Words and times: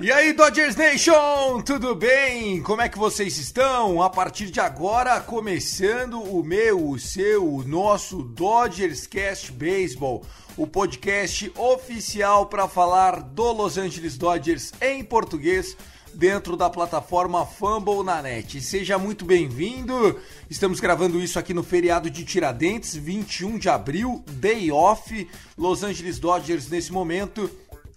E 0.00 0.10
aí, 0.10 0.32
Dodgers 0.32 0.76
Nation, 0.76 1.60
tudo 1.60 1.94
bem? 1.94 2.62
Como 2.62 2.80
é 2.80 2.88
que 2.88 2.98
vocês 2.98 3.36
estão? 3.36 4.00
A 4.00 4.08
partir 4.08 4.50
de 4.50 4.60
agora, 4.60 5.20
começando 5.20 6.22
o 6.22 6.42
meu, 6.42 6.88
o 6.88 6.98
seu, 6.98 7.46
o 7.46 7.62
nosso 7.64 8.22
Dodgers 8.22 9.06
Cast 9.06 9.52
Baseball, 9.52 10.24
o 10.56 10.66
podcast 10.66 11.52
oficial 11.58 12.46
para 12.46 12.66
falar 12.66 13.20
do 13.20 13.52
Los 13.52 13.76
Angeles 13.76 14.16
Dodgers 14.16 14.72
em 14.80 15.04
português 15.04 15.76
dentro 16.16 16.56
da 16.56 16.70
plataforma 16.70 17.44
Fumble 17.44 18.02
na 18.02 18.22
net. 18.22 18.60
Seja 18.62 18.96
muito 18.98 19.24
bem-vindo. 19.24 20.18
Estamos 20.48 20.80
gravando 20.80 21.20
isso 21.20 21.38
aqui 21.38 21.52
no 21.52 21.62
feriado 21.62 22.08
de 22.08 22.24
Tiradentes, 22.24 22.96
21 22.96 23.58
de 23.58 23.68
abril, 23.68 24.24
day 24.26 24.72
off. 24.72 25.28
Los 25.58 25.82
Angeles 25.82 26.18
Dodgers 26.18 26.68
nesse 26.70 26.90
momento 26.90 27.50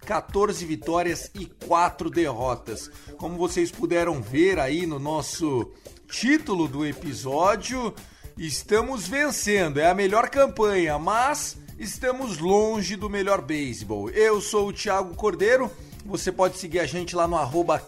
14 0.04 0.64
vitórias 0.66 1.30
e 1.34 1.46
4 1.66 2.10
derrotas. 2.10 2.90
Como 3.16 3.38
vocês 3.38 3.70
puderam 3.70 4.20
ver 4.20 4.58
aí 4.58 4.86
no 4.86 4.98
nosso 4.98 5.70
título 6.06 6.68
do 6.68 6.84
episódio, 6.84 7.94
estamos 8.36 9.08
vencendo. 9.08 9.80
É 9.80 9.88
a 9.88 9.94
melhor 9.94 10.28
campanha, 10.28 10.98
mas 10.98 11.56
estamos 11.78 12.36
longe 12.36 12.96
do 12.96 13.08
melhor 13.08 13.40
beisebol. 13.40 14.10
Eu 14.10 14.42
sou 14.42 14.68
o 14.68 14.72
Thiago 14.72 15.14
Cordeiro. 15.14 15.70
Você 16.04 16.32
pode 16.32 16.58
seguir 16.58 16.80
a 16.80 16.86
gente 16.86 17.14
lá 17.14 17.28
no 17.28 17.36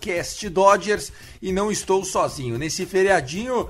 CastDodgers 0.00 1.12
e 1.40 1.52
não 1.52 1.70
estou 1.70 2.04
sozinho. 2.04 2.58
Nesse 2.58 2.84
feriadinho 2.86 3.68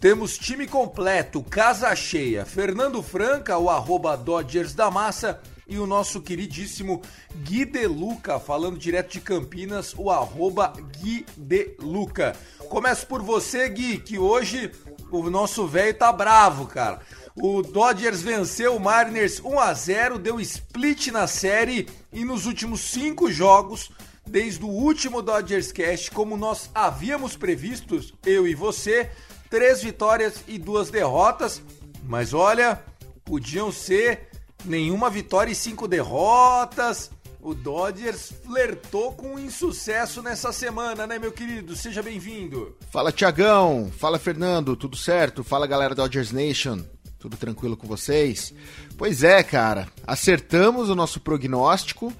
temos 0.00 0.36
time 0.36 0.66
completo, 0.66 1.42
casa 1.42 1.94
cheia. 1.94 2.44
Fernando 2.44 3.02
Franca, 3.02 3.58
o 3.58 3.70
arroba 3.70 4.16
Dodgers 4.16 4.74
da 4.74 4.90
Massa 4.90 5.40
e 5.68 5.78
o 5.78 5.86
nosso 5.86 6.20
queridíssimo 6.20 7.02
Gui 7.42 7.64
Deluca, 7.64 8.38
falando 8.38 8.78
direto 8.78 9.12
de 9.12 9.20
Campinas, 9.20 9.94
o 9.96 10.10
arroba 10.10 10.72
Gui 11.00 11.26
Deluca. 11.36 12.36
Começo 12.68 13.06
por 13.06 13.22
você, 13.22 13.68
Gui, 13.68 13.98
que 13.98 14.18
hoje 14.18 14.70
o 15.10 15.30
nosso 15.30 15.66
velho 15.66 15.94
tá 15.94 16.12
bravo, 16.12 16.66
cara. 16.66 17.00
O 17.38 17.60
Dodgers 17.60 18.22
venceu 18.22 18.76
o 18.76 18.80
Mariners 18.80 19.40
1 19.44 19.60
a 19.60 19.74
0 19.74 20.18
deu 20.18 20.40
split 20.40 21.08
na 21.08 21.26
série 21.26 21.86
e 22.10 22.24
nos 22.24 22.46
últimos 22.46 22.80
cinco 22.80 23.30
jogos, 23.30 23.90
desde 24.26 24.64
o 24.64 24.68
último 24.68 25.20
Dodgers 25.20 25.70
Cast, 25.70 26.10
como 26.12 26.34
nós 26.34 26.70
havíamos 26.74 27.36
previsto, 27.36 28.00
eu 28.24 28.48
e 28.48 28.54
você, 28.54 29.10
três 29.50 29.82
vitórias 29.82 30.42
e 30.48 30.56
duas 30.56 30.88
derrotas. 30.88 31.60
Mas 32.04 32.32
olha, 32.32 32.82
podiam 33.22 33.70
ser 33.70 34.28
nenhuma 34.64 35.10
vitória 35.10 35.52
e 35.52 35.54
cinco 35.54 35.86
derrotas. 35.86 37.10
O 37.38 37.54
Dodgers 37.54 38.32
flertou 38.44 39.12
com 39.12 39.34
um 39.34 39.38
insucesso 39.38 40.22
nessa 40.22 40.52
semana, 40.52 41.06
né, 41.06 41.18
meu 41.18 41.30
querido? 41.30 41.76
Seja 41.76 42.02
bem-vindo. 42.02 42.76
Fala 42.90 43.12
Tiagão, 43.12 43.92
fala 43.96 44.18
Fernando, 44.18 44.74
tudo 44.74 44.96
certo? 44.96 45.44
Fala 45.44 45.66
galera 45.66 45.94
da 45.94 46.04
Dodgers 46.04 46.32
Nation, 46.32 46.82
tudo 47.26 47.36
tranquilo 47.36 47.76
com 47.76 47.88
vocês? 47.88 48.54
Pois 48.96 49.24
é, 49.24 49.42
cara, 49.42 49.88
acertamos 50.06 50.88
o 50.88 50.94
nosso 50.94 51.18
prognóstico, 51.18 52.12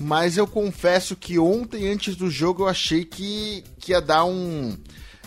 mas 0.00 0.36
eu 0.36 0.48
confesso 0.48 1.14
que 1.14 1.38
ontem, 1.38 1.88
antes 1.88 2.16
do 2.16 2.28
jogo, 2.28 2.64
eu 2.64 2.68
achei 2.68 3.04
que, 3.04 3.62
que 3.78 3.92
ia 3.92 4.00
dar 4.00 4.24
um. 4.24 4.76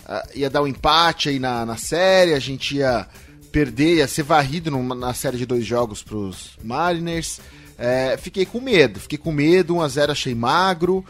ah, 0.05 0.27
ia 0.35 0.49
dar 0.49 0.61
um 0.61 0.67
empate 0.67 1.29
aí 1.29 1.39
na, 1.39 1.65
na 1.65 1.77
série, 1.77 2.33
a 2.33 2.39
gente 2.39 2.75
ia 2.75 3.07
perder, 3.53 3.97
ia 3.97 4.07
ser 4.07 4.23
varrido 4.23 4.69
numa- 4.69 4.95
na 4.95 5.13
série 5.13 5.37
de 5.37 5.45
dois 5.45 5.65
jogos 5.65 6.03
pros 6.03 6.57
Mariners. 6.61 7.39
É, 7.77 8.17
fiquei 8.17 8.45
com 8.45 8.59
medo, 8.59 8.99
fiquei 8.99 9.17
com 9.17 9.31
medo, 9.31 9.75
1x0 9.75 10.11
achei 10.11 10.35
magro. 10.35 11.05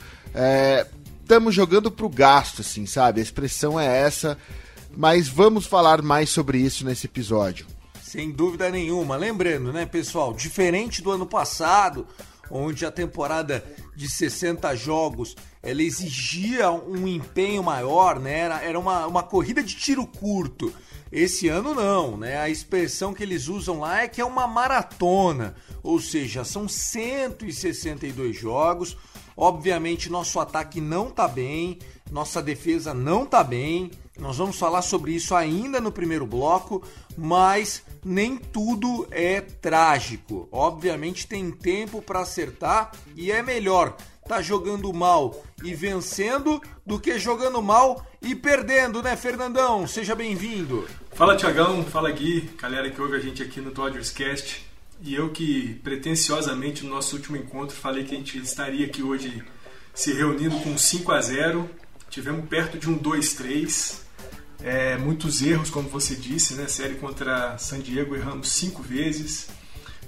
Estamos 1.23 1.53
jogando 1.55 1.89
pro 1.91 2.07
gasto, 2.07 2.61
assim, 2.61 2.85
sabe? 2.85 3.19
A 3.19 3.23
expressão 3.23 3.79
é 3.79 3.99
essa. 4.01 4.37
Mas 4.95 5.27
vamos 5.27 5.65
falar 5.65 6.01
mais 6.01 6.29
sobre 6.29 6.57
isso 6.59 6.83
nesse 6.85 7.05
episódio. 7.07 7.65
Sem 8.11 8.29
dúvida 8.29 8.69
nenhuma. 8.69 9.15
Lembrando, 9.15 9.71
né, 9.71 9.85
pessoal, 9.85 10.33
diferente 10.33 11.01
do 11.01 11.11
ano 11.11 11.25
passado, 11.25 12.05
onde 12.49 12.85
a 12.85 12.91
temporada 12.91 13.63
de 13.95 14.09
60 14.09 14.75
jogos 14.75 15.33
ela 15.63 15.81
exigia 15.81 16.69
um 16.71 17.07
empenho 17.07 17.63
maior, 17.63 18.19
né? 18.19 18.39
Era, 18.39 18.61
era 18.65 18.77
uma, 18.77 19.07
uma 19.07 19.23
corrida 19.23 19.63
de 19.63 19.73
tiro 19.77 20.05
curto. 20.05 20.73
Esse 21.09 21.47
ano 21.47 21.73
não, 21.73 22.17
né? 22.17 22.35
A 22.35 22.49
expressão 22.49 23.13
que 23.13 23.23
eles 23.23 23.47
usam 23.47 23.79
lá 23.79 24.01
é 24.01 24.09
que 24.09 24.19
é 24.19 24.25
uma 24.25 24.45
maratona, 24.45 25.55
ou 25.81 25.97
seja, 25.97 26.43
são 26.43 26.67
162 26.67 28.35
jogos. 28.35 28.97
Obviamente, 29.37 30.11
nosso 30.11 30.37
ataque 30.37 30.81
não 30.81 31.09
tá 31.09 31.29
bem, 31.29 31.79
nossa 32.11 32.41
defesa 32.41 32.93
não 32.93 33.25
tá 33.25 33.41
bem. 33.41 33.89
Nós 34.19 34.37
vamos 34.37 34.57
falar 34.57 34.81
sobre 34.81 35.13
isso 35.13 35.33
ainda 35.33 35.79
no 35.79 35.93
primeiro 35.93 36.27
bloco, 36.27 36.83
mas 37.17 37.81
nem 38.03 38.37
tudo 38.37 39.07
é 39.11 39.41
trágico. 39.41 40.47
Obviamente 40.51 41.27
tem 41.27 41.51
tempo 41.51 42.01
para 42.01 42.21
acertar 42.21 42.91
e 43.15 43.31
é 43.31 43.41
melhor 43.41 43.95
tá 44.27 44.41
jogando 44.41 44.93
mal 44.93 45.43
e 45.61 45.73
vencendo 45.73 46.61
do 46.85 46.99
que 46.99 47.19
jogando 47.19 47.61
mal 47.61 48.05
e 48.21 48.33
perdendo, 48.33 49.03
né, 49.03 49.17
Fernandão? 49.17 49.85
Seja 49.85 50.15
bem-vindo. 50.15 50.87
Fala 51.11 51.35
Tiagão, 51.35 51.83
fala 51.83 52.11
Gui, 52.11 52.49
galera 52.57 52.89
que 52.89 53.01
ouve 53.01 53.17
a 53.17 53.19
gente 53.19 53.43
aqui 53.43 53.59
no 53.59 53.71
Dodgers 53.71 54.09
Cast. 54.09 54.65
E 55.01 55.15
eu 55.15 55.31
que 55.31 55.73
pretensiosamente 55.83 56.85
no 56.85 56.91
nosso 56.91 57.15
último 57.15 57.35
encontro 57.35 57.75
falei 57.75 58.05
que 58.05 58.15
a 58.15 58.17
gente 58.17 58.37
estaria 58.37 58.85
aqui 58.85 59.03
hoje 59.03 59.43
se 59.93 60.13
reunindo 60.13 60.57
com 60.59 60.77
5 60.77 61.11
a 61.11 61.19
0 61.19 61.69
Tivemos 62.11 62.47
perto 62.49 62.77
de 62.77 62.89
um 62.89 62.99
2-3. 62.99 64.00
É, 64.63 64.95
muitos 64.97 65.41
erros, 65.41 65.69
como 65.69 65.89
você 65.89 66.15
disse, 66.15 66.53
né? 66.53 66.67
Série 66.67 66.95
contra 66.95 67.57
San 67.57 67.79
Diego 67.79 68.15
erramos 68.15 68.49
cinco 68.49 68.83
vezes. 68.83 69.47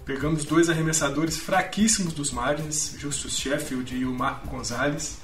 Pegamos 0.05 0.43
dois 0.43 0.69
arremessadores 0.69 1.37
fraquíssimos 1.37 2.13
dos 2.13 2.29
Marlins, 2.31 2.95
Justus 2.99 3.37
Sheffield 3.37 3.95
e 3.95 4.05
o 4.05 4.13
Marco 4.13 4.47
Gonzalez. 4.47 5.17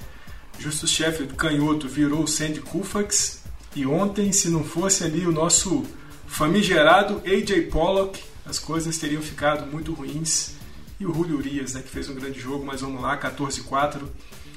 Justus 0.58 0.90
Sheffield, 0.90 1.34
canhoto, 1.34 1.88
virou 1.88 2.24
o 2.24 2.28
Sandy 2.28 2.60
Koufax. 2.60 3.42
E 3.76 3.86
ontem, 3.86 4.32
se 4.32 4.48
não 4.48 4.64
fosse 4.64 5.04
ali 5.04 5.26
o 5.26 5.32
nosso 5.32 5.84
famigerado 6.26 7.22
AJ 7.24 7.68
Pollock, 7.70 8.22
as 8.44 8.58
coisas 8.58 8.98
teriam 8.98 9.22
ficado 9.22 9.70
muito 9.70 9.92
ruins. 9.92 10.54
E 10.98 11.06
o 11.06 11.14
Julio 11.14 11.36
Urias, 11.38 11.74
né, 11.74 11.82
que 11.82 11.88
fez 11.88 12.08
um 12.08 12.14
grande 12.14 12.40
jogo, 12.40 12.64
mas 12.64 12.80
vamos 12.80 13.00
lá, 13.00 13.16
14-4. 13.16 14.02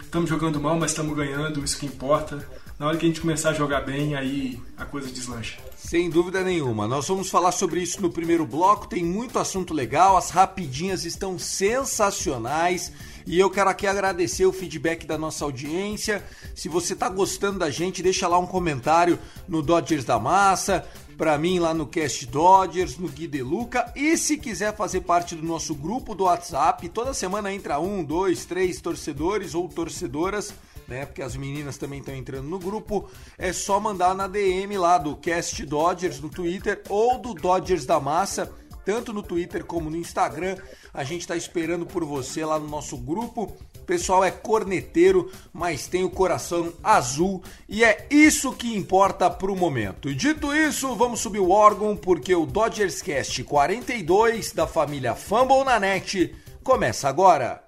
Estamos 0.02 0.30
jogando 0.30 0.60
mal, 0.60 0.78
mas 0.78 0.92
estamos 0.92 1.16
ganhando, 1.16 1.64
isso 1.64 1.78
que 1.78 1.86
importa. 1.86 2.48
Na 2.84 2.90
hora 2.90 2.98
que 2.98 3.06
a 3.06 3.08
gente 3.08 3.22
começar 3.22 3.52
a 3.52 3.54
jogar 3.54 3.80
bem, 3.80 4.14
aí 4.14 4.60
a 4.76 4.84
coisa 4.84 5.10
deslancha. 5.10 5.58
Sem 5.78 6.10
dúvida 6.10 6.44
nenhuma. 6.44 6.86
Nós 6.86 7.08
vamos 7.08 7.30
falar 7.30 7.54
sobre 7.54 7.82
isso 7.82 8.02
no 8.02 8.10
primeiro 8.10 8.46
bloco. 8.46 8.90
Tem 8.90 9.02
muito 9.02 9.40
assunto 9.40 9.74
legal, 9.74 10.18
as 10.18 10.32
rapidinhas 10.32 11.06
estão 11.06 11.40
sensacionais. 11.40 12.92
E 13.26 13.40
eu 13.40 13.50
quero 13.50 13.70
aqui 13.70 13.88
agradecer 13.88 14.46
o 14.46 14.52
feedback 14.52 15.08
da 15.08 15.18
nossa 15.18 15.46
audiência. 15.46 16.22
Se 16.54 16.68
você 16.68 16.92
está 16.92 17.08
gostando 17.08 17.60
da 17.60 17.70
gente, 17.70 18.04
deixa 18.04 18.28
lá 18.28 18.38
um 18.38 18.46
comentário 18.46 19.18
no 19.48 19.62
Dodgers 19.62 20.04
da 20.04 20.20
Massa, 20.20 20.86
para 21.18 21.38
mim 21.38 21.60
lá 21.60 21.74
no 21.74 21.88
Cast 21.88 22.26
Dodgers, 22.26 22.98
no 22.98 23.08
Gui 23.08 23.30
Deluca. 23.30 23.94
E 23.96 24.18
se 24.18 24.36
quiser 24.36 24.76
fazer 24.76 25.00
parte 25.02 25.36
do 25.36 25.48
nosso 25.48 25.74
grupo 25.74 26.14
do 26.14 26.26
WhatsApp, 26.26 26.90
toda 26.90 27.14
semana 27.14 27.54
entra 27.54 27.80
um, 27.80 28.04
dois, 28.04 28.44
três 28.44 28.82
torcedores 28.82 29.56
ou 29.56 29.70
torcedoras 29.70 30.54
né? 30.94 31.06
Porque 31.06 31.22
as 31.22 31.36
meninas 31.36 31.78
também 31.78 32.00
estão 32.00 32.16
entrando 32.16 32.48
no 32.48 32.60
grupo. 32.60 33.10
É 33.38 33.52
só 33.52 33.80
mandar 33.80 34.16
na 34.16 34.28
DM 34.28 34.78
lá 34.78 34.98
do 34.98 35.16
Cast 35.16 35.66
Dodgers 35.66 36.22
no 36.22 36.30
Twitter 36.30 36.82
ou 36.88 37.18
do 37.18 37.34
Dodgers 37.34 37.86
da 37.86 38.00
Massa, 38.00 38.52
tanto 38.86 39.12
no 39.12 39.24
Twitter 39.24 39.66
como 39.66 39.90
no 39.90 39.98
Instagram. 39.98 40.56
A 40.94 41.04
gente 41.04 41.22
está 41.22 41.36
esperando 41.36 41.86
por 41.86 42.06
você 42.06 42.46
lá 42.46 42.60
no 42.60 42.68
nosso 42.68 42.96
grupo. 42.96 43.56
O 43.80 43.86
pessoal 43.86 44.24
é 44.24 44.32
corneteiro, 44.32 45.30
mas 45.52 45.88
tem 45.88 46.06
o 46.06 46.10
coração 46.10 46.72
azul 46.82 47.44
e 47.68 47.84
é 47.84 48.08
isso 48.10 48.54
que 48.54 48.78
importa 48.78 49.30
pro 49.30 49.56
momento. 49.56 50.10
E 50.10 50.16
dito 50.16 50.56
isso, 50.56 50.96
vamos 50.96 51.20
subir 51.20 51.40
o 51.40 51.50
órgão 51.50 51.98
porque 51.98 52.34
o 52.34 52.46
Dodgers 52.46 53.02
Cast 53.02 53.44
42 53.44 54.54
da 54.54 54.66
família 54.66 55.16
Fumble 55.16 55.66
na 55.66 55.80
net 55.80 56.34
começa 56.64 57.10
agora. 57.10 57.63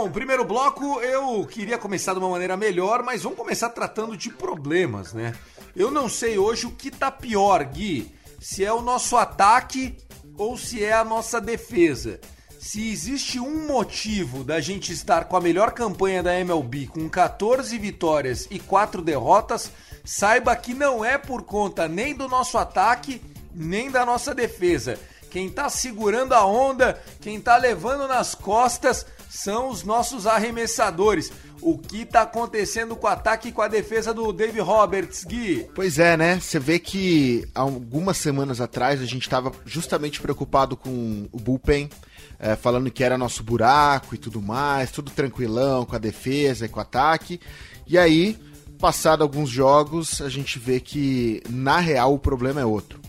Bom, 0.00 0.08
primeiro 0.12 0.44
bloco 0.44 1.00
eu 1.00 1.44
queria 1.44 1.76
começar 1.76 2.12
de 2.12 2.20
uma 2.20 2.28
maneira 2.28 2.56
melhor, 2.56 3.02
mas 3.02 3.24
vamos 3.24 3.36
começar 3.36 3.68
tratando 3.70 4.16
de 4.16 4.30
problemas, 4.30 5.12
né? 5.12 5.34
Eu 5.74 5.90
não 5.90 6.08
sei 6.08 6.38
hoje 6.38 6.66
o 6.66 6.70
que 6.70 6.88
tá 6.88 7.10
pior, 7.10 7.64
Gui, 7.64 8.14
se 8.40 8.64
é 8.64 8.72
o 8.72 8.80
nosso 8.80 9.16
ataque 9.16 9.96
ou 10.36 10.56
se 10.56 10.84
é 10.84 10.92
a 10.92 11.02
nossa 11.02 11.40
defesa. 11.40 12.20
Se 12.60 12.92
existe 12.92 13.40
um 13.40 13.66
motivo 13.66 14.44
da 14.44 14.60
gente 14.60 14.92
estar 14.92 15.24
com 15.24 15.36
a 15.36 15.40
melhor 15.40 15.72
campanha 15.72 16.22
da 16.22 16.38
MLB, 16.38 16.86
com 16.86 17.08
14 17.08 17.76
vitórias 17.76 18.46
e 18.52 18.60
4 18.60 19.02
derrotas, 19.02 19.68
saiba 20.04 20.54
que 20.54 20.74
não 20.74 21.04
é 21.04 21.18
por 21.18 21.42
conta 21.42 21.88
nem 21.88 22.14
do 22.14 22.28
nosso 22.28 22.56
ataque, 22.56 23.20
nem 23.52 23.90
da 23.90 24.06
nossa 24.06 24.32
defesa. 24.32 24.96
Quem 25.28 25.50
tá 25.50 25.68
segurando 25.68 26.34
a 26.34 26.46
onda, 26.46 27.02
quem 27.20 27.40
tá 27.40 27.56
levando 27.56 28.06
nas 28.06 28.34
costas 28.34 29.04
são 29.28 29.68
os 29.68 29.84
nossos 29.84 30.26
arremessadores. 30.26 31.30
O 31.60 31.76
que 31.76 32.02
está 32.02 32.22
acontecendo 32.22 32.94
com 32.94 33.06
o 33.06 33.10
ataque 33.10 33.48
e 33.48 33.52
com 33.52 33.62
a 33.62 33.68
defesa 33.68 34.14
do 34.14 34.32
Dave 34.32 34.60
Roberts, 34.60 35.24
Gui? 35.24 35.68
Pois 35.74 35.98
é, 35.98 36.16
né? 36.16 36.38
Você 36.40 36.58
vê 36.58 36.78
que 36.78 37.46
algumas 37.54 38.16
semanas 38.16 38.60
atrás 38.60 39.00
a 39.00 39.04
gente 39.04 39.22
estava 39.22 39.52
justamente 39.66 40.20
preocupado 40.20 40.76
com 40.76 41.28
o 41.32 41.38
bullpen, 41.38 41.90
é, 42.38 42.54
falando 42.54 42.90
que 42.90 43.02
era 43.02 43.18
nosso 43.18 43.42
buraco 43.42 44.14
e 44.14 44.18
tudo 44.18 44.40
mais, 44.40 44.92
tudo 44.92 45.10
tranquilão 45.10 45.84
com 45.84 45.96
a 45.96 45.98
defesa 45.98 46.66
e 46.66 46.68
com 46.68 46.78
o 46.78 46.82
ataque. 46.82 47.40
E 47.86 47.98
aí, 47.98 48.38
passado 48.78 49.22
alguns 49.22 49.50
jogos, 49.50 50.22
a 50.22 50.28
gente 50.28 50.58
vê 50.58 50.78
que 50.78 51.42
na 51.48 51.78
real 51.78 52.14
o 52.14 52.18
problema 52.18 52.60
é 52.60 52.64
outro. 52.64 53.00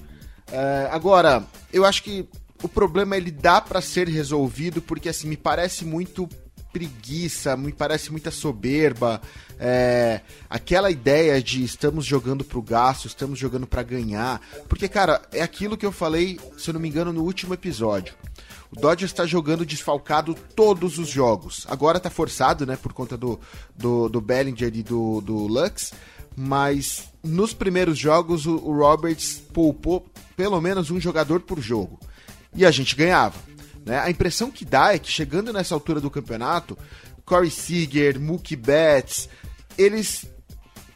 É, 0.52 0.90
agora, 0.92 1.46
eu 1.72 1.86
acho 1.86 2.02
que 2.02 2.28
o 2.62 2.68
problema 2.68 3.16
ele 3.16 3.32
dá 3.32 3.62
para 3.62 3.82
ser 3.82 4.08
resolvido 4.08 4.82
porque 4.82 5.10
assim 5.10 5.28
me 5.28 5.38
parece 5.38 5.86
muito 5.86 6.28
preguiça, 6.72 7.58
me 7.58 7.72
parece 7.72 8.12
muita 8.12 8.30
soberba, 8.32 9.22
é, 9.60 10.22
aquela 10.50 10.92
ideia 10.92 11.42
de 11.42 11.64
estamos 11.64 12.06
jogando 12.06 12.44
pro 12.44 12.62
gasto, 12.62 13.08
estamos 13.08 13.40
jogando 13.40 13.66
para 13.66 13.84
ganhar, 13.84 14.40
porque 14.68 14.88
cara 14.88 15.22
é 15.32 15.42
aquilo 15.42 15.78
que 15.78 15.86
eu 15.86 15.92
falei, 15.92 16.40
se 16.58 16.70
eu 16.70 16.74
não 16.74 16.82
me 16.82 16.88
engano, 16.88 17.12
no 17.12 17.24
último 17.24 17.54
episódio. 17.54 18.14
O 18.72 18.80
Dodgers 18.80 19.12
está 19.12 19.26
jogando 19.26 19.66
desfalcado 19.66 20.36
todos 20.56 21.00
os 21.00 21.10
jogos. 21.10 21.66
Agora 21.68 22.00
tá 22.00 22.10
forçado, 22.12 22.68
né, 22.68 22.76
por 22.76 22.94
conta 22.94 23.18
do, 23.18 23.40
do, 23.76 24.08
do 24.08 24.22
Bellinger 24.22 24.72
e 24.76 24.84
do, 24.84 25.22
do 25.22 25.48
Lux, 25.48 25.92
mas 26.36 27.06
nos 27.24 27.52
primeiros 27.52 27.98
jogos 27.98 28.46
o, 28.46 28.58
o 28.58 28.78
Roberts 28.78 29.42
poupou 29.52 30.06
pelo 30.38 30.62
menos 30.62 30.92
um 30.92 31.00
jogador 31.00 31.42
por 31.42 31.60
jogo 31.60 32.00
e 32.56 32.66
a 32.66 32.72
gente 32.72 32.96
ganhava. 32.96 33.38
Né? 33.86 34.00
A 34.00 34.10
impressão 34.10 34.52
que 34.52 34.66
dá 34.66 34.94
é 34.94 35.00
que 35.00 35.12
chegando 35.12 35.54
nessa 35.54 35.74
altura 35.74 36.00
do 36.00 36.12
campeonato, 36.12 36.78
Corey 37.26 37.50
Seager, 37.52 38.20
Mookie 38.20 38.56
Betts, 38.56 39.30
eles 39.78 40.28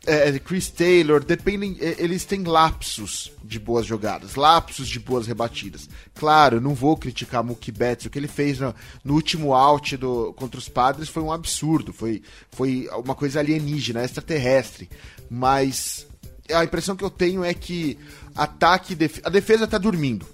é, 0.05 0.37
Chris 0.37 0.69
Taylor, 0.69 1.23
dependem, 1.23 1.77
é, 1.79 1.95
eles 1.97 2.25
têm 2.25 2.43
lapsos 2.43 3.31
de 3.43 3.57
boas 3.57 3.85
jogadas, 3.85 4.35
lapsos 4.35 4.87
de 4.87 4.99
boas 4.99 5.25
rebatidas. 5.25 5.89
Claro, 6.13 6.59
não 6.59 6.73
vou 6.73 6.97
criticar 6.97 7.43
Mookie 7.43 7.71
Betts, 7.71 8.05
o 8.05 8.09
que 8.09 8.19
ele 8.19 8.27
fez 8.27 8.59
no, 8.59 8.75
no, 9.03 9.13
último 9.13 9.53
out 9.53 9.95
do, 9.95 10.33
contra 10.33 10.59
os 10.59 10.67
Padres 10.67 11.07
foi 11.07 11.23
um 11.23 11.31
absurdo, 11.31 11.93
foi, 11.93 12.21
foi 12.51 12.89
uma 13.03 13.15
coisa 13.15 13.39
alienígena, 13.39 14.03
extraterrestre. 14.03 14.89
Mas 15.29 16.05
a 16.51 16.63
impressão 16.63 16.95
que 16.95 17.03
eu 17.03 17.09
tenho 17.09 17.43
é 17.43 17.53
que 17.53 17.97
ataque, 18.35 18.97
a 19.23 19.29
defesa 19.29 19.63
está 19.63 19.77
dormindo 19.77 20.27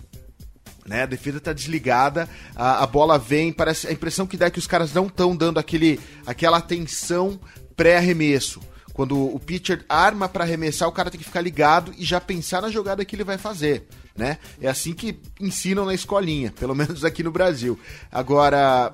né? 0.86 1.04
A 1.04 1.06
defesa 1.06 1.40
tá 1.40 1.54
desligada, 1.54 2.28
a, 2.56 2.84
a 2.84 2.88
bola 2.88 3.18
vem, 3.18 3.52
parece 3.52 3.88
a 3.88 3.92
impressão 3.92 4.26
que 4.26 4.38
dá 4.38 4.48
é 4.48 4.50
que 4.50 4.60
os 4.60 4.68
caras 4.68 4.94
não 4.94 5.08
estão 5.08 5.36
dando 5.36 5.60
aquele, 5.60 6.00
aquela 6.26 6.58
atenção 6.58 7.40
pré-arremesso. 7.76 8.62
Quando 8.94 9.18
o 9.18 9.40
pitcher 9.40 9.86
arma 9.88 10.28
para 10.28 10.44
arremessar, 10.44 10.90
o 10.90 10.92
cara 10.92 11.10
tem 11.10 11.18
que 11.18 11.26
ficar 11.26 11.40
ligado 11.40 11.94
e 11.98 12.04
já 12.04 12.20
pensar 12.20 12.62
na 12.62 12.70
jogada 12.70 13.06
que 13.06 13.16
ele 13.16 13.24
vai 13.24 13.38
fazer, 13.38 13.88
né? 14.14 14.38
É 14.60 14.68
assim 14.68 14.94
que 14.94 15.18
ensinam 15.40 15.86
na 15.86 15.94
escolinha, 15.94 16.52
pelo 16.52 16.76
menos 16.76 17.06
aqui 17.06 17.24
no 17.24 17.31
Brasil. 17.31 17.80
Agora, 18.12 18.92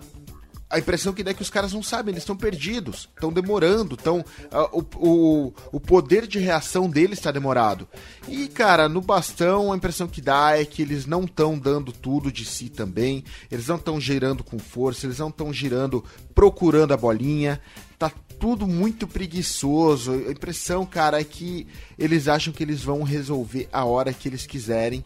a 0.70 0.80
impressão 0.80 1.14
que 1.14 1.24
dá 1.24 1.32
é 1.32 1.34
que 1.34 1.42
os 1.42 1.50
caras 1.50 1.74
não 1.74 1.84
sabem, 1.84 2.12
eles 2.12 2.24
estão 2.24 2.36
perdidos, 2.36 3.08
estão 3.14 3.32
demorando, 3.32 3.96
estão 3.96 4.20
uh, 4.20 4.84
o, 5.00 5.08
o, 5.08 5.54
o 5.74 5.80
poder 5.80 6.26
de 6.26 6.40
reação 6.40 6.90
deles 6.90 7.20
está 7.20 7.32
demorado. 7.32 7.88
E 8.28 8.48
cara, 8.48 8.90
no 8.90 9.00
bastão 9.00 9.72
a 9.72 9.78
impressão 9.78 10.08
que 10.08 10.22
dá 10.22 10.58
é 10.58 10.66
que 10.66 10.82
eles 10.82 11.06
não 11.06 11.24
estão 11.24 11.58
dando 11.58 11.92
tudo 11.92 12.32
de 12.32 12.46
si 12.46 12.70
também, 12.70 13.24
eles 13.52 13.68
não 13.68 13.76
estão 13.76 14.00
girando 14.02 14.44
com 14.44 14.58
força, 14.58 15.06
eles 15.06 15.20
não 15.20 15.30
estão 15.30 15.54
girando 15.54 16.04
procurando 16.34 16.94
a 16.94 16.98
bolinha. 16.98 17.62
Tá 17.98 18.12
tudo 18.40 18.68
muito 18.68 19.08
preguiçoso. 19.08 20.12
A 20.12 20.32
impressão, 20.32 20.86
cara, 20.86 21.22
é 21.22 21.24
que 21.24 21.66
eles 21.98 22.28
acham 22.28 22.52
que 22.52 22.64
eles 22.64 22.84
vão 22.84 23.04
resolver 23.04 23.70
a 23.72 23.86
hora 23.86 24.12
que 24.12 24.28
eles 24.28 24.46
quiserem 24.46 25.04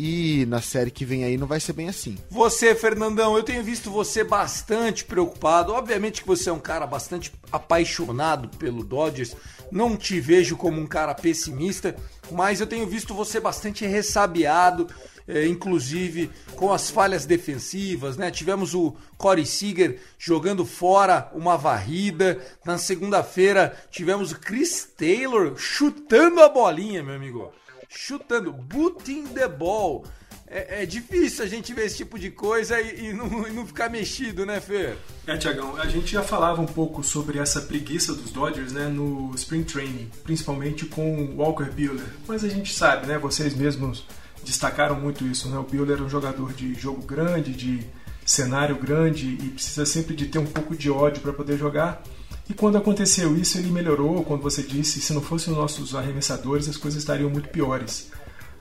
e 0.00 0.46
na 0.46 0.62
série 0.62 0.92
que 0.92 1.04
vem 1.04 1.24
aí 1.24 1.36
não 1.36 1.48
vai 1.48 1.58
ser 1.58 1.72
bem 1.72 1.88
assim. 1.88 2.16
Você, 2.30 2.72
Fernandão, 2.72 3.36
eu 3.36 3.42
tenho 3.42 3.64
visto 3.64 3.90
você 3.90 4.22
bastante 4.22 5.04
preocupado. 5.04 5.72
Obviamente 5.72 6.20
que 6.20 6.26
você 6.28 6.50
é 6.50 6.52
um 6.52 6.60
cara 6.60 6.86
bastante 6.86 7.32
apaixonado 7.50 8.48
pelo 8.58 8.84
Dodgers. 8.84 9.34
Não 9.72 9.96
te 9.96 10.20
vejo 10.20 10.56
como 10.56 10.80
um 10.80 10.86
cara 10.86 11.12
pessimista, 11.14 11.96
mas 12.30 12.60
eu 12.60 12.66
tenho 12.68 12.86
visto 12.86 13.12
você 13.12 13.40
bastante 13.40 13.84
ressabiado. 13.84 14.86
É, 15.26 15.46
inclusive 15.46 16.30
com 16.56 16.72
as 16.72 16.88
falhas 16.88 17.26
defensivas, 17.26 18.16
né? 18.16 18.30
Tivemos 18.30 18.74
o 18.74 18.96
Corey 19.18 19.44
Seager 19.44 20.00
jogando 20.16 20.64
fora 20.64 21.28
uma 21.34 21.54
varrida. 21.54 22.40
Na 22.64 22.78
segunda-feira 22.78 23.76
tivemos 23.90 24.30
o 24.30 24.38
Chris 24.38 24.88
Taylor 24.96 25.54
chutando 25.58 26.40
a 26.40 26.48
bolinha, 26.48 27.02
meu 27.02 27.16
amigo 27.16 27.52
chutando, 27.88 28.52
booting 28.52 29.24
the 29.28 29.48
ball. 29.48 30.04
É, 30.50 30.82
é, 30.82 30.86
difícil 30.86 31.44
a 31.44 31.46
gente 31.46 31.74
ver 31.74 31.84
esse 31.84 31.98
tipo 31.98 32.18
de 32.18 32.30
coisa 32.30 32.80
e, 32.80 33.10
e, 33.10 33.12
não, 33.12 33.26
e 33.46 33.52
não, 33.52 33.66
ficar 33.66 33.90
mexido, 33.90 34.46
né, 34.46 34.60
Fer? 34.60 34.96
É, 35.26 35.36
Tiagão, 35.36 35.76
a 35.76 35.86
gente 35.86 36.10
já 36.10 36.22
falava 36.22 36.62
um 36.62 36.66
pouco 36.66 37.02
sobre 37.02 37.38
essa 37.38 37.60
preguiça 37.60 38.14
dos 38.14 38.30
Dodgers 38.30 38.72
né, 38.72 38.86
no 38.86 39.34
Spring 39.34 39.64
Training, 39.64 40.10
principalmente 40.24 40.86
com 40.86 41.22
o 41.22 41.36
Walker 41.36 41.70
Buehler. 41.70 42.06
Mas 42.26 42.44
a 42.44 42.48
gente 42.48 42.72
sabe, 42.72 43.06
né, 43.06 43.18
vocês 43.18 43.54
mesmos 43.54 44.06
destacaram 44.42 44.98
muito 44.98 45.26
isso, 45.26 45.48
né? 45.50 45.58
O 45.58 45.64
Buehler 45.64 45.98
é 45.98 46.02
um 46.02 46.08
jogador 46.08 46.54
de 46.54 46.72
jogo 46.74 47.02
grande, 47.02 47.52
de 47.52 47.86
cenário 48.24 48.76
grande 48.76 49.26
e 49.26 49.48
precisa 49.50 49.84
sempre 49.84 50.14
de 50.14 50.26
ter 50.26 50.38
um 50.38 50.46
pouco 50.46 50.76
de 50.76 50.90
ódio 50.90 51.20
para 51.20 51.32
poder 51.32 51.58
jogar. 51.58 52.02
E 52.48 52.54
quando 52.54 52.78
aconteceu 52.78 53.36
isso, 53.36 53.58
ele 53.58 53.70
melhorou, 53.70 54.24
quando 54.24 54.42
você 54.42 54.62
disse, 54.62 55.00
se 55.00 55.12
não 55.12 55.20
fossem 55.20 55.52
os 55.52 55.58
nossos 55.58 55.94
arremessadores, 55.94 56.68
as 56.68 56.78
coisas 56.78 57.02
estariam 57.02 57.28
muito 57.28 57.50
piores. 57.50 58.10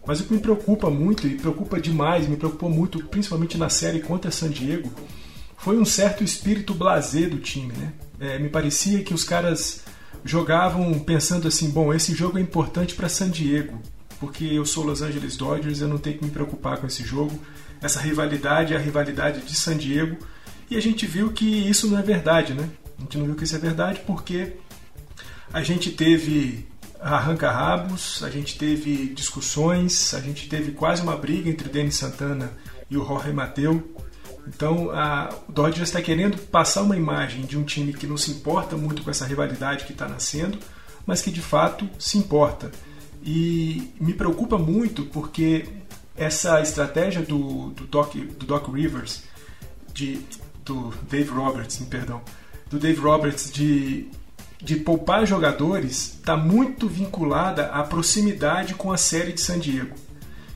Mas 0.06 0.20
o 0.20 0.26
que 0.26 0.34
me 0.34 0.40
preocupa 0.40 0.90
muito, 0.90 1.26
e 1.26 1.36
preocupa 1.36 1.80
demais, 1.80 2.28
me 2.28 2.36
preocupou 2.36 2.70
muito, 2.70 3.04
principalmente 3.06 3.58
na 3.58 3.70
série 3.70 4.00
contra 4.02 4.32
San 4.32 4.50
Diego, 4.50 4.92
foi 5.58 5.78
um 5.78 5.86
certo 5.86 6.24
espírito 6.24 6.74
blazer 6.74 7.30
do 7.30 7.40
time. 7.40 7.74
Né? 7.74 7.94
É, 8.20 8.40
me 8.40 8.50
parecia 8.50 9.04
que 9.04 9.14
os 9.14 9.24
caras 9.24 9.82
jogavam 10.24 11.00
pensando 11.00 11.48
assim: 11.48 11.70
bom, 11.70 11.94
esse 11.94 12.14
jogo 12.14 12.38
é 12.38 12.42
importante 12.42 12.94
para 12.94 13.10
San 13.10 13.30
Diego, 13.30 13.82
porque 14.20 14.46
eu 14.46 14.66
sou 14.66 14.86
Los 14.86 15.02
Angeles 15.02 15.36
Dodgers, 15.36 15.82
eu 15.82 15.88
não 15.88 15.98
tenho 15.98 16.18
que 16.18 16.26
me 16.26 16.32
preocupar 16.32 16.78
com 16.78 16.88
esse 16.88 17.04
jogo. 17.04 17.38
Essa 17.82 18.00
rivalidade 18.00 18.74
é 18.74 18.78
a 18.78 18.80
rivalidade 18.80 19.42
de 19.42 19.56
San 19.56 19.78
Diego. 19.78 20.18
E 20.70 20.76
a 20.76 20.82
gente 20.82 21.06
viu 21.06 21.32
que 21.32 21.46
isso 21.46 21.88
não 21.90 21.98
é 21.98 22.02
verdade, 22.02 22.54
né? 22.54 22.70
A 22.98 23.02
gente 23.02 23.18
não 23.18 23.26
viu 23.26 23.36
que 23.36 23.44
isso 23.44 23.56
é 23.56 23.60
verdade 23.60 24.02
porque 24.06 24.54
a 25.52 25.62
gente 25.62 25.92
teve 25.92 26.68
arranca-rabos, 27.00 28.24
a 28.24 28.30
gente 28.30 28.58
teve 28.58 29.08
discussões, 29.08 30.14
a 30.14 30.20
gente 30.20 30.50
teve 30.50 30.72
quase 30.72 31.02
uma 31.02 31.16
briga 31.16 31.50
entre 31.50 31.70
Denis 31.70 31.96
Santana 31.96 32.52
e 32.90 32.98
o 32.98 33.06
Jorge 33.06 33.32
Mateu. 33.32 33.96
Então 34.48 34.90
a, 34.92 35.30
o 35.48 35.52
Dodgers 35.52 35.90
está 35.90 36.02
querendo 36.02 36.38
passar 36.38 36.84
uma 36.84 36.96
imagem 36.96 37.46
de 37.46 37.58
um 37.58 37.64
time 37.64 37.94
que 37.94 38.08
não 38.08 38.18
se 38.18 38.32
importa 38.32 38.76
muito 38.76 39.04
com 39.04 39.12
essa 39.12 39.26
rivalidade 39.26 39.86
que 39.86 39.92
está 39.92 40.08
nascendo, 40.08 40.58
mas 41.06 41.22
que 41.22 41.32
de 41.32 41.42
fato 41.42 41.88
se 42.00 42.18
importa. 42.18 42.72
E 43.24 43.92
me 44.00 44.14
preocupa 44.14 44.58
muito 44.58 45.04
porque 45.06 45.68
essa 46.16 46.62
estratégia 46.62 47.22
do, 47.22 47.70
do, 47.72 47.86
Doc, 47.86 48.16
do 48.16 48.46
Doc 48.46 48.68
Rivers, 48.74 49.24
de, 49.94 50.20
do 50.64 50.94
Dave 51.10 51.30
Roberts, 51.30 51.78
perdão, 51.90 52.22
do 52.70 52.78
Dave 52.78 53.00
Roberts 53.00 53.52
de, 53.52 54.08
de 54.62 54.76
poupar 54.78 55.26
jogadores 55.26 56.16
está 56.16 56.36
muito 56.36 56.88
vinculada 56.88 57.68
à 57.68 57.84
proximidade 57.84 58.74
com 58.74 58.92
a 58.92 58.98
série 58.98 59.34
de 59.34 59.42
San 59.42 59.60
Diego. 59.60 59.96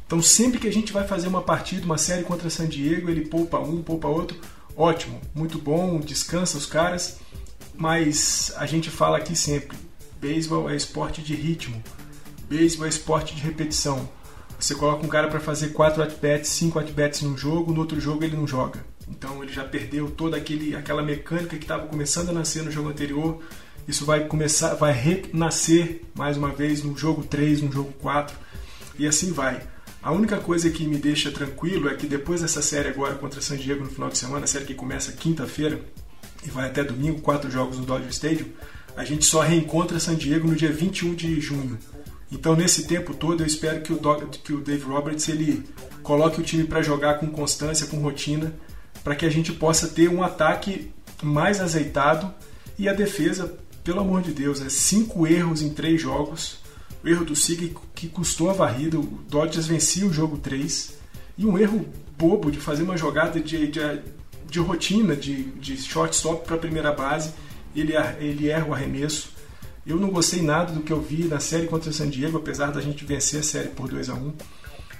Então 0.05 0.21
sempre 0.21 0.59
que 0.59 0.67
a 0.67 0.73
gente 0.73 0.91
vai 0.91 1.07
fazer 1.07 1.27
uma 1.27 1.41
partida, 1.41 1.85
uma 1.85 1.97
série 1.97 2.23
contra 2.23 2.49
San 2.49 2.67
Diego, 2.67 3.09
ele 3.09 3.25
poupa 3.25 3.59
um, 3.59 3.81
poupa 3.81 4.07
outro, 4.07 4.37
ótimo, 4.75 5.21
muito 5.33 5.57
bom, 5.57 5.99
descansa 5.99 6.57
os 6.57 6.65
caras, 6.65 7.19
mas 7.75 8.53
a 8.57 8.65
gente 8.65 8.89
fala 8.89 9.17
aqui 9.17 9.35
sempre, 9.35 9.77
beisebol 10.19 10.69
é 10.69 10.75
esporte 10.75 11.21
de 11.21 11.33
ritmo, 11.33 11.81
beisebol 12.49 12.85
é 12.85 12.89
esporte 12.89 13.33
de 13.33 13.41
repetição. 13.41 14.09
Você 14.59 14.75
coloca 14.75 15.03
um 15.03 15.09
cara 15.09 15.27
para 15.27 15.39
fazer 15.39 15.69
4 15.69 16.03
at-bats, 16.03 16.49
5 16.49 16.77
at-bats 16.77 17.21
num 17.21 17.35
jogo, 17.35 17.73
no 17.73 17.79
outro 17.79 17.99
jogo 17.99 18.23
ele 18.23 18.35
não 18.35 18.45
joga. 18.45 18.90
Então 19.11 19.43
ele 19.43 19.51
já 19.51 19.63
perdeu 19.63 20.09
toda 20.09 20.37
aquele, 20.37 20.75
aquela 20.75 21.03
mecânica 21.03 21.57
que 21.57 21.63
estava 21.63 21.85
começando 21.85 22.29
a 22.29 22.33
nascer 22.33 22.63
no 22.63 22.71
jogo 22.71 22.89
anterior. 22.89 23.43
Isso 23.87 24.05
vai 24.05 24.25
começar, 24.25 24.73
vai 24.75 24.93
renascer 24.93 26.01
mais 26.15 26.37
uma 26.37 26.49
vez 26.49 26.81
no 26.81 26.97
jogo 26.97 27.23
3, 27.23 27.61
no 27.61 27.71
jogo 27.71 27.91
4 27.99 28.35
e 28.97 29.05
assim 29.05 29.31
vai. 29.31 29.61
A 30.01 30.11
única 30.11 30.37
coisa 30.37 30.69
que 30.69 30.87
me 30.87 30.97
deixa 30.97 31.29
tranquilo 31.29 31.89
é 31.89 31.95
que 31.95 32.07
depois 32.07 32.41
dessa 32.41 32.61
série 32.61 32.89
agora 32.89 33.15
contra 33.15 33.41
San 33.41 33.57
Diego 33.57 33.83
no 33.83 33.89
final 33.89 34.09
de 34.09 34.17
semana, 34.17 34.45
a 34.45 34.47
série 34.47 34.65
que 34.65 34.73
começa 34.73 35.11
quinta-feira 35.11 35.81
e 36.43 36.49
vai 36.49 36.67
até 36.67 36.83
domingo, 36.83 37.21
quatro 37.21 37.51
jogos 37.51 37.77
no 37.77 37.85
Dodger 37.85 38.09
Stadium, 38.09 38.47
a 38.95 39.03
gente 39.03 39.25
só 39.25 39.41
reencontra 39.41 39.99
San 39.99 40.15
Diego 40.15 40.47
no 40.47 40.55
dia 40.55 40.71
21 40.71 41.13
de 41.13 41.39
junho. 41.39 41.77
Então 42.31 42.55
nesse 42.55 42.87
tempo 42.87 43.13
todo 43.13 43.43
eu 43.43 43.47
espero 43.47 43.81
que 43.81 43.93
o, 43.93 44.61
Dave 44.61 44.83
Roberts 44.83 45.27
ele 45.27 45.63
coloque 46.01 46.39
o 46.39 46.43
time 46.43 46.63
para 46.63 46.81
jogar 46.81 47.19
com 47.19 47.27
constância, 47.27 47.85
com 47.85 47.97
rotina 47.97 48.53
para 49.03 49.15
que 49.15 49.25
a 49.25 49.29
gente 49.29 49.51
possa 49.51 49.87
ter 49.87 50.09
um 50.09 50.23
ataque 50.23 50.91
mais 51.21 51.59
azeitado 51.59 52.33
e 52.77 52.87
a 52.89 52.93
defesa, 52.93 53.53
pelo 53.83 53.99
amor 53.99 54.21
de 54.21 54.31
Deus, 54.31 54.61
é 54.61 54.69
cinco 54.69 55.27
erros 55.27 55.61
em 55.61 55.69
três 55.69 56.01
jogos. 56.01 56.59
O 57.03 57.07
erro 57.07 57.25
do 57.25 57.35
Sig 57.35 57.75
que 57.95 58.07
custou 58.07 58.49
a 58.49 58.53
varrida, 58.53 58.99
o 58.99 59.03
Dodgers 59.27 59.65
vencia 59.65 60.05
o 60.05 60.13
jogo 60.13 60.37
3 60.37 60.93
e 61.37 61.45
um 61.45 61.57
erro 61.57 61.85
bobo 62.17 62.51
de 62.51 62.59
fazer 62.59 62.83
uma 62.83 62.95
jogada 62.95 63.39
de, 63.39 63.67
de, 63.67 63.79
de 64.47 64.59
rotina 64.59 65.15
de, 65.15 65.43
de 65.43 65.77
shortstop 65.77 66.45
para 66.45 66.55
a 66.55 66.59
primeira 66.59 66.91
base, 66.91 67.33
ele, 67.75 67.93
ele 68.19 68.49
erra 68.49 68.67
o 68.67 68.73
arremesso. 68.73 69.29
Eu 69.85 69.97
não 69.97 70.11
gostei 70.11 70.43
nada 70.43 70.71
do 70.71 70.81
que 70.81 70.93
eu 70.93 71.01
vi 71.01 71.23
na 71.23 71.39
série 71.39 71.65
contra 71.65 71.89
o 71.89 71.93
San 71.93 72.09
Diego, 72.09 72.37
apesar 72.37 72.71
da 72.71 72.81
gente 72.81 73.03
vencer 73.03 73.39
a 73.39 73.43
série 73.43 73.69
por 73.69 73.89
2 73.89 74.09
a 74.09 74.13
1 74.13 74.33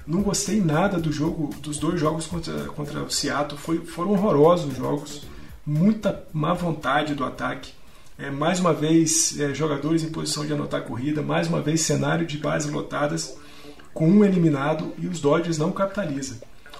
não 0.05 0.21
gostei 0.21 0.59
nada 0.59 0.99
do 0.99 1.11
jogo, 1.11 1.53
dos 1.61 1.77
dois 1.77 1.99
jogos 1.99 2.27
contra, 2.27 2.65
contra 2.65 3.03
o 3.03 3.09
Seattle. 3.09 3.59
Foi, 3.59 3.79
foram 3.85 4.11
horrorosos 4.11 4.71
os 4.71 4.77
jogos. 4.77 5.21
Muita 5.65 6.23
má 6.33 6.53
vontade 6.53 7.13
do 7.13 7.23
ataque. 7.23 7.73
É, 8.17 8.29
mais 8.29 8.59
uma 8.59 8.73
vez, 8.73 9.39
é, 9.39 9.53
jogadores 9.53 10.03
em 10.03 10.09
posição 10.09 10.45
de 10.45 10.53
anotar 10.53 10.83
corrida. 10.83 11.21
Mais 11.21 11.47
uma 11.47 11.61
vez, 11.61 11.81
cenário 11.81 12.25
de 12.25 12.37
bases 12.37 12.71
lotadas 12.71 13.35
com 13.93 14.09
um 14.09 14.23
eliminado 14.23 14.93
e 14.97 15.07
os 15.07 15.19
Dodgers 15.19 15.57
não 15.57 15.71
capitalizam. 15.71 16.37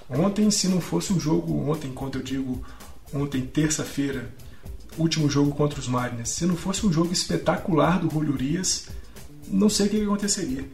Ontem, 0.08 0.50
se 0.50 0.68
não 0.68 0.80
fosse 0.80 1.12
um 1.12 1.20
jogo, 1.20 1.70
ontem, 1.70 1.92
quando 1.92 2.18
eu 2.18 2.22
digo 2.22 2.62
ontem, 3.14 3.42
terça-feira, 3.42 4.32
último 4.98 5.28
jogo 5.28 5.52
contra 5.52 5.78
os 5.78 5.88
Mariners, 5.88 6.30
se 6.30 6.46
não 6.46 6.56
fosse 6.56 6.86
um 6.86 6.92
jogo 6.92 7.12
espetacular 7.12 7.98
do 7.98 8.10
Julio 8.10 8.36
não 9.48 9.68
sei 9.68 9.86
o 9.86 9.90
que 9.90 10.02
aconteceria. 10.02 10.64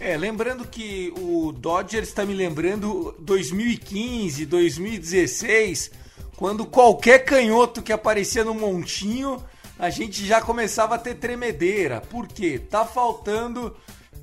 É, 0.00 0.16
lembrando 0.16 0.66
que 0.66 1.12
o 1.16 1.52
Dodgers 1.52 2.08
está 2.08 2.24
me 2.24 2.34
lembrando 2.34 3.14
2015, 3.20 4.44
2016, 4.44 5.90
quando 6.36 6.66
qualquer 6.66 7.24
canhoto 7.24 7.80
que 7.80 7.92
aparecia 7.92 8.44
no 8.44 8.54
montinho, 8.54 9.42
a 9.78 9.90
gente 9.90 10.26
já 10.26 10.40
começava 10.40 10.96
a 10.96 10.98
ter 10.98 11.14
tremedeira. 11.14 12.00
Por 12.00 12.26
quê? 12.26 12.58
Tá 12.58 12.84
faltando 12.84 13.76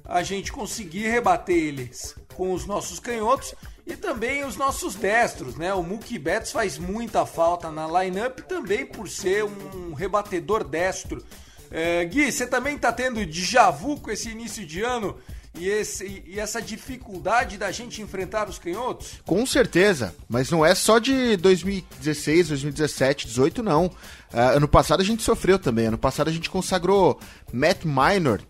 a 0.04 0.22
gente 0.24 0.51
conseguir 0.51 1.08
rebater 1.08 1.56
eles 1.56 2.16
com 2.36 2.51
os 2.54 2.66
nossos 2.66 3.00
canhotos 3.00 3.56
e 3.88 3.96
também 3.96 4.44
os 4.44 4.58
nossos 4.58 4.96
destros, 4.96 5.56
né? 5.56 5.74
O 5.74 5.82
Mookie 5.82 6.20
Betts 6.20 6.51
faz 6.51 6.78
muita 6.78 7.25
falta 7.25 7.72
na 7.72 7.88
lineup 8.04 8.40
também 8.42 8.86
por 8.86 9.10
ser 9.10 9.46
um 9.46 9.94
rebatedor 9.94 10.66
destro. 10.66 11.24
É, 11.70 12.04
Gui, 12.04 12.30
você 12.30 12.46
também 12.46 12.78
tá 12.78 12.92
tendo 12.92 13.25
déjà 13.25 13.72
vu 13.72 13.98
com 14.00 14.12
esse 14.12 14.30
início 14.30 14.66
de 14.66 14.82
ano 14.82 15.18
e, 15.58 15.67
esse, 15.67 16.24
e 16.25 16.39
essa 16.39 16.62
dificuldade 16.62 17.58
da 17.58 17.72
gente 17.72 18.01
enfrentar 18.01 18.50
os 18.50 18.58
canhotos? 18.58 19.22
Com 19.25 19.46
certeza, 19.46 20.15
mas 20.29 20.50
não 20.50 20.65
é 20.65 20.74
só 20.74 20.98
de 20.98 21.36
2016, 21.38 22.50
2017, 22.50 23.25
2018 23.25 23.63
não. 23.63 23.86
Uh, 23.86 24.55
ano 24.55 24.67
passado 24.67 25.01
a 25.01 25.05
gente 25.05 25.24
sofreu 25.24 25.60
também. 25.60 25.88
Ano 25.88 25.98
passado 25.98 26.29
a 26.29 26.34
gente 26.34 26.50
consagrou 26.50 27.20
Matt 27.51 27.84
Minor 27.84 28.41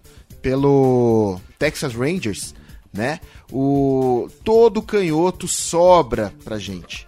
pelo 0.42 1.40
Texas 1.58 1.94
Rangers, 1.94 2.54
né? 2.94 3.20
O 3.52 4.30
todo 4.44 4.82
canhoto 4.82 5.48
sobra 5.48 6.34
pra 6.44 6.60
gente. 6.60 7.08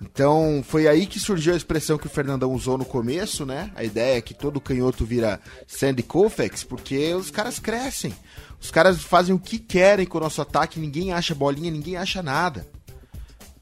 Então 0.00 0.62
foi 0.66 0.86
aí 0.86 1.06
que 1.06 1.20
surgiu 1.20 1.54
a 1.54 1.56
expressão 1.56 1.96
que 1.96 2.06
o 2.06 2.10
Fernandão 2.10 2.52
usou 2.52 2.76
no 2.76 2.84
começo, 2.84 3.46
né? 3.46 3.70
A 3.74 3.84
ideia 3.84 4.18
é 4.18 4.22
que 4.22 4.34
todo 4.34 4.60
canhoto 4.60 5.04
vira 5.04 5.40
Sandy 5.66 6.02
Koufax, 6.02 6.64
porque 6.64 7.14
os 7.14 7.30
caras 7.30 7.58
crescem. 7.58 8.14
Os 8.60 8.70
caras 8.70 9.02
fazem 9.02 9.34
o 9.34 9.38
que 9.38 9.58
querem 9.58 10.06
com 10.06 10.18
o 10.18 10.20
nosso 10.20 10.40
ataque, 10.40 10.80
ninguém 10.80 11.12
acha 11.12 11.34
bolinha, 11.34 11.70
ninguém 11.70 11.96
acha 11.96 12.22
nada. 12.22 12.66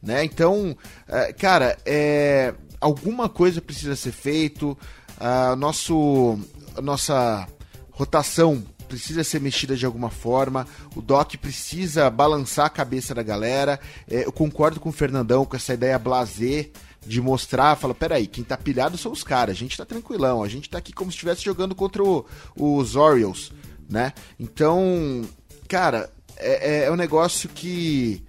Né? 0.02 0.24
Então, 0.24 0.76
é, 1.08 1.32
cara, 1.32 1.76
é, 1.86 2.54
alguma 2.80 3.28
coisa 3.28 3.60
precisa 3.60 3.94
ser 3.94 4.12
feito, 4.12 4.76
a, 5.18 5.54
nosso, 5.54 6.38
a 6.76 6.82
nossa 6.82 7.46
rotação 7.90 8.64
precisa 8.92 9.25
ser 9.25 9.40
mexida 9.40 9.75
de 9.75 9.87
alguma 9.87 10.11
forma, 10.11 10.66
o 10.94 11.00
Doc 11.00 11.37
precisa 11.37 12.11
balançar 12.11 12.66
a 12.66 12.70
cabeça 12.70 13.14
da 13.14 13.22
galera. 13.22 13.80
É, 14.06 14.26
eu 14.26 14.32
concordo 14.32 14.78
com 14.78 14.90
o 14.90 14.92
Fernandão 14.92 15.46
com 15.46 15.56
essa 15.56 15.72
ideia 15.72 15.99
blazer 15.99 16.70
de 17.06 17.18
mostrar, 17.18 17.75
fala, 17.76 17.94
peraí, 17.94 18.26
quem 18.26 18.44
tá 18.44 18.54
pilhado 18.54 18.99
são 18.99 19.11
os 19.11 19.25
caras, 19.25 19.56
a 19.56 19.58
gente 19.58 19.78
tá 19.78 19.87
tranquilão, 19.87 20.42
a 20.42 20.49
gente 20.49 20.68
tá 20.68 20.76
aqui 20.76 20.92
como 20.92 21.11
se 21.11 21.16
estivesse 21.16 21.42
jogando 21.42 21.75
contra 21.75 22.04
o, 22.04 22.26
os 22.54 22.94
Orioles 22.94 23.50
né? 23.88 24.12
Então, 24.38 25.22
cara, 25.66 26.11
é, 26.37 26.82
é, 26.82 26.84
é 26.84 26.90
um 26.90 26.96
negócio 26.96 27.49
que 27.49 28.22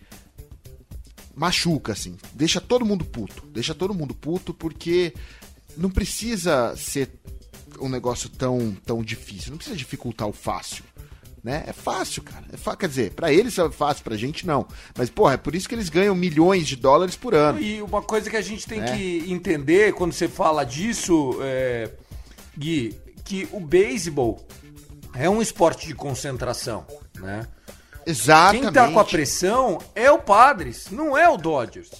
machuca, 1.36 1.92
assim. 1.92 2.16
Deixa 2.34 2.62
todo 2.62 2.86
mundo 2.86 3.04
puto. 3.04 3.46
Deixa 3.48 3.76
todo 3.76 3.94
mundo 3.94 4.14
puto 4.14 4.54
porque 4.54 5.14
não 5.76 5.90
precisa 5.90 6.74
ser 6.78 7.10
um 7.80 7.90
negócio 7.90 8.30
tão, 8.30 8.76
tão 8.86 9.04
difícil. 9.04 9.52
Não 9.52 9.58
precisa 9.58 9.78
dificultar 9.78 10.28
o 10.28 10.34
fácil. 10.34 10.84
Né? 11.44 11.64
É 11.68 11.74
fácil, 11.74 12.24
cara. 12.24 12.46
É 12.52 12.76
Quer 12.76 12.88
dizer, 12.88 13.12
para 13.12 13.32
eles 13.34 13.58
é 13.58 13.70
fácil, 13.70 14.04
pra 14.04 14.16
gente 14.16 14.48
não. 14.48 14.66
Mas, 14.98 15.10
porra, 15.10 15.34
é 15.34 15.38
por 15.38 15.54
isso 15.54 15.68
que 15.68 15.76
eles 15.76 15.90
ganham 15.90 16.16
milhões 16.16 16.66
de 16.66 16.78
dólares 16.78 17.18
por 17.18 17.36
ano. 17.36 17.60
E 17.60 17.82
uma 17.82 18.02
coisa 18.02 18.30
que 18.30 18.38
a 18.38 18.42
gente 18.42 18.66
tem 18.66 18.82
é. 18.82 18.96
que 18.96 19.26
entender 19.28 19.94
quando 19.94 20.14
você 20.14 20.30
fala 20.30 20.64
disso, 20.64 21.38
é, 21.42 21.90
Gui, 22.58 22.98
que 23.26 23.48
o 23.52 23.60
beisebol 23.60 24.48
é 25.14 25.30
um 25.30 25.42
esporte 25.42 25.86
de 25.86 25.94
concentração, 25.94 26.86
né? 27.20 27.46
Exatamente. 28.06 28.64
Quem 28.64 28.74
tá 28.74 28.92
com 28.92 29.00
a 29.00 29.06
pressão 29.06 29.80
é 29.96 30.10
o 30.12 30.20
Padres, 30.20 30.88
não 30.92 31.18
é 31.18 31.28
o 31.30 31.38
Dodgers. 31.38 31.92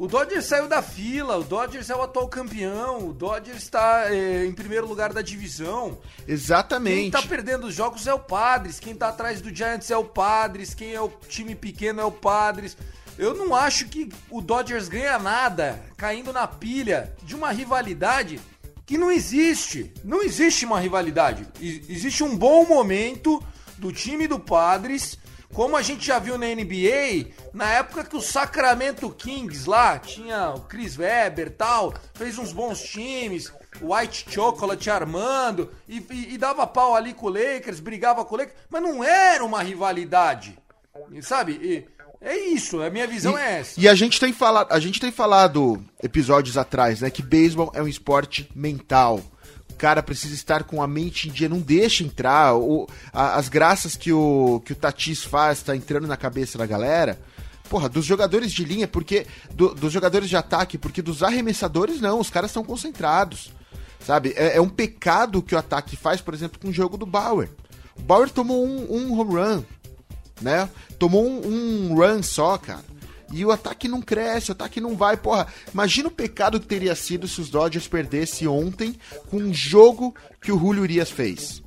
O 0.00 0.08
Dodgers 0.08 0.46
saiu 0.46 0.66
da 0.66 0.80
fila, 0.80 1.36
o 1.36 1.44
Dodgers 1.44 1.90
é 1.90 1.94
o 1.94 2.00
atual 2.00 2.26
campeão, 2.26 3.08
o 3.08 3.12
Dodgers 3.12 3.58
está 3.58 4.06
é, 4.10 4.46
em 4.46 4.52
primeiro 4.52 4.88
lugar 4.88 5.12
da 5.12 5.20
divisão. 5.20 5.98
Exatamente. 6.26 7.02
Quem 7.02 7.10
tá 7.10 7.20
perdendo 7.20 7.66
os 7.66 7.74
jogos 7.74 8.06
é 8.06 8.14
o 8.14 8.18
Padres, 8.18 8.80
quem 8.80 8.94
tá 8.94 9.10
atrás 9.10 9.42
do 9.42 9.54
Giants 9.54 9.90
é 9.90 9.96
o 9.98 10.04
Padres, 10.06 10.72
quem 10.72 10.94
é 10.94 11.00
o 11.02 11.10
time 11.28 11.54
pequeno 11.54 12.00
é 12.00 12.04
o 12.06 12.10
Padres. 12.10 12.78
Eu 13.18 13.34
não 13.34 13.54
acho 13.54 13.88
que 13.88 14.08
o 14.30 14.40
Dodgers 14.40 14.88
ganha 14.88 15.18
nada 15.18 15.78
caindo 15.98 16.32
na 16.32 16.46
pilha 16.46 17.14
de 17.22 17.34
uma 17.34 17.52
rivalidade 17.52 18.40
que 18.86 18.96
não 18.96 19.10
existe. 19.12 19.92
Não 20.02 20.22
existe 20.22 20.64
uma 20.64 20.80
rivalidade. 20.80 21.46
Existe 21.60 22.24
um 22.24 22.34
bom 22.34 22.64
momento 22.64 23.38
do 23.76 23.92
time 23.92 24.26
do 24.26 24.40
Padres, 24.40 25.18
como 25.52 25.76
a 25.76 25.82
gente 25.82 26.06
já 26.06 26.18
viu 26.18 26.38
na 26.38 26.46
NBA, 26.46 27.30
na 27.52 27.70
época 27.72 28.04
que 28.04 28.16
o 28.16 28.20
Sacramento 28.20 29.10
Kings 29.10 29.68
lá 29.68 29.98
tinha 29.98 30.50
o 30.50 30.60
Chris 30.60 30.96
Webber 30.98 31.48
e 31.48 31.50
tal, 31.50 31.94
fez 32.14 32.38
uns 32.38 32.52
bons 32.52 32.80
times, 32.80 33.52
o 33.80 33.94
White 33.94 34.26
Chocolate 34.30 34.90
armando, 34.90 35.70
e, 35.88 35.98
e- 36.10 36.34
e 36.34 36.38
dava 36.38 36.66
pau 36.66 36.94
ali 36.94 37.12
com 37.14 37.26
o 37.26 37.30
Lakers, 37.30 37.80
brigava 37.80 38.24
com 38.24 38.34
o 38.34 38.38
Lakers, 38.38 38.56
mas 38.68 38.82
não 38.82 39.02
era 39.02 39.44
uma 39.44 39.62
rivalidade. 39.62 40.56
E, 41.12 41.22
Sabe? 41.22 41.52
E 41.62 41.86
é 42.20 42.36
isso, 42.36 42.82
a 42.82 42.90
minha 42.90 43.06
visão 43.06 43.36
é 43.38 43.60
essa. 43.60 43.80
E 43.80 43.88
a 43.88 43.94
gente 43.94 44.20
tem 44.20 44.32
falado, 44.32 44.70
a 44.70 44.78
gente 44.78 45.00
tem 45.00 45.10
falado 45.10 45.82
episódios 46.02 46.56
atrás, 46.58 47.00
né, 47.00 47.10
que 47.10 47.22
beisebol 47.22 47.70
é 47.74 47.82
um 47.82 47.88
esporte 47.88 48.50
mental. 48.54 49.20
Cara 49.80 50.02
precisa 50.02 50.34
estar 50.34 50.64
com 50.64 50.82
a 50.82 50.86
mente 50.86 51.26
em 51.26 51.32
dia, 51.32 51.48
não 51.48 51.58
deixa 51.58 52.04
entrar. 52.04 52.54
O, 52.54 52.86
a- 53.14 53.36
as 53.36 53.48
graças 53.48 53.96
que 53.96 54.12
o, 54.12 54.60
que 54.62 54.74
o 54.74 54.76
Tatis 54.76 55.24
faz, 55.24 55.62
tá 55.62 55.74
entrando 55.74 56.06
na 56.06 56.18
cabeça 56.18 56.58
da 56.58 56.66
galera. 56.66 57.18
Porra, 57.70 57.88
dos 57.88 58.04
jogadores 58.04 58.52
de 58.52 58.62
linha, 58.62 58.86
porque. 58.86 59.26
do- 59.54 59.74
dos 59.74 59.90
jogadores 59.90 60.28
de 60.28 60.36
ataque, 60.36 60.76
porque 60.76 61.00
dos 61.00 61.22
arremessadores, 61.22 61.98
não, 61.98 62.20
os 62.20 62.28
caras 62.28 62.50
estão 62.50 62.62
concentrados. 62.62 63.52
Sabe? 64.04 64.34
É, 64.36 64.58
é 64.58 64.60
um 64.60 64.68
pecado 64.68 65.40
que 65.40 65.54
o 65.54 65.58
ataque 65.58 65.96
faz, 65.96 66.20
por 66.20 66.34
exemplo, 66.34 66.60
com 66.60 66.68
o 66.68 66.72
jogo 66.74 66.98
do 66.98 67.06
Bauer. 67.06 67.48
O 67.98 68.02
Bauer 68.02 68.28
tomou 68.28 68.66
um, 68.66 68.86
um 68.94 69.18
home 69.18 69.32
run, 69.34 69.62
né? 70.42 70.68
Tomou 70.98 71.26
um, 71.26 71.90
um 71.90 71.94
run 71.94 72.22
só, 72.22 72.58
cara. 72.58 72.84
E 73.32 73.44
o 73.44 73.50
ataque 73.50 73.88
não 73.88 74.02
cresce, 74.02 74.50
o 74.50 74.52
ataque 74.52 74.80
não 74.80 74.96
vai. 74.96 75.16
Porra, 75.16 75.46
imagina 75.72 76.08
o 76.08 76.12
pecado 76.12 76.60
que 76.60 76.66
teria 76.66 76.94
sido 76.94 77.28
se 77.28 77.40
os 77.40 77.48
Dodgers 77.48 77.86
perdessem 77.86 78.48
ontem 78.48 78.96
com 79.28 79.38
um 79.38 79.54
jogo 79.54 80.14
que 80.40 80.50
o 80.50 80.58
Julio 80.58 80.82
Urias 80.82 81.10
fez. 81.10 81.62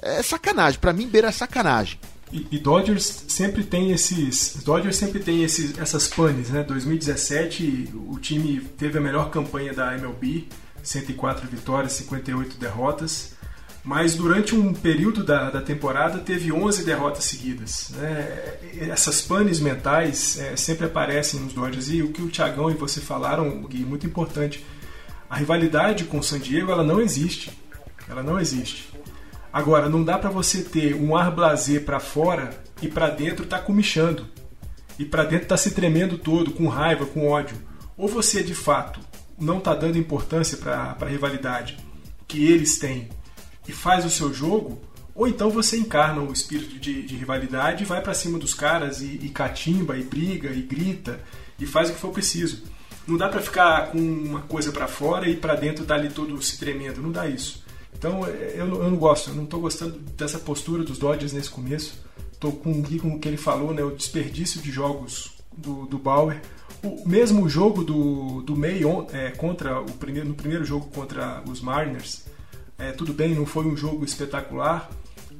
É 0.00 0.22
sacanagem, 0.22 0.78
pra 0.78 0.92
mim 0.92 1.08
beira 1.08 1.32
sacanagem. 1.32 1.98
E, 2.32 2.46
e 2.52 2.58
Dodgers 2.58 3.24
sempre 3.26 3.64
tem 3.64 3.90
esses. 3.90 4.62
Dodgers 4.62 4.96
sempre 4.96 5.20
tem 5.20 5.42
esses, 5.42 5.78
essas 5.78 6.06
panes, 6.08 6.50
né? 6.50 6.62
2017 6.62 7.90
o 7.94 8.18
time 8.18 8.60
teve 8.76 8.98
a 8.98 9.00
melhor 9.00 9.30
campanha 9.30 9.72
da 9.72 9.94
MLB, 9.94 10.46
104 10.82 11.48
vitórias, 11.48 11.92
58 11.92 12.56
derrotas. 12.58 13.37
Mas 13.84 14.14
durante 14.14 14.54
um 14.54 14.74
período 14.74 15.24
da, 15.24 15.50
da 15.50 15.62
temporada 15.62 16.18
teve 16.18 16.52
11 16.52 16.84
derrotas 16.84 17.24
seguidas. 17.24 17.90
né? 17.96 18.58
Essas 18.90 19.22
panes 19.22 19.60
mentais 19.60 20.38
é, 20.38 20.56
sempre 20.56 20.86
aparecem 20.86 21.40
nos 21.40 21.52
Dodgers. 21.52 21.88
E 21.88 22.02
o 22.02 22.12
que 22.12 22.20
o 22.20 22.28
Thiagão 22.28 22.70
e 22.70 22.74
você 22.74 23.00
falaram, 23.00 23.62
Gui, 23.62 23.84
muito 23.84 24.06
importante. 24.06 24.64
A 25.30 25.36
rivalidade 25.36 26.04
com 26.04 26.18
o 26.18 26.22
San 26.22 26.38
Diego 26.38 26.70
ela 26.70 26.84
não 26.84 27.00
existe. 27.00 27.50
Ela 28.08 28.22
não 28.22 28.38
existe. 28.38 28.90
Agora, 29.52 29.88
não 29.88 30.04
dá 30.04 30.18
pra 30.18 30.30
você 30.30 30.62
ter 30.62 30.94
um 30.94 31.16
ar 31.16 31.30
blazer 31.30 31.84
pra 31.84 32.00
fora 32.00 32.50
e 32.82 32.88
pra 32.88 33.08
dentro 33.08 33.46
tá 33.46 33.58
comichando. 33.58 34.26
E 34.98 35.04
pra 35.04 35.24
dentro 35.24 35.48
tá 35.48 35.56
se 35.56 35.70
tremendo 35.70 36.18
todo, 36.18 36.50
com 36.50 36.68
raiva, 36.68 37.06
com 37.06 37.28
ódio. 37.28 37.56
Ou 37.96 38.08
você 38.08 38.42
de 38.42 38.54
fato 38.54 39.00
não 39.38 39.60
tá 39.60 39.74
dando 39.74 39.96
importância 39.96 40.58
pra 40.58 40.94
pra 40.94 41.08
rivalidade 41.08 41.78
que 42.26 42.44
eles 42.44 42.78
têm 42.78 43.08
e 43.68 43.72
faz 43.72 44.04
o 44.04 44.10
seu 44.10 44.32
jogo, 44.32 44.80
ou 45.14 45.28
então 45.28 45.50
você 45.50 45.76
encarna 45.76 46.22
o 46.22 46.32
espírito 46.32 46.78
de, 46.78 47.02
de 47.02 47.14
rivalidade 47.16 47.82
e 47.82 47.86
vai 47.86 48.00
pra 48.00 48.14
cima 48.14 48.38
dos 48.38 48.54
caras 48.54 49.02
e, 49.02 49.18
e 49.22 49.28
catimba, 49.28 49.96
e 49.98 50.02
briga, 50.02 50.50
e 50.50 50.62
grita, 50.62 51.20
e 51.60 51.66
faz 51.66 51.90
o 51.90 51.92
que 51.92 52.00
for 52.00 52.10
preciso. 52.12 52.62
Não 53.06 53.16
dá 53.16 53.28
pra 53.28 53.40
ficar 53.40 53.90
com 53.90 53.98
uma 53.98 54.42
coisa 54.42 54.70
pra 54.70 54.86
fora 54.86 55.28
e 55.28 55.36
pra 55.36 55.54
dentro 55.54 55.84
tá 55.84 55.94
ali 55.94 56.08
todo 56.10 56.40
se 56.42 56.58
tremendo, 56.58 57.00
não 57.02 57.10
dá 57.10 57.26
isso. 57.28 57.64
Então 57.96 58.24
eu, 58.26 58.66
eu 58.66 58.90
não 58.90 58.96
gosto, 58.96 59.30
eu 59.30 59.34
não 59.34 59.46
tô 59.46 59.58
gostando 59.58 59.98
dessa 60.16 60.38
postura 60.38 60.84
dos 60.84 60.98
Dodgers 60.98 61.32
nesse 61.32 61.50
começo. 61.50 61.94
Tô 62.38 62.52
com 62.52 62.82
com 62.82 63.08
o 63.14 63.18
que 63.18 63.26
ele 63.26 63.36
falou, 63.36 63.74
né, 63.74 63.82
o 63.82 63.90
desperdício 63.90 64.60
de 64.60 64.70
jogos 64.70 65.32
do, 65.56 65.86
do 65.86 65.98
Bauer. 65.98 66.40
O 66.84 67.08
mesmo 67.08 67.48
jogo 67.48 67.82
do, 67.82 68.42
do 68.42 68.54
May 68.54 68.84
on- 68.84 69.08
é, 69.12 69.30
contra 69.32 69.80
o 69.80 69.90
primeiro, 69.94 70.28
no 70.28 70.34
primeiro 70.34 70.64
jogo 70.64 70.86
contra 70.94 71.42
os 71.48 71.60
Mariners, 71.60 72.22
é, 72.78 72.92
tudo 72.92 73.12
bem, 73.12 73.34
não 73.34 73.44
foi 73.46 73.66
um 73.66 73.76
jogo 73.76 74.04
espetacular, 74.04 74.88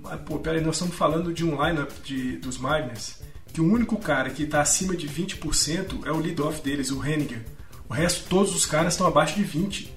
mas 0.03 0.21
pô, 0.23 0.39
peraí, 0.39 0.61
nós 0.61 0.77
estamos 0.77 0.97
falando 0.97 1.33
de 1.33 1.45
um 1.45 1.51
lineup 1.65 1.91
de, 2.05 2.37
dos 2.39 2.59
Mariners 2.59 3.17
que 3.53 3.61
o 3.61 3.73
único 3.73 3.97
cara 3.97 4.29
que 4.31 4.43
está 4.43 4.61
acima 4.61 4.95
de 4.97 5.09
20% 5.09 6.05
é 6.07 6.13
o 6.13 6.19
lead-off 6.19 6.61
deles, 6.63 6.91
o 6.91 7.05
Henniger. 7.05 7.45
O 7.89 7.95
resto, 7.95 8.29
todos 8.29 8.55
os 8.55 8.67
caras 8.67 8.93
estão 8.93 9.07
abaixo 9.07 9.37
de 9.37 9.45
20%. 9.45 9.89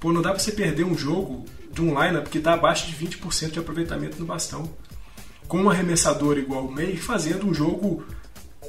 Pô, 0.00 0.12
não 0.12 0.20
dá 0.20 0.30
pra 0.30 0.38
você 0.38 0.50
perder 0.52 0.84
um 0.84 0.96
jogo 0.98 1.44
de 1.72 1.80
um 1.80 1.88
lineup 2.02 2.26
que 2.28 2.38
está 2.38 2.54
abaixo 2.54 2.86
de 2.90 3.06
20% 3.06 3.50
de 3.52 3.58
aproveitamento 3.58 4.18
no 4.18 4.26
bastão. 4.26 4.68
Com 5.46 5.62
um 5.62 5.70
arremessador 5.70 6.38
igual 6.38 6.66
o 6.66 6.70
May 6.72 6.96
fazendo 6.96 7.46
um 7.46 7.54
jogo 7.54 8.04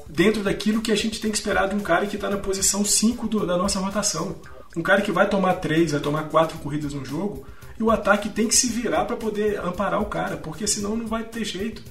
dentro 0.08 0.44
daquilo 0.44 0.82
que 0.82 0.92
a 0.92 0.96
gente 0.96 1.20
tem 1.20 1.32
que 1.32 1.38
esperar 1.38 1.68
de 1.68 1.76
um 1.76 1.80
cara 1.80 2.06
que 2.06 2.16
está 2.16 2.30
na 2.30 2.38
posição 2.38 2.86
5 2.86 3.28
do- 3.28 3.46
da 3.46 3.58
nossa 3.58 3.80
rotação. 3.80 4.36
Um 4.78 4.82
cara 4.84 5.02
que 5.02 5.12
vai 5.12 5.28
tomar 5.28 5.56
3, 5.56 5.92
vai 5.92 6.00
tomar 6.00 6.24
4 6.30 6.58
corridas 6.60 6.94
no 6.94 7.04
jogo, 7.04 7.46
e 7.80 7.84
o 7.84 7.90
ataque 7.90 8.30
tem 8.30 8.48
que 8.48 8.56
se 8.56 8.68
virar 8.68 9.06
para 9.06 9.16
poder 9.16 9.58
amparar 9.60 10.02
o 10.02 10.06
cara, 10.06 10.36
porque 10.36 10.68
senão 10.68 10.98
não 10.98 11.08
vai 11.08 11.24
ter 11.24 11.46
jeito. 11.46 11.82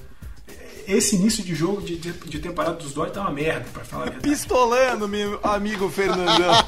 Esse 0.87 1.15
início 1.15 1.43
de 1.43 1.55
jogo 1.55 1.81
de, 1.81 1.97
de, 1.97 2.11
de 2.11 2.39
temporada 2.39 2.75
dos 2.75 2.93
Dodgers 2.93 3.15
tá 3.15 3.21
uma 3.21 3.31
merda, 3.31 3.65
para 3.73 3.83
falar 3.83 4.03
a 4.03 4.05
verdade. 4.05 4.29
Pistolando, 4.29 5.07
meu 5.07 5.39
amigo 5.43 5.89
Fernandão. 5.89 6.51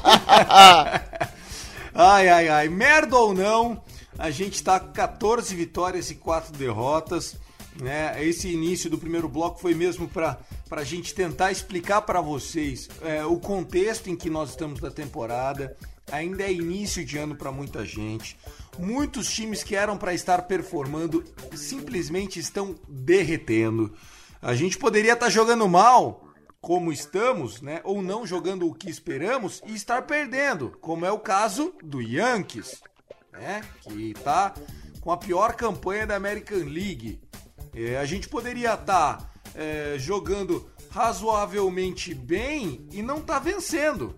ai, 1.94 2.28
ai, 2.28 2.48
ai. 2.48 2.68
Merda 2.68 3.16
ou 3.16 3.32
não, 3.32 3.82
a 4.18 4.30
gente 4.30 4.62
tá 4.62 4.80
com 4.80 4.92
14 4.92 5.54
vitórias 5.54 6.10
e 6.10 6.16
4 6.16 6.56
derrotas. 6.56 7.36
Né? 7.80 8.22
Esse 8.24 8.48
início 8.48 8.90
do 8.90 8.98
primeiro 8.98 9.28
bloco 9.28 9.60
foi 9.60 9.74
mesmo 9.74 10.08
para 10.08 10.38
a 10.70 10.84
gente 10.84 11.14
tentar 11.14 11.50
explicar 11.50 12.02
para 12.02 12.20
vocês 12.20 12.88
é, 13.02 13.24
o 13.24 13.38
contexto 13.38 14.10
em 14.10 14.16
que 14.16 14.28
nós 14.28 14.50
estamos 14.50 14.80
da 14.80 14.90
temporada. 14.90 15.76
Ainda 16.12 16.44
é 16.44 16.52
início 16.52 17.02
de 17.02 17.16
ano 17.16 17.34
para 17.34 17.50
muita 17.50 17.86
gente. 17.86 18.38
Muitos 18.78 19.32
times 19.32 19.64
que 19.64 19.74
eram 19.74 19.96
para 19.96 20.12
estar 20.12 20.42
performando 20.42 21.24
simplesmente 21.56 22.38
estão 22.38 22.74
derretendo. 22.86 23.94
A 24.42 24.54
gente 24.54 24.76
poderia 24.76 25.14
estar 25.14 25.30
jogando 25.30 25.66
mal, 25.66 26.28
como 26.60 26.92
estamos, 26.92 27.62
né? 27.62 27.80
Ou 27.82 28.02
não 28.02 28.26
jogando 28.26 28.68
o 28.68 28.74
que 28.74 28.90
esperamos 28.90 29.62
e 29.66 29.74
estar 29.74 30.02
perdendo, 30.02 30.76
como 30.82 31.06
é 31.06 31.10
o 31.10 31.18
caso 31.18 31.74
do 31.82 32.02
Yankees, 32.02 32.82
né? 33.32 33.62
Que 33.80 34.12
tá 34.12 34.52
com 35.00 35.10
a 35.10 35.16
pior 35.16 35.54
campanha 35.54 36.06
da 36.06 36.14
American 36.14 36.58
League. 36.58 37.20
É, 37.74 37.96
a 37.96 38.04
gente 38.04 38.28
poderia 38.28 38.74
estar 38.74 39.32
é, 39.54 39.96
jogando 39.98 40.70
razoavelmente 40.90 42.12
bem 42.12 42.86
e 42.92 43.02
não 43.02 43.22
tá 43.22 43.38
vencendo. 43.38 44.14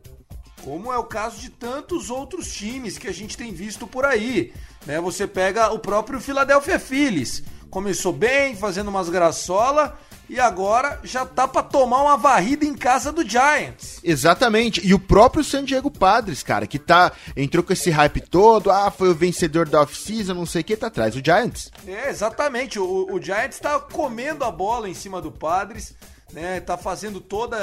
Como 0.64 0.90
é 0.90 0.96
o 0.96 1.04
caso 1.04 1.38
de 1.38 1.50
tantos 1.50 2.08
outros 2.08 2.50
times 2.50 2.96
que 2.96 3.06
a 3.06 3.12
gente 3.12 3.36
tem 3.36 3.52
visto 3.52 3.86
por 3.86 4.06
aí. 4.06 4.50
Né? 4.86 4.98
Você 4.98 5.26
pega 5.26 5.70
o 5.70 5.78
próprio 5.78 6.18
Philadelphia 6.18 6.78
Phillies. 6.78 7.42
Começou 7.68 8.12
bem, 8.12 8.56
fazendo 8.56 8.88
umas 8.88 9.10
graçola 9.10 9.98
e 10.26 10.40
agora 10.40 11.00
já 11.04 11.26
tá 11.26 11.46
pra 11.46 11.62
tomar 11.62 12.00
uma 12.02 12.16
varrida 12.16 12.64
em 12.64 12.74
casa 12.74 13.12
do 13.12 13.28
Giants. 13.28 14.00
Exatamente. 14.02 14.80
E 14.82 14.94
o 14.94 14.98
próprio 14.98 15.44
San 15.44 15.64
Diego 15.64 15.90
Padres, 15.90 16.42
cara, 16.42 16.66
que 16.66 16.78
tá 16.78 17.12
entrou 17.36 17.62
com 17.62 17.72
esse 17.72 17.90
hype 17.90 18.22
todo, 18.22 18.70
ah, 18.70 18.90
foi 18.90 19.10
o 19.10 19.14
vencedor 19.14 19.68
da 19.68 19.82
off-season, 19.82 20.32
não 20.32 20.46
sei 20.46 20.62
o 20.62 20.64
que, 20.64 20.76
tá 20.76 20.86
atrás. 20.86 21.14
O 21.14 21.22
Giants. 21.22 21.70
É, 21.86 22.08
exatamente. 22.08 22.78
O, 22.78 23.12
o 23.12 23.20
Giants 23.20 23.58
tá 23.58 23.78
comendo 23.78 24.44
a 24.44 24.50
bola 24.50 24.88
em 24.88 24.94
cima 24.94 25.20
do 25.20 25.30
Padres, 25.30 25.94
né? 26.34 26.60
Tá 26.60 26.76
fazendo 26.76 27.20
todo 27.20 27.56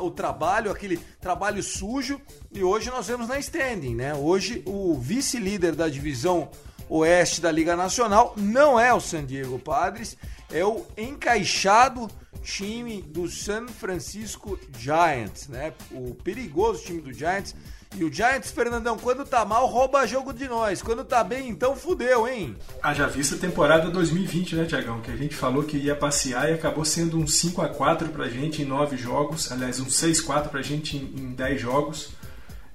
o 0.00 0.10
trabalho, 0.10 0.70
aquele 0.70 0.98
trabalho 1.20 1.62
sujo. 1.62 2.20
E 2.52 2.62
hoje 2.62 2.90
nós 2.90 3.06
vemos 3.06 3.28
na 3.28 3.38
standing, 3.38 3.94
né? 3.94 4.12
Hoje 4.14 4.62
o 4.66 4.98
vice-líder 4.98 5.74
da 5.74 5.88
divisão 5.88 6.50
oeste 6.88 7.40
da 7.40 7.52
Liga 7.52 7.76
Nacional 7.76 8.34
não 8.36 8.78
é 8.78 8.92
o 8.92 9.00
San 9.00 9.24
Diego 9.24 9.58
Padres, 9.60 10.16
é 10.52 10.64
o 10.64 10.84
encaixado 10.98 12.10
time 12.42 13.00
do 13.00 13.30
San 13.30 13.68
Francisco 13.68 14.58
Giants, 14.76 15.46
né? 15.48 15.72
O 15.92 16.14
perigoso 16.14 16.82
time 16.84 17.00
do 17.00 17.12
Giants. 17.12 17.54
E 17.96 18.04
o 18.04 18.12
Giants, 18.12 18.52
Fernandão, 18.52 18.96
quando 18.96 19.24
tá 19.24 19.44
mal, 19.44 19.66
rouba 19.66 20.06
jogo 20.06 20.32
de 20.32 20.46
nós. 20.46 20.80
Quando 20.80 21.04
tá 21.04 21.24
bem, 21.24 21.48
então 21.48 21.74
fudeu, 21.74 22.28
hein? 22.28 22.56
Haja 22.80 23.08
vista 23.08 23.34
a 23.34 23.38
temporada 23.38 23.90
2020, 23.90 24.54
né, 24.54 24.64
Tiagão? 24.64 25.00
Que 25.00 25.10
a 25.10 25.16
gente 25.16 25.34
falou 25.34 25.64
que 25.64 25.76
ia 25.76 25.96
passear 25.96 26.48
e 26.48 26.54
acabou 26.54 26.84
sendo 26.84 27.18
um 27.18 27.26
5 27.26 27.60
a 27.60 27.68
4 27.68 28.08
pra 28.10 28.28
gente 28.28 28.62
em 28.62 28.64
9 28.64 28.96
jogos. 28.96 29.50
Aliás, 29.50 29.80
um 29.80 29.90
6 29.90 30.20
a 30.20 30.22
4 30.24 30.50
pra 30.50 30.62
gente 30.62 30.96
em, 30.96 31.00
em 31.00 31.32
10 31.32 31.60
jogos. 31.60 32.10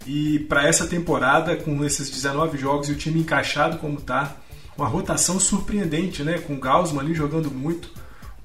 E 0.06 0.40
para 0.40 0.68
essa 0.68 0.86
temporada, 0.86 1.56
com 1.56 1.84
esses 1.86 2.10
19 2.10 2.58
jogos 2.58 2.90
e 2.90 2.92
o 2.92 2.98
time 2.98 3.22
encaixado 3.22 3.78
como 3.78 4.02
tá, 4.02 4.36
uma 4.78 4.88
rotação 4.88 5.40
surpreendente, 5.40 6.24
né? 6.24 6.40
Com 6.40 6.56
o 6.56 6.60
Gaussman 6.60 7.02
ali 7.02 7.14
jogando 7.14 7.50
muito. 7.50 7.90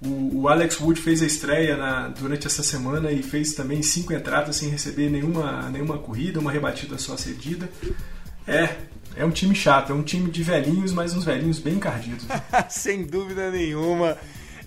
O, 0.03 0.43
o 0.43 0.49
Alex 0.49 0.81
Wood 0.81 1.01
fez 1.01 1.21
a 1.23 1.27
estreia 1.27 1.77
na- 1.77 2.09
durante 2.09 2.47
essa 2.47 2.63
semana 2.63 3.13
e 3.13 3.23
fez 3.23 3.53
também 3.53 3.83
cinco 3.83 4.13
entradas 4.13 4.57
sem 4.57 4.69
receber 4.71 5.11
nenhuma, 5.11 5.69
nenhuma 5.71 5.99
corrida, 5.99 6.41
uma 6.41 6.51
rebatida 6.51 6.97
só 6.99 7.17
cedida. 7.17 7.69
É, 8.47 8.77
é 9.17 9.25
um 9.25 9.31
time 9.31 9.55
chato, 9.55 9.93
é 9.93 9.95
um 9.95 10.03
time 10.03 10.31
de 10.31 10.43
velhinhos, 10.43 10.93
mas 10.93 11.15
uns 11.15 11.25
velhinhos 11.25 11.59
bem 11.59 11.75
encardidos. 11.75 12.27
Sem 12.71 13.05
dúvida 13.05 13.51
nenhuma. 13.51 14.17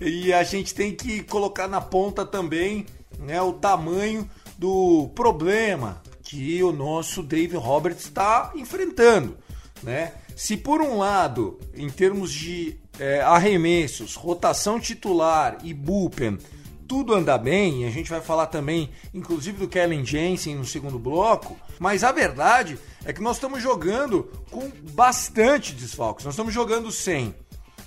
E 0.00 0.32
a 0.32 0.42
gente 0.44 0.74
tem 0.74 0.94
que 0.94 1.22
colocar 1.22 1.66
na 1.66 1.80
ponta 1.80 2.24
também 2.24 2.86
né, 3.18 3.40
o 3.42 3.52
tamanho 3.52 4.28
do 4.58 5.10
problema 5.14 6.02
que 6.22 6.62
o 6.62 6.72
nosso 6.72 7.22
Dave 7.22 7.56
Roberts 7.56 8.04
está 8.04 8.52
enfrentando. 8.54 9.36
Né? 9.82 10.12
Se 10.36 10.56
por 10.56 10.80
um 10.80 10.98
lado, 10.98 11.58
em 11.74 11.88
termos 11.88 12.32
de 12.32 12.76
é, 12.98 13.20
arremessos, 13.20 14.14
rotação 14.14 14.78
titular 14.78 15.58
e 15.62 15.74
bullpen, 15.74 16.38
tudo 16.86 17.14
anda 17.14 17.36
bem, 17.38 17.86
a 17.86 17.90
gente 17.90 18.10
vai 18.10 18.20
falar 18.20 18.46
também, 18.46 18.90
inclusive, 19.12 19.58
do 19.58 19.68
Kellen 19.68 20.04
Jensen 20.04 20.54
no 20.54 20.64
segundo 20.64 20.98
bloco, 20.98 21.56
mas 21.78 22.04
a 22.04 22.12
verdade 22.12 22.78
é 23.04 23.12
que 23.12 23.22
nós 23.22 23.36
estamos 23.36 23.62
jogando 23.62 24.30
com 24.50 24.70
bastante 24.92 25.72
desfalques. 25.72 26.24
Nós 26.24 26.34
estamos 26.34 26.52
jogando 26.52 26.90
sem, 26.92 27.34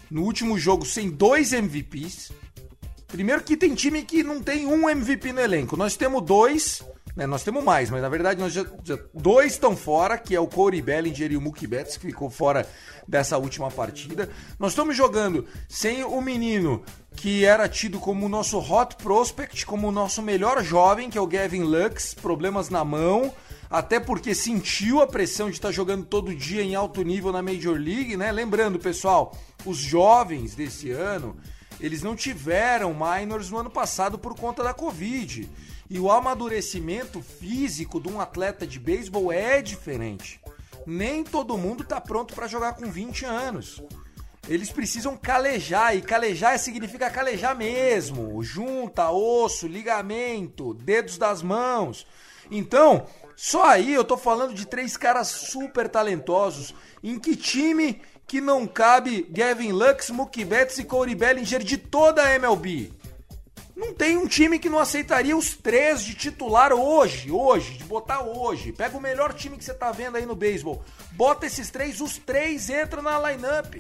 no 0.10 0.24
último 0.24 0.58
jogo, 0.58 0.86
sem 0.86 1.10
dois 1.10 1.54
MVPs. 1.54 2.32
Primeiro 3.08 3.44
que 3.44 3.56
tem 3.56 3.74
time 3.74 4.04
que 4.04 4.24
não 4.24 4.42
tem 4.42 4.66
um 4.66 4.90
MVP 4.90 5.32
no 5.32 5.42
elenco. 5.42 5.78
Nós 5.78 5.96
temos 5.96 6.22
dois, 6.24 6.84
né, 7.18 7.26
nós 7.26 7.44
temos 7.44 7.64
mais, 7.64 7.90
mas 7.90 8.00
na 8.00 8.10
verdade 8.10 8.40
nós 8.40 8.54
já, 8.54 8.64
já 8.84 8.96
dois 9.12 9.54
estão 9.54 9.76
fora, 9.76 10.20
que 10.20 10.36
é 10.36 10.40
o 10.40 10.46
Corey 10.46 10.84
Bellinger 10.84 11.32
e 11.32 11.36
o 11.36 11.42
Mookie 11.42 11.66
Betts, 11.66 11.98
que 11.98 12.06
ficou 12.06 12.30
fora 12.30 12.70
dessa 13.08 13.40
última 13.40 13.72
partida. 13.72 14.30
Nós 14.60 14.74
estamos 14.74 14.96
jogando 14.96 15.44
sem 15.68 16.04
o 16.04 16.22
menino 16.22 16.84
que 17.16 17.44
era 17.44 17.68
tido 17.68 18.00
como 18.00 18.28
o 18.28 18.30
nosso 18.30 18.60
hot 18.60 18.98
prospect, 18.98 19.66
como 19.66 19.88
o 19.88 19.92
nosso 19.92 20.22
melhor 20.22 20.64
jovem, 20.64 21.10
que 21.10 21.18
é 21.18 21.22
o 21.22 21.26
Gavin 21.26 21.64
Lux, 21.64 22.14
problemas 22.14 22.70
na 22.70 22.86
mão, 22.86 23.34
até 23.68 24.00
porque 24.00 24.36
sentiu 24.36 25.02
a 25.02 25.08
pressão 25.08 25.50
de 25.50 25.56
estar 25.56 25.72
jogando 25.72 26.06
todo 26.06 26.36
dia 26.36 26.62
em 26.62 26.76
alto 26.76 27.02
nível 27.02 27.32
na 27.32 27.42
Major 27.42 27.76
League, 27.76 28.16
né? 28.16 28.32
Lembrando, 28.32 28.78
pessoal, 28.78 29.36
os 29.66 29.78
jovens 29.78 30.54
desse 30.54 30.92
ano, 30.92 31.36
eles 31.80 32.04
não 32.04 32.16
tiveram 32.16 32.94
minors 32.94 33.50
no 33.50 33.58
ano 33.58 33.72
passado 33.72 34.20
por 34.20 34.36
conta 34.36 34.64
da 34.64 34.74
Covid. 34.76 35.50
E 35.90 36.00
o 36.00 36.12
amadurecimento 36.12 37.22
físico 37.22 38.00
de 38.00 38.10
um 38.10 38.20
atleta 38.20 38.68
de 38.68 38.80
beisebol 38.80 39.32
é 39.32 39.62
diferente. 39.62 40.40
Nem 40.86 41.24
todo 41.24 41.58
mundo 41.58 41.84
está 41.84 42.00
pronto 42.00 42.34
para 42.34 42.48
jogar 42.48 42.74
com 42.74 42.90
20 42.90 43.26
anos. 43.26 43.82
Eles 44.48 44.72
precisam 44.72 45.18
calejar, 45.18 45.96
e 45.96 46.02
calejar 46.02 46.58
significa 46.58 47.10
calejar 47.10 47.56
mesmo. 47.56 48.42
Junta, 48.42 49.12
osso, 49.12 49.68
ligamento, 49.68 50.74
dedos 50.74 51.18
das 51.18 51.42
mãos. 51.42 52.08
Então, 52.50 53.06
só 53.36 53.66
aí 53.66 53.94
eu 53.94 54.06
tô 54.06 54.18
falando 54.18 54.54
de 54.54 54.66
três 54.66 54.96
caras 54.96 55.28
super 55.28 55.90
talentosos. 55.90 56.74
Em 57.04 57.20
que 57.20 57.36
time 57.36 58.02
que 58.26 58.40
não 58.40 58.66
cabe 58.66 59.28
Gavin 59.30 59.72
Lux, 59.72 60.10
Mookie 60.10 60.46
Betts 60.46 60.78
e 60.78 60.84
Corey 60.84 61.16
Bellinger 61.16 61.62
de 61.62 61.78
toda 61.78 62.24
a 62.24 62.36
MLB? 62.36 62.94
Não 63.78 63.94
tem 63.94 64.18
um 64.18 64.26
time 64.26 64.58
que 64.58 64.70
não 64.70 64.80
aceitaria 64.80 65.38
os 65.38 65.56
três 65.56 66.02
de 66.02 66.16
titular 66.16 66.74
hoje, 66.74 67.30
hoje, 67.30 67.78
de 67.78 67.84
botar 67.84 68.22
hoje. 68.24 68.72
Pega 68.72 68.98
o 68.98 69.02
melhor 69.02 69.32
time 69.36 69.56
que 69.56 69.64
você 69.64 69.74
tá 69.74 69.92
vendo 69.92 70.18
aí 70.18 70.26
no 70.26 70.36
beisebol. 70.36 70.84
Bota 71.12 71.46
esses 71.46 71.70
três, 71.70 72.02
os 72.02 72.18
três 72.18 72.72
entram 72.72 73.04
na 73.04 73.20
lineup. 73.20 73.76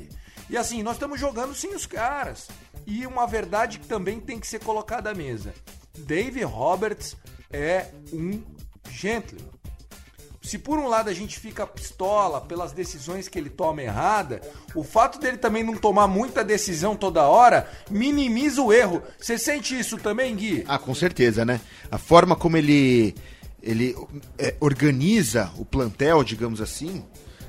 E 0.52 0.56
assim, 0.56 0.84
nós 0.84 0.98
estamos 0.98 1.20
jogando 1.20 1.56
sem 1.56 1.74
os 1.74 1.88
caras. 1.88 2.48
E 2.86 3.08
uma 3.08 3.26
verdade 3.26 3.80
que 3.80 3.88
também 3.88 4.20
tem 4.20 4.40
que 4.40 4.46
ser 4.46 4.60
colocada 4.60 5.10
à 5.10 5.16
mesa. 5.16 5.52
Dave 5.98 6.44
Roberts 6.44 7.18
é 7.52 7.88
um 8.14 8.44
gentleman. 8.92 9.50
Se 10.48 10.58
por 10.58 10.80
um 10.80 10.88
lado 10.88 11.10
a 11.10 11.14
gente 11.14 11.38
fica 11.38 11.68
pistola 11.68 12.40
pelas 12.40 12.72
decisões 12.72 13.28
que 13.28 13.38
ele 13.38 13.50
toma 13.50 13.84
errada, 13.84 14.40
o 14.74 14.82
fato 14.82 15.20
dele 15.20 15.36
também 15.36 15.62
não 15.62 15.76
tomar 15.76 16.08
muita 16.08 16.42
decisão 16.42 16.96
toda 16.96 17.24
hora 17.24 17.70
minimiza 17.92 18.62
o 18.62 18.72
erro. 18.72 19.04
Você 19.20 19.38
sente 19.38 19.78
isso 19.78 19.98
também, 19.98 20.34
Gui? 20.34 20.64
Ah, 20.66 20.80
com 20.80 20.96
certeza, 20.96 21.44
né? 21.44 21.60
A 21.92 21.98
forma 21.98 22.34
como 22.34 22.56
ele 22.56 23.14
ele 23.62 23.94
é, 24.38 24.56
organiza 24.62 25.52
o 25.58 25.66
plantel, 25.66 26.24
digamos 26.24 26.62
assim, 26.62 27.04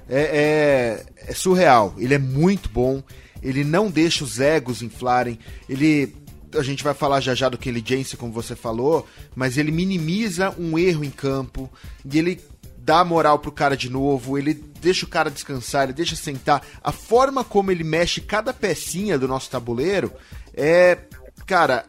é, 0.08 1.04
é, 1.26 1.30
é 1.30 1.34
surreal. 1.34 1.94
Ele 1.98 2.14
é 2.14 2.18
muito 2.18 2.68
bom. 2.68 3.00
Ele 3.40 3.62
não 3.62 3.88
deixa 3.88 4.24
os 4.24 4.40
egos 4.40 4.82
inflarem. 4.82 5.38
Ele 5.68 6.12
a 6.56 6.62
gente 6.62 6.82
vai 6.82 6.94
falar 6.94 7.20
já 7.20 7.34
já 7.34 7.48
do 7.48 7.58
Kelly 7.58 7.84
Jensen, 7.84 8.18
como 8.18 8.32
você 8.32 8.56
falou, 8.56 9.06
mas 9.37 9.58
ele 9.58 9.70
minimiza 9.70 10.54
um 10.58 10.78
erro 10.78 11.04
em 11.04 11.11
campo 11.11 11.70
e 12.04 12.18
ele 12.18 12.40
dá 12.88 13.05
moral 13.05 13.38
pro 13.38 13.53
cara 13.53 13.77
de 13.77 13.90
novo, 13.90 14.38
ele 14.38 14.55
deixa 14.55 15.05
o 15.05 15.09
cara 15.09 15.31
descansar, 15.31 15.85
ele 15.85 15.92
deixa 15.92 16.16
sentar. 16.16 16.66
A 16.83 16.90
forma 16.90 17.44
como 17.44 17.70
ele 17.70 17.85
mexe 17.85 18.18
cada 18.18 18.51
pecinha 18.51 19.18
do 19.18 19.29
nosso 19.29 19.51
tabuleiro 19.51 20.11
é, 20.55 20.96
cara, 21.44 21.85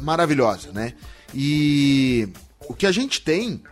maravilhosa, 0.00 0.72
né? 0.72 0.94
E 1.34 2.26
o 2.66 2.72
que 2.72 2.86
a 2.86 2.92
gente 2.92 3.20
tem 3.20 3.62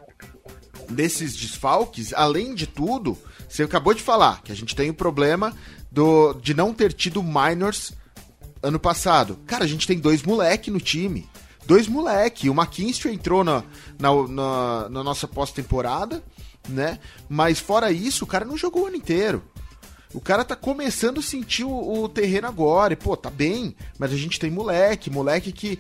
desses 0.91 1.35
desfalques, 1.35 2.13
além 2.13 2.55
de 2.55 2.67
tudo, 2.67 3.17
você 3.49 3.63
acabou 3.63 3.95
de 3.95 4.03
falar 4.03 4.43
que 4.43 4.53
a 4.53 4.55
gente 4.55 4.77
tem 4.77 4.91
o 4.91 4.95
problema 4.95 5.57
do, 5.91 6.35
de 6.35 6.53
não 6.53 6.75
ter 6.75 6.93
tido 6.93 7.23
minors 7.23 7.95
ano 8.63 8.79
passado. 8.79 9.39
Cara, 9.47 9.65
a 9.65 9.69
gente 9.69 9.87
tem 9.87 9.99
dois 9.99 10.23
moleque 10.23 10.71
no 10.71 10.81
time. 10.81 11.27
Dois 11.65 11.89
moleque. 11.89 12.51
O 12.51 12.55
McKinstry 12.55 13.15
entrou 13.15 13.43
na, 13.43 13.65
na, 13.99 14.11
na, 14.29 14.89
na 14.91 15.03
nossa 15.03 15.27
pós-temporada, 15.27 16.23
né? 16.69 16.99
Mas 17.29 17.59
fora 17.59 17.91
isso, 17.91 18.25
o 18.25 18.27
cara 18.27 18.45
não 18.45 18.57
jogou 18.57 18.83
o 18.83 18.87
ano 18.87 18.97
inteiro. 18.97 19.43
O 20.15 20.21
cara 20.21 20.43
tá 20.43 20.57
começando 20.57 21.21
a 21.21 21.23
sentir 21.23 21.65
o, 21.65 22.03
o, 22.03 22.09
terreno 22.09 22.47
agora. 22.47 22.95
E, 22.95 22.97
pô, 22.97 23.17
tá 23.17 23.29
bem. 23.29 23.77
Mas 23.99 24.13
a 24.13 24.17
gente 24.17 24.41
tem 24.41 24.51
moleque. 24.51 25.11
Moleque 25.11 25.53
que. 25.53 25.79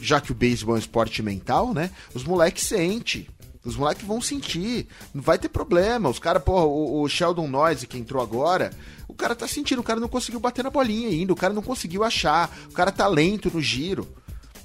Já 0.00 0.20
que 0.20 0.32
o 0.32 0.34
beisebol 0.34 0.74
é 0.74 0.78
um 0.78 0.80
esporte 0.80 1.22
mental, 1.22 1.74
né? 1.74 1.90
Os 2.14 2.24
moleques 2.24 2.64
sente. 2.64 3.28
Os 3.62 3.76
moleques 3.76 4.06
vão 4.06 4.20
sentir. 4.20 4.86
Não 5.12 5.22
vai 5.22 5.38
ter 5.38 5.50
problema. 5.50 6.08
Os 6.08 6.18
caras, 6.18 6.42
pô, 6.42 6.62
o, 6.62 7.02
o, 7.02 7.08
Sheldon 7.08 7.46
Noise 7.46 7.86
que 7.86 7.98
entrou 7.98 8.22
agora, 8.22 8.70
o 9.06 9.14
cara 9.14 9.34
tá 9.34 9.46
sentindo, 9.46 9.80
o 9.80 9.84
cara 9.84 10.00
não 10.00 10.08
conseguiu 10.08 10.40
bater 10.40 10.64
na 10.64 10.70
bolinha 10.70 11.08
ainda, 11.08 11.32
o 11.32 11.36
cara 11.36 11.52
não 11.52 11.62
conseguiu 11.62 12.02
achar, 12.02 12.50
o 12.70 12.72
cara 12.72 12.90
tá 12.90 13.06
lento 13.06 13.50
no 13.52 13.60
giro. 13.60 14.08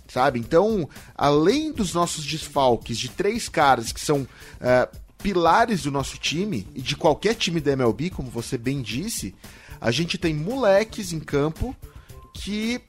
Sabe? 0.08 0.40
Então, 0.40 0.88
além 1.14 1.74
dos 1.74 1.94
nossos 1.94 2.26
desfalques 2.26 2.98
de 2.98 3.10
três 3.10 3.50
caras 3.50 3.92
que 3.92 4.00
são 4.00 4.22
uh, 4.22 4.98
pilares 5.26 5.82
do 5.82 5.92
nosso 5.92 6.20
time 6.20 6.68
e 6.76 6.82
de 6.84 6.96
qualquer 6.96 7.34
time 7.34 7.60
da 7.60 7.72
MLB, 7.72 8.12
como 8.12 8.30
você 8.30 8.60
bem 8.60 8.80
disse, 8.80 9.34
a 9.82 9.90
gente 9.90 10.20
tem 10.20 10.36
moleques 10.36 11.12
em 11.12 11.20
campo 11.20 11.76
que 12.32 12.80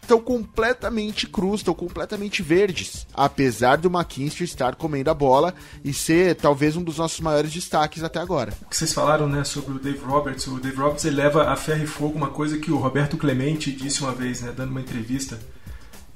estão 0.00 0.18
completamente 0.18 1.26
crus, 1.26 1.60
estão 1.60 1.74
completamente 1.74 2.42
verdes. 2.42 3.06
Apesar 3.12 3.76
do 3.76 3.90
McKinstry 3.90 4.44
estar 4.44 4.74
comendo 4.74 5.10
a 5.10 5.14
bola 5.14 5.54
e 5.84 5.92
ser 5.92 6.34
talvez 6.34 6.76
um 6.76 6.82
dos 6.82 6.96
nossos 6.96 7.20
maiores 7.20 7.52
destaques 7.52 8.02
até 8.02 8.18
agora. 8.18 8.54
O 8.62 8.70
que 8.70 8.76
vocês 8.78 8.94
falaram 8.94 9.28
né, 9.28 9.44
sobre 9.44 9.74
o 9.74 9.78
Dave 9.78 9.98
Roberts, 9.98 10.46
o 10.46 10.58
Dave 10.58 10.78
Roberts 10.78 11.04
ele 11.04 11.16
leva 11.16 11.50
a 11.50 11.56
ferro 11.56 11.84
e 11.84 11.86
fogo 11.86 12.16
uma 12.16 12.30
coisa 12.30 12.56
que 12.56 12.72
o 12.72 12.78
Roberto 12.78 13.18
Clemente 13.18 13.70
disse 13.70 14.00
uma 14.00 14.12
vez, 14.12 14.40
né, 14.40 14.50
dando 14.56 14.70
uma 14.70 14.80
entrevista. 14.80 15.38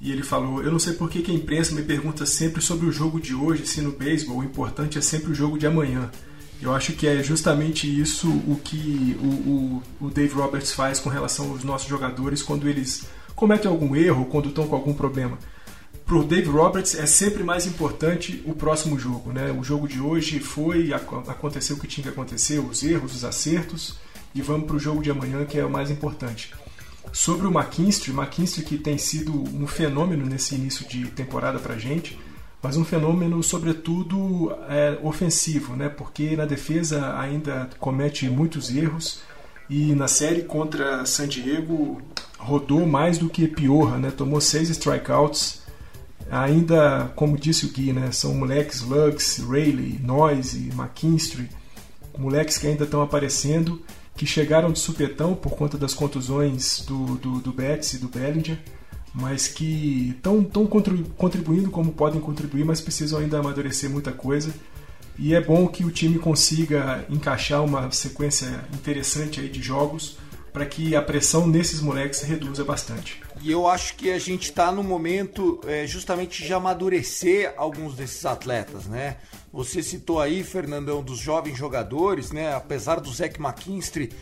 E 0.05 0.13
ele 0.13 0.23
falou: 0.23 0.63
Eu 0.63 0.71
não 0.71 0.79
sei 0.79 0.93
por 0.93 1.09
que, 1.09 1.31
a 1.31 1.35
imprensa 1.35 1.75
me 1.75 1.83
pergunta 1.83 2.27
sempre 2.27 2.61
sobre 2.61 2.85
o 2.85 2.93
jogo 2.93 3.19
de 3.19 3.35
hoje, 3.35 3.67
se 3.67 3.81
no 3.81 3.91
beisebol 3.91 4.37
o 4.37 4.45
importante 4.45 4.99
é 4.99 5.01
sempre 5.01 5.33
o 5.33 5.35
jogo 5.35 5.59
de 5.59 5.67
amanhã. 5.67 6.11
Eu 6.61 6.75
acho 6.75 6.93
que 6.93 7.07
é 7.07 7.23
justamente 7.23 7.89
isso 7.89 8.29
o 8.29 8.61
que 8.63 9.17
o, 9.19 9.27
o, 9.27 10.07
o 10.07 10.11
Dave 10.11 10.35
Roberts 10.35 10.73
faz 10.73 11.01
com 11.01 11.09
relação 11.09 11.51
aos 11.51 11.65
nossos 11.65 11.89
jogadores 11.89 12.43
quando 12.43 12.69
eles 12.69 13.07
cometem 13.35 13.71
algum 13.71 13.97
erro, 13.97 14.27
quando 14.27 14.51
estão 14.51 14.69
com 14.69 14.77
algum 14.77 14.93
problema. 14.93 15.39
Para 16.05 16.17
o 16.17 16.25
Dave 16.25 16.51
Roberts 16.51 16.95
é 16.95 17.07
sempre 17.07 17.43
mais 17.43 17.67
importante 17.67 18.43
o 18.45 18.53
próximo 18.53 18.99
jogo. 18.99 19.33
Né? 19.33 19.51
O 19.59 19.65
jogo 19.65 19.89
de 19.89 20.01
hoje 20.01 20.39
foi, 20.39 20.93
aconteceu 20.93 21.77
o 21.77 21.81
que 21.81 21.87
tinha 21.87 22.03
que 22.03 22.11
acontecer, 22.11 22.59
os 22.59 22.83
erros, 22.83 23.15
os 23.17 23.25
acertos, 23.25 23.97
e 24.35 24.43
vamos 24.43 24.67
para 24.67 24.77
o 24.77 24.79
jogo 24.79 25.03
de 25.03 25.11
amanhã 25.11 25.47
que 25.47 25.59
é 25.59 25.65
o 25.65 25.71
mais 25.71 25.91
importante. 25.91 26.53
Sobre 27.13 27.47
o 27.47 27.51
McKinstry, 27.51 28.13
McKinstry 28.13 28.65
que 28.65 28.79
tem 28.79 28.99
sido 28.99 29.33
um 29.33 29.67
fenômeno 29.67 30.27
nesse 30.27 30.55
início 30.55 30.87
de 30.89 31.07
temporada 31.07 31.59
para 31.59 31.75
a 31.75 31.79
gente, 31.79 32.19
mas 32.63 32.77
um 32.77 32.85
fenômeno 32.85 33.43
sobretudo 33.43 34.53
é, 34.69 34.99
ofensivo, 35.03 35.77
né? 35.77 35.89
porque 35.89 36.37
na 36.37 36.45
defesa 36.45 37.17
ainda 37.19 37.69
comete 37.79 38.29
muitos 38.29 38.75
erros 38.75 39.23
e 39.69 39.95
na 39.95 40.09
série 40.09 40.43
contra 40.43 41.07
San 41.07 41.27
Diego 41.27 42.01
rodou 42.39 42.87
mais 42.87 43.17
do 43.17 43.31
que 43.31 43.49
piorra, 43.49 43.97
né? 43.97 44.11
Tomou 44.11 44.41
seis 44.41 44.69
strikeouts. 44.69 45.63
Ainda, 46.31 47.11
como 47.15 47.39
disse 47.39 47.67
o 47.67 47.73
Gui, 47.73 47.93
né? 47.93 48.13
São 48.13 48.35
moleques 48.35 48.83
Lux, 48.83 49.39
Rayleigh, 49.39 49.99
Noise, 50.03 50.71
McKinstry, 50.75 51.49
moleques 52.19 52.59
que 52.59 52.67
ainda 52.67 52.85
estão 52.85 53.03
aparecendo, 53.03 53.81
que 54.17 54.27
chegaram 54.27 54.71
de 54.73 54.79
supetão 54.79 55.35
por 55.35 55.57
conta 55.57 55.77
das 55.77 55.93
contusões 55.93 56.85
do, 56.87 57.17
do, 57.17 57.41
do 57.41 57.55
e 57.93 57.99
do 57.99 58.09
Bellinger, 58.09 58.59
mas 59.13 59.49
que 59.49 60.15
estão 60.17 60.45
contribuindo 60.45 61.71
como 61.71 61.93
podem 61.93 62.21
contribuir, 62.21 62.65
mas 62.65 62.81
precisam 62.81 63.21
ainda 63.21 63.39
amadurecer 63.39 63.91
muita 63.91 64.13
coisa. 64.13 64.53
E 65.17 65.35
é 65.35 65.41
bom 65.41 65.69
que 65.69 65.85
o 65.85 65.91
time 65.91 66.19
consiga 66.19 67.05
encaixar 67.09 67.65
uma 67.65 67.91
sequência 67.93 68.65
interessante 68.73 69.41
aí 69.41 69.49
de 69.49 69.63
jogos 69.63 70.17
para 70.55 70.65
que 70.65 70.95
a 70.95 71.03
pressão 71.03 71.49
nesses 71.49 71.81
moleques 71.81 72.23
reduza 72.23 72.65
bastante. 72.65 73.21
E 73.43 73.51
eu 73.51 73.67
acho 73.67 73.97
que 73.97 74.13
a 74.13 74.21
gente 74.21 74.45
está 74.45 74.71
no 74.71 74.85
momento 74.85 75.61
é, 75.67 75.85
justamente 75.85 76.45
de 76.45 76.55
amadurecer 76.55 77.53
alguns 77.57 77.97
desses 77.97 78.25
atletas, 78.25 78.87
né? 78.87 79.17
Você 79.53 79.83
citou 79.83 80.21
aí, 80.21 80.45
Fernandão, 80.45 81.03
dos 81.03 81.19
jovens 81.19 81.59
jogadores, 81.59 82.31
né? 82.31 82.55
Apesar 82.55 83.01
do 83.01 83.13
Zach 83.13 83.37
McKinstry, 83.41 84.13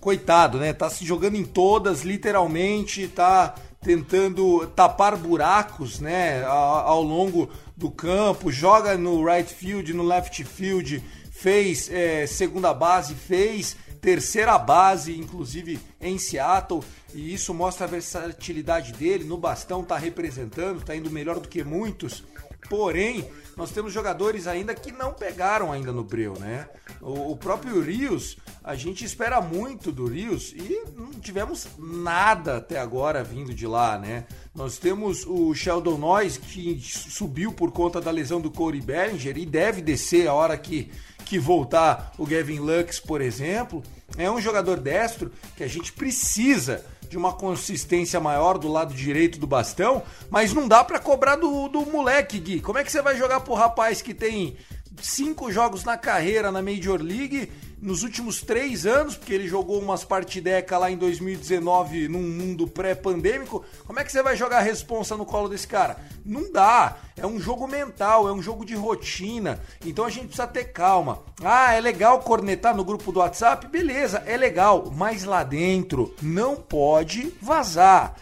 coitado, 0.00 0.56
né? 0.56 0.72
Tá 0.72 0.88
se 0.88 1.04
jogando 1.04 1.36
em 1.36 1.44
todas, 1.44 2.00
literalmente, 2.00 3.06
tá 3.08 3.54
tentando 3.82 4.66
tapar 4.68 5.14
buracos, 5.14 6.00
né? 6.00 6.42
Ao 6.44 7.02
longo 7.02 7.50
do 7.76 7.90
campo, 7.90 8.50
joga 8.50 8.96
no 8.96 9.22
right 9.22 9.52
field, 9.52 9.92
no 9.92 10.04
left 10.04 10.42
field, 10.42 11.04
fez 11.30 11.90
é, 11.92 12.26
segunda 12.26 12.72
base, 12.72 13.14
fez 13.14 13.76
terceira 14.00 14.58
base, 14.58 15.18
inclusive 15.18 15.78
em 16.00 16.18
Seattle, 16.18 16.82
e 17.14 17.32
isso 17.32 17.52
mostra 17.52 17.86
a 17.86 17.88
versatilidade 17.88 18.92
dele. 18.92 19.24
No 19.24 19.36
bastão 19.36 19.84
tá 19.84 19.96
representando, 19.96 20.84
tá 20.84 20.94
indo 20.94 21.10
melhor 21.10 21.40
do 21.40 21.48
que 21.48 21.64
muitos. 21.64 22.24
Porém, 22.68 23.28
nós 23.56 23.70
temos 23.70 23.92
jogadores 23.92 24.46
ainda 24.46 24.74
que 24.74 24.92
não 24.92 25.12
pegaram 25.12 25.72
ainda 25.72 25.92
no 25.92 26.04
breu, 26.04 26.34
né? 26.38 26.68
O, 27.00 27.32
o 27.32 27.36
próprio 27.36 27.80
Rios, 27.80 28.36
a 28.62 28.74
gente 28.74 29.04
espera 29.04 29.40
muito 29.40 29.90
do 29.92 30.06
Rios 30.06 30.52
e 30.52 30.82
não 30.94 31.10
tivemos 31.12 31.66
nada 31.78 32.58
até 32.58 32.78
agora 32.78 33.24
vindo 33.24 33.54
de 33.54 33.66
lá, 33.66 33.98
né? 33.98 34.26
Nós 34.54 34.78
temos 34.78 35.24
o 35.26 35.54
Sheldon 35.54 35.96
Noyes 35.96 36.36
que 36.36 36.78
subiu 36.82 37.52
por 37.52 37.72
conta 37.72 38.00
da 38.00 38.10
lesão 38.10 38.40
do 38.40 38.50
Corey 38.50 38.80
Bellinger 38.80 39.38
e 39.38 39.46
deve 39.46 39.80
descer 39.80 40.28
a 40.28 40.34
hora 40.34 40.56
que, 40.58 40.90
que 41.26 41.38
voltar 41.38 42.12
o 42.16 42.24
Gavin 42.24 42.60
Lux, 42.60 42.98
por 42.98 43.20
exemplo. 43.20 43.82
É 44.16 44.30
um 44.30 44.40
jogador 44.40 44.78
destro 44.78 45.32
que 45.56 45.64
a 45.64 45.68
gente 45.68 45.92
precisa 45.92 46.84
de 47.08 47.16
uma 47.16 47.32
consistência 47.32 48.18
maior 48.18 48.58
do 48.58 48.68
lado 48.68 48.94
direito 48.94 49.38
do 49.38 49.46
bastão, 49.46 50.02
mas 50.30 50.52
não 50.52 50.66
dá 50.66 50.82
para 50.82 50.98
cobrar 50.98 51.36
do, 51.36 51.68
do 51.68 51.84
moleque, 51.84 52.38
Gui. 52.38 52.60
Como 52.60 52.78
é 52.78 52.84
que 52.84 52.90
você 52.90 53.02
vai 53.02 53.16
jogar 53.16 53.40
pro 53.40 53.54
rapaz 53.54 54.00
que 54.00 54.14
tem 54.14 54.56
cinco 55.02 55.52
jogos 55.52 55.84
na 55.84 55.96
carreira 55.96 56.50
na 56.50 56.62
Major 56.62 57.00
League 57.00 57.50
nos 57.80 58.02
últimos 58.02 58.40
três 58.40 58.86
anos, 58.86 59.16
porque 59.16 59.34
ele 59.34 59.46
jogou 59.46 59.80
umas 59.80 60.04
partidecas 60.04 60.80
lá 60.80 60.90
em 60.90 60.96
2019 60.96 62.08
num 62.08 62.22
mundo 62.22 62.66
pré-pandêmico. 62.66 63.64
Como 63.86 64.00
é 64.00 64.04
que 64.04 64.10
você 64.10 64.22
vai 64.22 64.36
jogar 64.36 64.58
a 64.58 64.62
responsa 64.62 65.16
no 65.16 65.26
colo 65.26 65.48
desse 65.48 65.68
cara? 65.68 65.96
Não 66.24 66.50
dá. 66.50 66.96
É 67.16 67.26
um 67.26 67.38
jogo 67.38 67.66
mental, 67.66 68.28
é 68.28 68.32
um 68.32 68.42
jogo 68.42 68.64
de 68.64 68.74
rotina. 68.74 69.60
Então 69.84 70.04
a 70.04 70.10
gente 70.10 70.26
precisa 70.28 70.46
ter 70.46 70.64
calma. 70.64 71.22
Ah, 71.42 71.74
é 71.74 71.80
legal 71.80 72.20
cornetar 72.20 72.74
no 72.76 72.84
grupo 72.84 73.12
do 73.12 73.20
WhatsApp? 73.20 73.66
Beleza, 73.68 74.22
é 74.26 74.36
legal. 74.36 74.92
Mas 74.94 75.24
lá 75.24 75.42
dentro 75.42 76.14
não 76.22 76.56
pode 76.56 77.32
vazar 77.40 78.16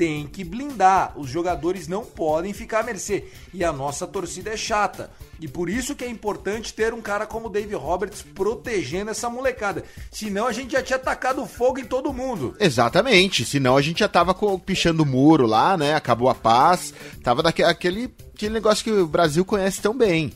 tem 0.00 0.26
que 0.26 0.42
blindar. 0.42 1.12
Os 1.14 1.28
jogadores 1.28 1.86
não 1.86 2.02
podem 2.02 2.54
ficar 2.54 2.80
à 2.80 2.82
mercê. 2.82 3.24
E 3.52 3.62
a 3.62 3.70
nossa 3.70 4.06
torcida 4.06 4.48
é 4.48 4.56
chata. 4.56 5.10
E 5.38 5.46
por 5.46 5.68
isso 5.68 5.94
que 5.94 6.02
é 6.02 6.08
importante 6.08 6.72
ter 6.72 6.94
um 6.94 7.02
cara 7.02 7.26
como 7.26 7.48
o 7.48 7.50
Dave 7.50 7.74
Roberts 7.74 8.22
protegendo 8.22 9.10
essa 9.10 9.28
molecada. 9.28 9.84
Senão 10.10 10.46
a 10.46 10.52
gente 10.52 10.72
já 10.72 10.82
tinha 10.82 10.96
atacado 10.96 11.44
fogo 11.44 11.78
em 11.80 11.84
todo 11.84 12.14
mundo. 12.14 12.56
Exatamente. 12.58 13.44
Senão 13.44 13.76
a 13.76 13.82
gente 13.82 13.98
já 13.98 14.08
tava 14.08 14.34
pichando 14.64 15.02
o 15.02 15.06
muro 15.06 15.46
lá, 15.46 15.76
né? 15.76 15.94
Acabou 15.94 16.30
a 16.30 16.34
paz. 16.34 16.94
Tava 17.22 17.42
daquele 17.42 17.68
aquele, 17.68 18.54
negócio 18.54 18.82
que 18.82 18.90
o 18.90 19.06
Brasil 19.06 19.44
conhece 19.44 19.82
tão 19.82 19.94
bem. 19.94 20.32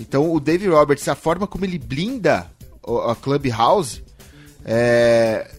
Então 0.00 0.32
o 0.32 0.40
Dave 0.40 0.68
Roberts, 0.68 1.06
a 1.06 1.14
forma 1.14 1.46
como 1.46 1.66
ele 1.66 1.78
blinda 1.78 2.50
a 2.82 3.14
Clubhouse 3.14 4.02
é, 4.64 5.50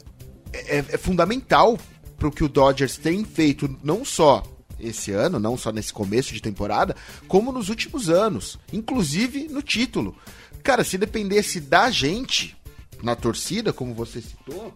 é, 0.52 0.78
é 0.89 0.98
fundamental 0.98 1.78
para 2.24 2.30
o 2.30 2.32
que 2.32 2.44
o 2.44 2.48
Dodgers 2.48 2.96
tem 2.96 3.26
feito, 3.26 3.78
não 3.84 4.06
só 4.06 4.44
esse 4.80 5.12
ano, 5.12 5.40
não 5.40 5.58
só 5.58 5.74
nesse 5.74 5.92
começo 5.92 6.34
de 6.34 6.42
temporada, 6.42 6.96
como 7.28 7.52
nos 7.52 7.68
últimos 7.68 8.10
anos, 8.10 8.58
inclusive 8.72 9.50
no 9.50 9.62
título. 9.62 10.16
Cara, 10.64 10.86
se 10.86 10.98
dependesse 10.98 11.60
da 11.60 11.92
gente 11.92 12.56
na 13.02 13.14
torcida, 13.14 13.74
como 13.74 13.94
você 13.94 14.22
citou, 14.22 14.74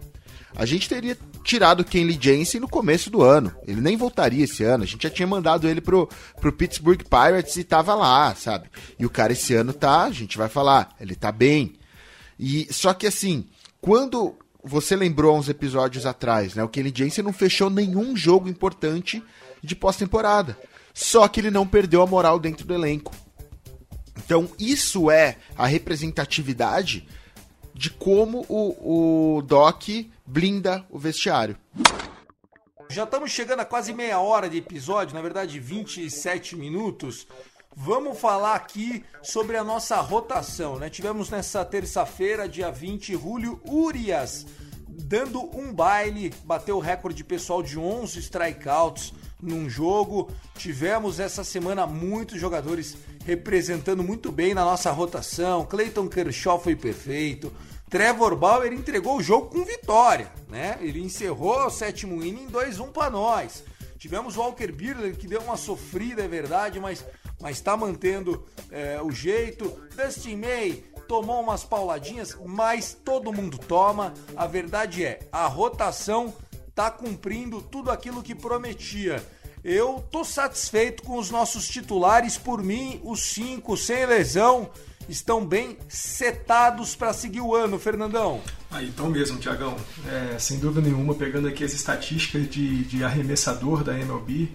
a 0.53 0.65
gente 0.65 0.89
teria 0.89 1.17
tirado 1.41 1.85
Kenley 1.85 2.19
Jensen 2.19 2.59
no 2.59 2.67
começo 2.67 3.09
do 3.09 3.23
ano. 3.23 3.55
Ele 3.65 3.79
nem 3.79 3.95
voltaria 3.95 4.43
esse 4.43 4.65
ano. 4.65 4.83
A 4.83 4.87
gente 4.87 5.03
já 5.03 5.09
tinha 5.09 5.27
mandado 5.27 5.69
ele 5.69 5.79
pro, 5.79 6.09
pro 6.41 6.51
Pittsburgh 6.51 7.01
Pirates 7.03 7.55
e 7.55 7.63
tava 7.63 7.95
lá, 7.95 8.35
sabe? 8.35 8.69
E 8.99 9.05
o 9.05 9.09
cara 9.09 9.31
esse 9.31 9.53
ano 9.53 9.71
tá, 9.71 10.03
a 10.03 10.11
gente 10.11 10.37
vai 10.37 10.49
falar, 10.49 10.93
ele 10.99 11.15
tá 11.15 11.31
bem. 11.31 11.75
E 12.37 12.67
só 12.73 12.93
que 12.93 13.07
assim, 13.07 13.47
quando 13.79 14.35
você 14.67 14.95
lembrou 14.95 15.37
uns 15.37 15.49
episódios 15.49 16.05
atrás, 16.05 16.53
né? 16.53 16.63
O 16.63 16.69
Kenny 16.69 16.91
Jensen 16.93 17.23
não 17.23 17.33
fechou 17.33 17.69
nenhum 17.69 18.15
jogo 18.15 18.49
importante 18.49 19.23
de 19.63 19.75
pós-temporada. 19.75 20.57
Só 20.93 21.27
que 21.27 21.39
ele 21.39 21.51
não 21.51 21.67
perdeu 21.67 22.01
a 22.01 22.07
moral 22.07 22.39
dentro 22.39 22.65
do 22.65 22.73
elenco. 22.73 23.13
Então, 24.17 24.49
isso 24.59 25.09
é 25.09 25.37
a 25.57 25.65
representatividade 25.65 27.07
de 27.73 27.89
como 27.89 28.45
o, 28.49 29.37
o 29.37 29.41
Doc 29.43 29.83
blinda 30.25 30.85
o 30.89 30.97
vestiário. 30.97 31.55
Já 32.89 33.03
estamos 33.03 33.31
chegando 33.31 33.59
a 33.59 33.65
quase 33.65 33.93
meia 33.93 34.19
hora 34.19 34.49
de 34.49 34.57
episódio, 34.57 35.13
na 35.13 35.21
verdade 35.21 35.59
27 35.59 36.55
minutos. 36.55 37.27
Vamos 37.79 38.19
falar 38.19 38.55
aqui 38.55 39.05
sobre 39.21 39.55
a 39.55 39.63
nossa 39.63 39.97
rotação, 40.01 40.79
né? 40.79 40.89
Tivemos 40.89 41.29
nessa 41.29 41.63
terça-feira, 41.63 42.49
dia 42.49 42.71
20, 42.71 43.13
Julio 43.13 43.61
Urias 43.69 44.47
dando 44.87 45.43
um 45.55 45.71
baile, 45.71 46.33
bateu 46.43 46.77
o 46.77 46.81
recorde 46.81 47.23
pessoal 47.23 47.61
de 47.61 47.77
11 47.77 48.17
strikeouts 48.17 49.13
num 49.39 49.69
jogo. 49.69 50.31
Tivemos 50.55 51.19
essa 51.19 51.43
semana 51.43 51.85
muitos 51.85 52.41
jogadores 52.41 52.97
representando 53.23 54.03
muito 54.03 54.31
bem 54.31 54.55
na 54.55 54.65
nossa 54.65 54.89
rotação. 54.89 55.63
Clayton 55.63 56.07
Kershaw 56.07 56.59
foi 56.59 56.75
perfeito. 56.75 57.53
Trevor 57.87 58.35
Bauer 58.35 58.73
entregou 58.73 59.17
o 59.17 59.23
jogo 59.23 59.51
com 59.51 59.63
vitória, 59.63 60.31
né? 60.49 60.79
Ele 60.81 60.99
encerrou 60.99 61.67
o 61.67 61.69
sétimo 61.69 62.23
inning 62.23 62.47
2-1 62.49 62.91
para 62.91 63.11
nós. 63.11 63.63
Tivemos 63.99 64.35
Walker 64.35 64.71
Buehler 64.71 65.15
que 65.15 65.27
deu 65.27 65.41
uma 65.41 65.57
sofrida, 65.57 66.23
é 66.23 66.27
verdade, 66.27 66.79
mas 66.79 67.05
mas 67.41 67.57
está 67.57 67.77
mantendo 67.77 68.45
é, 68.71 69.01
o 69.01 69.11
jeito. 69.11 69.65
Dustin 69.95 70.37
May 70.37 70.83
tomou 71.07 71.41
umas 71.41 71.63
pauladinhas, 71.63 72.37
mas 72.45 72.93
todo 72.93 73.33
mundo 73.33 73.57
toma. 73.57 74.13
A 74.35 74.45
verdade 74.45 75.05
é, 75.05 75.19
a 75.31 75.47
rotação 75.47 76.33
tá 76.75 76.91
cumprindo 76.91 77.61
tudo 77.61 77.89
aquilo 77.89 78.21
que 78.21 78.35
prometia. 78.35 79.23
Eu 79.63 80.05
tô 80.11 80.23
satisfeito 80.23 81.03
com 81.03 81.17
os 81.17 81.31
nossos 81.31 81.67
titulares. 81.67 82.37
Por 82.37 82.63
mim, 82.63 83.01
os 83.03 83.21
cinco 83.21 83.75
sem 83.75 84.05
lesão 84.05 84.69
estão 85.09 85.45
bem 85.45 85.77
setados 85.87 86.95
para 86.95 87.13
seguir 87.13 87.41
o 87.41 87.55
ano, 87.55 87.79
Fernandão. 87.79 88.41
Ah, 88.69 88.83
então 88.83 89.09
mesmo, 89.09 89.39
Tiagão. 89.39 89.75
É, 90.07 90.37
sem 90.37 90.59
dúvida 90.59 90.81
nenhuma, 90.81 91.15
pegando 91.15 91.47
aqui 91.47 91.63
as 91.63 91.73
estatísticas 91.73 92.49
de, 92.49 92.83
de 92.83 93.03
arremessador 93.03 93.83
da 93.83 93.97
MLB, 93.97 94.49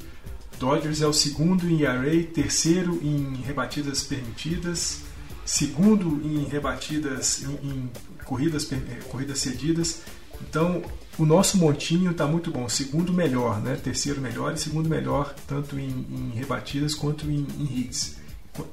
Dodgers 0.63 1.03
é 1.03 1.07
o 1.09 1.13
segundo 1.13 1.69
em 1.69 1.83
ERA, 1.83 2.23
terceiro 2.23 3.01
em 3.03 3.35
rebatidas 3.45 4.05
permitidas, 4.05 5.01
segundo 5.45 6.25
em 6.25 6.45
rebatidas 6.45 7.43
em, 7.43 7.69
em 7.69 7.91
corridas, 8.25 8.71
eh, 8.71 8.79
corridas 9.09 9.41
cedidas. 9.41 10.03
Então, 10.41 10.81
o 11.19 11.27
nosso 11.27 11.59
montinho 11.59 12.13
está 12.13 12.29
muito 12.29 12.53
bom. 12.53 12.69
Segundo 12.69 13.13
melhor, 13.13 13.61
né? 13.61 13.75
Terceiro 13.75 14.21
melhor 14.21 14.55
e 14.55 14.59
segundo 14.59 14.89
melhor, 14.89 15.35
tanto 15.49 15.77
em, 15.77 15.89
em 15.89 16.31
rebatidas 16.33 16.95
quanto 16.95 17.29
em, 17.29 17.45
em, 17.59 17.81
hits. 17.81 18.19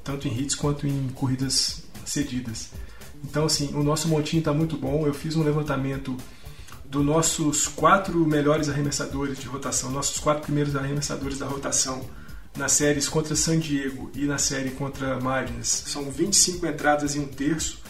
Tanto 0.04 0.28
em 0.28 0.40
hits 0.40 0.54
quanto 0.54 0.86
em 0.86 1.08
corridas 1.08 1.82
cedidas. 2.04 2.70
Então, 3.24 3.46
assim, 3.46 3.74
o 3.74 3.82
nosso 3.82 4.06
montinho 4.06 4.38
está 4.38 4.52
muito 4.52 4.76
bom. 4.76 5.08
Eu 5.08 5.12
fiz 5.12 5.34
um 5.34 5.42
levantamento 5.42 6.16
dos 6.90 7.04
nossos 7.04 7.68
quatro 7.68 8.26
melhores 8.26 8.68
arremessadores 8.68 9.38
de 9.38 9.46
rotação, 9.46 9.90
nossos 9.92 10.18
quatro 10.18 10.42
primeiros 10.42 10.74
arremessadores 10.74 11.38
da 11.38 11.46
rotação 11.46 12.04
nas 12.56 12.72
séries 12.72 13.08
contra 13.08 13.36
San 13.36 13.60
Diego 13.60 14.10
e 14.12 14.26
na 14.26 14.38
série 14.38 14.70
contra 14.70 15.20
Marlins, 15.20 15.68
são 15.68 16.10
25 16.10 16.66
entradas 16.66 17.14
em 17.14 17.20
um 17.20 17.28
terço, 17.28 17.80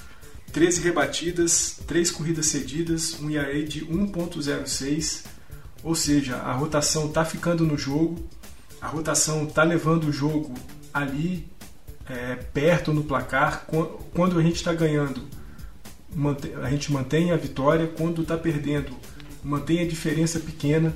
13 0.52 0.82
rebatidas, 0.82 1.80
3 1.86 2.10
corridas 2.10 2.46
cedidas, 2.46 3.18
um 3.18 3.30
ERA 3.30 3.64
de 3.64 3.86
1.06, 3.86 5.24
ou 5.82 5.94
seja, 5.94 6.36
a 6.36 6.52
rotação 6.52 7.06
está 7.06 7.24
ficando 7.24 7.64
no 7.64 7.78
jogo, 7.78 8.22
a 8.82 8.86
rotação 8.86 9.44
está 9.44 9.62
levando 9.62 10.04
o 10.04 10.12
jogo 10.12 10.52
ali 10.92 11.48
é, 12.06 12.34
perto 12.34 12.92
no 12.92 13.02
placar, 13.02 13.64
quando 14.12 14.38
a 14.38 14.42
gente 14.42 14.56
está 14.56 14.74
ganhando 14.74 15.39
a 16.62 16.70
gente 16.70 16.92
mantém 16.92 17.30
a 17.30 17.36
vitória, 17.36 17.86
quando 17.86 18.22
está 18.22 18.36
perdendo, 18.36 18.92
mantém 19.42 19.80
a 19.80 19.88
diferença 19.88 20.38
pequena. 20.40 20.94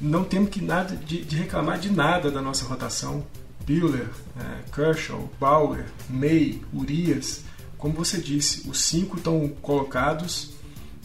Não 0.00 0.24
temos 0.24 0.50
que 0.50 0.60
nada 0.60 0.94
de, 0.96 1.24
de 1.24 1.36
reclamar 1.36 1.78
de 1.78 1.90
nada 1.90 2.30
da 2.30 2.40
nossa 2.40 2.64
rotação. 2.64 3.24
Buehler, 3.66 4.08
é, 4.38 4.70
Kershaw, 4.74 5.30
Bauer, 5.38 5.84
May, 6.08 6.62
Urias, 6.72 7.42
como 7.76 7.94
você 7.94 8.18
disse, 8.18 8.68
os 8.68 8.80
cinco 8.80 9.18
estão 9.18 9.48
colocados 9.60 10.50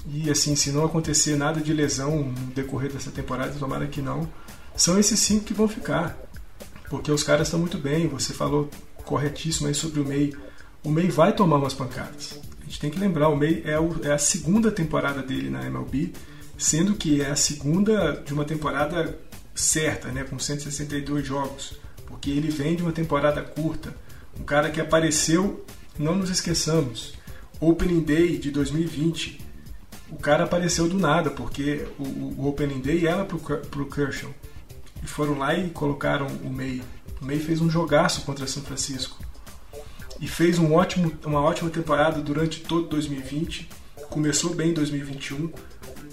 e 0.08 0.30
assim, 0.30 0.56
se 0.56 0.72
não 0.72 0.84
acontecer 0.84 1.36
nada 1.36 1.62
de 1.62 1.72
lesão 1.74 2.24
no 2.24 2.52
decorrer 2.52 2.92
dessa 2.92 3.12
temporada, 3.12 3.54
tomara 3.58 3.88
que 3.88 4.02
não, 4.02 4.28
são 4.76 5.00
esses 5.00 5.20
cinco 5.20 5.46
que 5.46 5.54
vão 5.54 5.68
ficar. 5.68 6.18
Porque 6.90 7.12
os 7.12 7.24
caras 7.24 7.48
estão 7.48 7.60
muito 7.60 7.78
bem, 7.78 8.08
você 8.08 8.34
falou 8.34 8.70
corretíssimo 9.06 9.68
aí 9.68 9.74
sobre 9.74 10.00
o 10.00 10.06
MEI. 10.06 10.34
O 10.84 10.90
MEI 10.90 11.10
vai 11.10 11.34
tomar 11.34 11.58
umas 11.58 11.74
pancadas. 11.74 12.40
Gente 12.74 12.82
tem 12.82 12.90
que 12.90 13.00
lembrar, 13.00 13.30
o 13.30 13.36
MEI 13.36 13.62
é, 13.68 13.80
o, 13.80 14.04
é 14.04 14.14
a 14.14 14.18
segunda 14.18 14.72
temporada 14.72 15.22
dele 15.22 15.48
na 15.48 15.64
MLB, 15.64 16.12
sendo 16.58 16.96
que 16.96 17.22
é 17.22 17.30
a 17.30 17.36
segunda 17.36 18.14
de 18.26 18.34
uma 18.34 18.46
temporada 18.46 19.16
certa, 19.54 20.08
né, 20.08 20.24
com 20.24 20.40
162 20.40 21.24
jogos, 21.24 21.78
porque 22.08 22.32
ele 22.32 22.50
vem 22.50 22.76
de 22.76 22.82
uma 22.82 22.92
temporada 22.92 23.44
curta. 23.44 23.96
Um 24.40 24.44
cara 24.44 24.72
que 24.72 24.82
apareceu, 24.82 25.64
não 26.00 26.16
nos 26.16 26.32
esqueçamos, 26.32 27.14
Opening 27.60 28.02
Day 28.02 28.40
de 28.40 28.50
2020. 28.50 29.40
O 30.10 30.16
cara 30.16 30.46
apareceu 30.46 30.90
do 30.90 30.98
nada, 30.98 31.30
porque 31.30 31.86
o, 32.00 32.42
o 32.42 32.48
Opening 32.48 32.82
Day 32.82 33.06
era 33.06 33.24
pro, 33.24 33.38
pro 33.38 33.86
Kershaw. 33.86 34.34
E 35.04 35.06
foram 35.06 35.38
lá 35.38 35.54
e 35.54 35.70
colocaram 35.70 36.26
o 36.44 36.50
May. 36.52 36.82
O 37.22 37.26
May 37.26 37.38
fez 37.38 37.62
um 37.62 37.70
jogaço 37.70 38.22
contra 38.22 38.48
São 38.48 38.64
Francisco. 38.64 39.24
E 40.24 40.28
fez 40.28 40.58
um 40.58 40.74
ótimo, 40.74 41.12
uma 41.26 41.42
ótima 41.42 41.70
temporada 41.70 42.22
durante 42.22 42.62
todo 42.62 42.88
2020. 42.88 43.68
Começou 44.10 44.56
bem 44.56 44.70
em 44.70 44.74
2021 44.74 45.52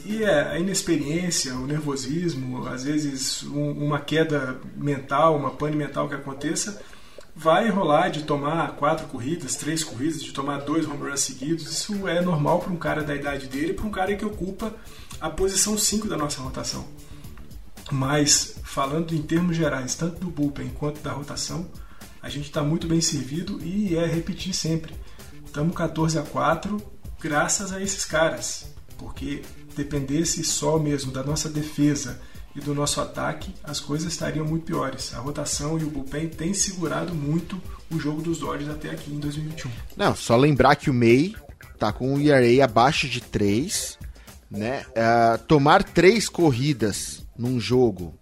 e 0.05 0.25
é 0.25 0.51
a 0.51 0.59
inexperiência, 0.59 1.55
o 1.55 1.65
nervosismo, 1.65 2.67
às 2.67 2.83
vezes 2.83 3.45
um, 3.45 3.71
uma 3.71 4.01
queda 4.01 4.61
mental, 4.75 5.37
uma 5.37 5.51
pane 5.51 5.77
mental 5.77 6.09
que 6.09 6.17
aconteça, 6.17 6.83
vai 7.37 7.69
rolar 7.69 8.09
de 8.09 8.25
tomar 8.25 8.73
quatro 8.73 9.07
corridas, 9.07 9.55
três 9.55 9.85
corridas, 9.85 10.21
de 10.21 10.33
tomar 10.33 10.59
dois 10.59 10.89
home 10.89 11.09
runs 11.09 11.21
seguidos. 11.21 11.71
Isso 11.71 12.09
é 12.09 12.21
normal 12.21 12.59
para 12.59 12.73
um 12.73 12.77
cara 12.77 13.05
da 13.05 13.15
idade 13.15 13.47
dele, 13.47 13.75
para 13.75 13.87
um 13.87 13.93
cara 13.93 14.17
que 14.17 14.25
ocupa 14.25 14.75
a 15.21 15.31
posição 15.31 15.79
5 15.79 16.09
da 16.09 16.17
nossa 16.17 16.43
rotação. 16.43 16.85
Mas, 17.93 18.57
falando 18.65 19.15
em 19.15 19.23
termos 19.23 19.57
gerais, 19.57 19.95
tanto 19.95 20.19
do 20.19 20.33
bullpen 20.33 20.71
quanto 20.71 21.01
da 21.01 21.13
rotação, 21.13 21.71
a 22.23 22.29
gente 22.29 22.47
está 22.47 22.63
muito 22.63 22.87
bem 22.87 23.01
servido 23.01 23.61
e 23.65 23.97
é 23.97 24.07
repetir 24.07 24.55
sempre. 24.55 24.95
Estamos 25.45 25.75
14 25.75 26.19
a 26.19 26.23
4 26.23 26.81
graças 27.21 27.73
a 27.73 27.81
esses 27.81 28.05
caras, 28.05 28.67
porque 28.97 29.43
dependesse 29.77 30.43
só 30.45 30.79
mesmo 30.79 31.13
da 31.13 31.23
nossa 31.23 31.49
defesa 31.49 32.21
e 32.55 32.61
do 32.61 32.75
nosso 32.75 33.01
ataque, 33.01 33.55
as 33.63 33.79
coisas 33.79 34.13
estariam 34.13 34.45
muito 34.45 34.65
piores. 34.65 35.15
A 35.15 35.19
rotação 35.19 35.79
e 35.79 35.85
o 35.85 35.91
bullpen 35.91 36.29
têm 36.29 36.53
segurado 36.53 37.15
muito 37.15 37.61
o 37.91 37.99
jogo 37.99 38.23
dos 38.23 38.39
Dodgers 38.39 38.71
até 38.71 38.91
aqui 38.91 39.13
em 39.13 39.19
2021. 39.19 39.71
Não, 39.97 40.15
só 40.15 40.37
lembrar 40.37 40.77
que 40.77 40.91
o 40.91 40.95
May 40.95 41.35
tá 41.79 41.93
com 41.93 42.15
o 42.15 42.21
ERA 42.21 42.65
abaixo 42.65 43.09
de 43.09 43.21
3, 43.21 43.99
né? 44.51 44.85
Uh, 44.91 45.39
tomar 45.47 45.83
três 45.83 46.29
corridas 46.29 47.25
num 47.39 47.59
jogo 47.61 48.20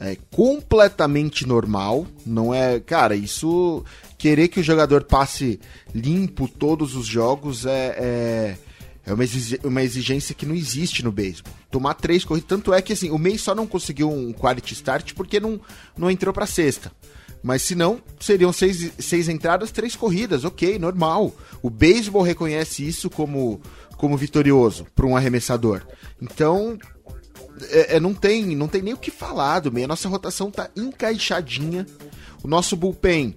é 0.00 0.16
completamente 0.30 1.46
normal, 1.46 2.06
não 2.24 2.54
é, 2.54 2.78
cara, 2.78 3.16
isso 3.16 3.84
querer 4.16 4.48
que 4.48 4.60
o 4.60 4.62
jogador 4.62 5.04
passe 5.04 5.58
limpo 5.94 6.48
todos 6.48 6.94
os 6.94 7.06
jogos 7.06 7.66
é, 7.66 7.96
é 7.98 8.58
é 9.08 9.66
uma 9.66 9.82
exigência 9.82 10.34
que 10.34 10.44
não 10.44 10.54
existe 10.54 11.02
no 11.02 11.10
beisebol. 11.10 11.52
Tomar 11.70 11.94
três 11.94 12.24
corridas. 12.24 12.48
Tanto 12.48 12.74
é 12.74 12.82
que 12.82 12.92
assim, 12.92 13.10
o 13.10 13.18
May 13.18 13.38
só 13.38 13.54
não 13.54 13.66
conseguiu 13.66 14.10
um 14.10 14.34
quality 14.34 14.74
start 14.74 15.14
porque 15.14 15.40
não, 15.40 15.58
não 15.96 16.10
entrou 16.10 16.34
para 16.34 16.44
sexta. 16.44 16.92
Mas 17.42 17.62
se 17.62 17.74
não, 17.74 18.02
seriam 18.20 18.52
seis, 18.52 18.92
seis 18.98 19.28
entradas, 19.28 19.70
três 19.70 19.96
corridas. 19.96 20.44
Ok, 20.44 20.78
normal. 20.78 21.34
O 21.62 21.70
beisebol 21.70 22.20
reconhece 22.20 22.86
isso 22.86 23.08
como, 23.08 23.62
como 23.96 24.16
vitorioso 24.16 24.86
para 24.94 25.06
um 25.06 25.16
arremessador. 25.16 25.86
Então, 26.20 26.76
é, 27.70 27.96
é, 27.96 28.00
não, 28.00 28.14
tem, 28.14 28.44
não 28.56 28.68
tem 28.68 28.82
nem 28.82 28.94
o 28.94 28.98
que 28.98 29.10
falar 29.10 29.60
do 29.60 29.72
May. 29.72 29.84
A 29.84 29.88
nossa 29.88 30.08
rotação 30.08 30.50
tá 30.50 30.70
encaixadinha. 30.76 31.86
O 32.42 32.48
nosso 32.48 32.76
bullpen 32.76 33.34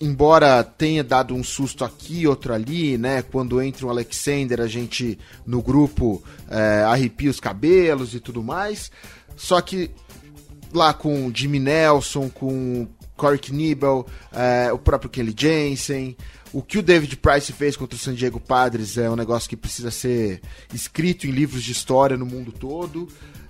embora 0.00 0.62
tenha 0.62 1.02
dado 1.02 1.34
um 1.34 1.42
susto 1.42 1.84
aqui, 1.84 2.26
outro 2.26 2.52
ali, 2.52 2.98
né? 2.98 3.22
Quando 3.22 3.60
entra 3.62 3.86
o 3.86 3.90
Alexander, 3.90 4.60
a 4.60 4.66
gente 4.66 5.18
no 5.46 5.62
grupo 5.62 6.22
é, 6.50 6.84
arrepia 6.84 7.30
os 7.30 7.40
cabelos 7.40 8.14
e 8.14 8.20
tudo 8.20 8.42
mais. 8.42 8.90
Só 9.36 9.60
que 9.60 9.90
lá 10.72 10.92
com 10.92 11.30
Jimmy 11.34 11.58
Nelson, 11.58 12.28
com 12.28 12.86
Corey 13.16 13.38
Knibel, 13.38 14.06
é, 14.32 14.72
o 14.72 14.78
próprio 14.78 15.10
Kelly 15.10 15.34
Jensen, 15.36 16.16
o 16.52 16.62
que 16.62 16.78
o 16.78 16.82
David 16.82 17.16
Price 17.16 17.52
fez 17.52 17.76
contra 17.76 17.96
o 17.96 17.98
San 17.98 18.14
Diego 18.14 18.40
Padres 18.40 18.96
é 18.96 19.10
um 19.10 19.16
negócio 19.16 19.48
que 19.48 19.56
precisa 19.56 19.90
ser 19.90 20.40
escrito 20.72 21.26
em 21.26 21.30
livros 21.30 21.62
de 21.62 21.72
história 21.72 22.16
no 22.16 22.24
mundo 22.24 22.52
todo, 22.52 23.08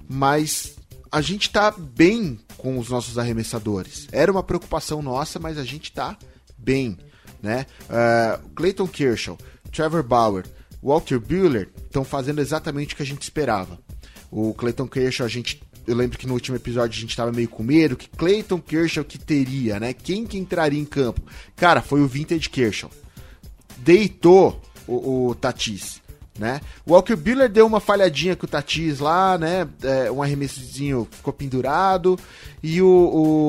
mas 0.09 0.77
a 1.11 1.21
gente 1.21 1.51
tá 1.51 1.71
bem 1.71 2.39
com 2.57 2.79
os 2.79 2.89
nossos 2.89 3.19
arremessadores. 3.19 4.09
Era 4.11 4.33
uma 4.33 4.43
preocupação 4.43 5.03
nossa, 5.03 5.39
mas 5.39 5.59
a 5.59 5.65
gente 5.65 5.93
tá 5.93 6.17
bem, 6.59 6.99
né? 7.43 7.67
Uh, 7.83 8.49
Clayton 8.51 8.89
Kershaw, 8.89 9.39
Trevor 9.71 10.03
Bauer, 10.03 10.45
Walter 10.83 11.19
Buehler 11.19 11.69
estão 11.85 12.05
fazendo 12.05 12.41
exatamente 12.41 12.95
o 12.95 12.97
que 12.97 13.03
a 13.03 13.07
gente 13.07 13.23
esperava. 13.23 13.79
O 14.31 14.53
Clayton 14.55 14.89
Kershaw, 14.89 15.27
a 15.27 15.29
gente, 15.29 15.63
eu 15.87 15.95
lembro 15.95 16.19
que 16.19 16.27
no 16.27 16.35
último 16.35 16.57
episódio 16.57 16.97
a 16.97 17.01
gente 17.01 17.11
estava 17.11 17.33
meio 17.33 17.49
com 17.49 17.63
medo 17.63 17.97
que 17.97 18.09
Clayton 18.09 18.61
Kershaw 18.61 19.05
que 19.05 19.19
teria, 19.19 19.79
né? 19.79 19.93
Quem 19.93 20.27
que 20.27 20.39
entraria 20.39 20.81
em 20.81 20.85
campo? 20.85 21.23
Cara, 21.55 21.81
foi 21.81 22.01
o 22.01 22.09
Vintage 22.09 22.51
Kershaw. 22.51 22.91
Deitou 23.79 24.61
o, 24.87 25.29
o 25.29 25.35
Tatis. 25.35 26.01
Né? 26.39 26.61
O 26.85 26.93
Walker 26.93 27.17
Buehler 27.17 27.49
deu 27.49 27.67
uma 27.67 27.81
falhadinha 27.81 28.37
com 28.37 28.45
o 28.45 28.49
Tatis 28.49 28.99
lá, 28.99 29.39
né? 29.39 29.67
É, 29.83 30.11
um 30.11 30.23
arremessozinho 30.23 31.09
ficou 31.11 31.33
pendurado. 31.33 32.19
E 32.63 32.83
o, 32.83 32.87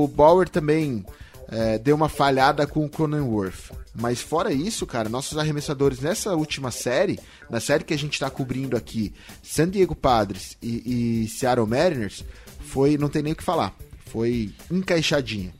o 0.03 0.07
Bauer 0.07 0.47
também 0.47 1.05
é, 1.49 1.77
deu 1.77 1.95
uma 1.95 2.09
falhada 2.09 2.65
com 2.67 2.85
o 2.85 2.89
Cronenworth. 2.89 3.71
Mas 3.93 4.21
fora 4.21 4.53
isso, 4.53 4.85
cara, 4.85 5.09
nossos 5.09 5.37
arremessadores 5.37 5.99
nessa 5.99 6.35
última 6.35 6.71
série, 6.71 7.19
na 7.49 7.59
série 7.59 7.83
que 7.83 7.93
a 7.93 7.97
gente 7.97 8.13
está 8.13 8.29
cobrindo 8.29 8.77
aqui, 8.77 9.13
San 9.41 9.69
Diego 9.69 9.95
Padres 9.95 10.57
e, 10.61 11.23
e 11.23 11.27
Seattle 11.29 11.67
Mariners, 11.67 12.23
foi, 12.59 12.97
não 12.97 13.09
tem 13.09 13.23
nem 13.23 13.33
o 13.33 13.35
que 13.35 13.43
falar, 13.43 13.73
foi 14.05 14.51
encaixadinha. 14.69 15.53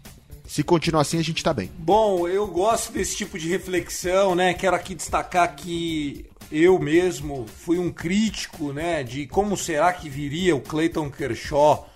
Se 0.46 0.64
continuar 0.64 1.02
assim, 1.02 1.20
a 1.20 1.24
gente 1.24 1.44
tá 1.44 1.54
bem. 1.54 1.70
Bom, 1.78 2.28
eu 2.28 2.48
gosto 2.48 2.94
desse 2.94 3.18
tipo 3.18 3.38
de 3.38 3.50
reflexão, 3.50 4.34
né? 4.34 4.54
Quero 4.54 4.78
aqui 4.78 4.96
destacar 4.96 5.54
que 5.58 6.26
eu 6.52 6.80
mesmo 6.80 7.46
fui 7.46 7.78
um 7.78 7.92
crítico, 7.92 8.72
né, 8.72 9.04
de 9.04 9.28
como 9.28 9.58
será 9.58 9.92
que 9.92 10.10
viria 10.10 10.56
o 10.56 10.62
Clayton 10.62 11.10
Kershaw 11.10 11.90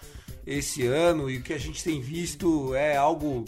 esse 0.52 0.86
ano 0.86 1.30
e 1.30 1.38
o 1.38 1.42
que 1.42 1.54
a 1.54 1.58
gente 1.58 1.84
tem 1.84 2.02
visto 2.02 2.74
é 2.76 2.96
algo 2.96 3.46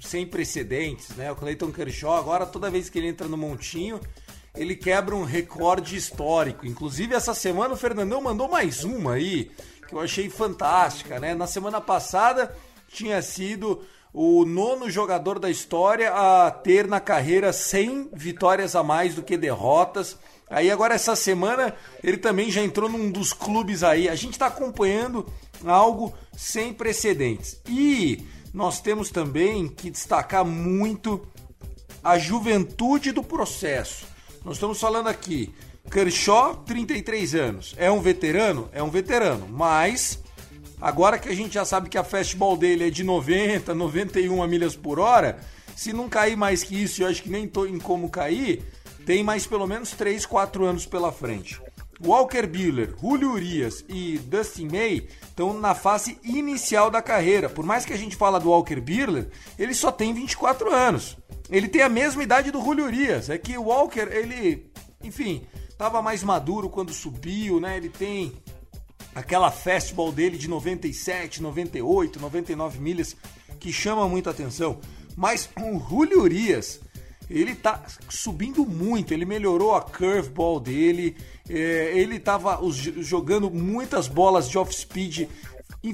sem 0.00 0.26
precedentes, 0.26 1.10
né? 1.10 1.30
O 1.30 1.36
Clayton 1.36 1.70
Kershaw 1.70 2.14
agora 2.14 2.46
toda 2.46 2.70
vez 2.70 2.88
que 2.88 2.98
ele 2.98 3.08
entra 3.08 3.28
no 3.28 3.36
montinho, 3.36 4.00
ele 4.54 4.74
quebra 4.74 5.14
um 5.14 5.24
recorde 5.24 5.96
histórico. 5.96 6.66
Inclusive 6.66 7.14
essa 7.14 7.34
semana 7.34 7.74
o 7.74 7.76
Fernandão 7.76 8.20
mandou 8.20 8.48
mais 8.48 8.84
uma 8.84 9.14
aí 9.14 9.50
que 9.86 9.94
eu 9.94 10.00
achei 10.00 10.28
fantástica, 10.28 11.20
né? 11.20 11.34
Na 11.34 11.46
semana 11.46 11.80
passada 11.80 12.54
tinha 12.88 13.20
sido 13.22 13.82
o 14.12 14.44
nono 14.44 14.88
jogador 14.88 15.38
da 15.38 15.50
história 15.50 16.10
a 16.10 16.50
ter 16.50 16.88
na 16.88 16.98
carreira 16.98 17.52
100 17.52 18.10
vitórias 18.14 18.74
a 18.74 18.82
mais 18.82 19.14
do 19.14 19.22
que 19.22 19.36
derrotas. 19.36 20.16
Aí 20.48 20.70
agora 20.70 20.94
essa 20.94 21.14
semana 21.14 21.74
ele 22.02 22.16
também 22.16 22.50
já 22.50 22.62
entrou 22.62 22.88
num 22.88 23.10
dos 23.10 23.32
clubes 23.32 23.82
aí. 23.82 24.08
A 24.08 24.14
gente 24.14 24.32
está 24.32 24.46
acompanhando 24.46 25.26
algo 25.64 26.14
sem 26.36 26.72
precedentes. 26.72 27.60
E 27.68 28.26
nós 28.52 28.80
temos 28.80 29.10
também 29.10 29.68
que 29.68 29.90
destacar 29.90 30.44
muito 30.44 31.26
a 32.02 32.18
juventude 32.18 33.12
do 33.12 33.22
processo. 33.22 34.06
Nós 34.44 34.56
estamos 34.56 34.80
falando 34.80 35.08
aqui, 35.08 35.52
Kershaw, 35.90 36.56
33 36.64 37.34
anos. 37.34 37.74
É 37.76 37.90
um 37.90 38.00
veterano? 38.00 38.68
É 38.72 38.82
um 38.82 38.90
veterano, 38.90 39.48
mas 39.48 40.18
agora 40.80 41.18
que 41.18 41.28
a 41.28 41.34
gente 41.34 41.54
já 41.54 41.64
sabe 41.64 41.88
que 41.88 41.98
a 41.98 42.04
fastball 42.04 42.56
dele 42.56 42.86
é 42.86 42.90
de 42.90 43.02
90, 43.02 43.74
91 43.74 44.46
milhas 44.46 44.76
por 44.76 44.98
hora, 44.98 45.38
se 45.74 45.92
não 45.92 46.08
cair 46.08 46.36
mais 46.36 46.62
que 46.62 46.80
isso, 46.80 47.02
eu 47.02 47.08
acho 47.08 47.22
que 47.22 47.28
nem 47.28 47.46
tô 47.46 47.66
em 47.66 47.78
como 47.78 48.08
cair, 48.08 48.62
tem 49.04 49.22
mais 49.22 49.46
pelo 49.46 49.66
menos 49.66 49.90
3, 49.90 50.24
4 50.24 50.64
anos 50.64 50.86
pela 50.86 51.12
frente. 51.12 51.60
Walker 52.04 52.46
Buehler, 52.46 52.94
Julio 53.00 53.32
Urias 53.32 53.84
e 53.88 54.18
Dustin 54.18 54.68
May 54.68 55.08
estão 55.22 55.58
na 55.58 55.74
fase 55.74 56.18
inicial 56.22 56.90
da 56.90 57.00
carreira. 57.00 57.48
Por 57.48 57.64
mais 57.64 57.84
que 57.84 57.92
a 57.92 57.96
gente 57.96 58.16
fala 58.16 58.38
do 58.38 58.50
Walker 58.50 58.80
Buehler, 58.80 59.28
ele 59.58 59.74
só 59.74 59.90
tem 59.90 60.12
24 60.12 60.70
anos. 60.72 61.16
Ele 61.50 61.68
tem 61.68 61.82
a 61.82 61.88
mesma 61.88 62.22
idade 62.22 62.50
do 62.50 62.62
Julio 62.62 62.84
Urias. 62.84 63.30
É 63.30 63.38
que 63.38 63.56
o 63.56 63.64
Walker, 63.64 64.08
ele, 64.10 64.70
enfim, 65.02 65.46
estava 65.68 66.02
mais 66.02 66.22
maduro 66.22 66.68
quando 66.68 66.92
subiu, 66.92 67.60
né? 67.60 67.76
Ele 67.76 67.88
tem 67.88 68.32
aquela 69.14 69.50
fastball 69.50 70.12
dele 70.12 70.36
de 70.36 70.48
97, 70.48 71.40
98, 71.40 72.20
99 72.20 72.78
milhas 72.78 73.16
que 73.58 73.72
chama 73.72 74.08
muita 74.08 74.30
atenção. 74.30 74.78
Mas 75.16 75.48
o 75.58 75.78
Julio 75.78 76.20
Urias, 76.20 76.80
ele 77.30 77.54
tá 77.54 77.82
subindo 78.08 78.66
muito, 78.66 79.14
ele 79.14 79.24
melhorou 79.24 79.74
a 79.74 79.80
curveball 79.80 80.60
dele, 80.60 81.16
ele 81.48 82.18
tava 82.18 82.60
jogando 82.98 83.50
muitas 83.50 84.08
bolas 84.08 84.48
de 84.48 84.58
off-speed 84.58 85.28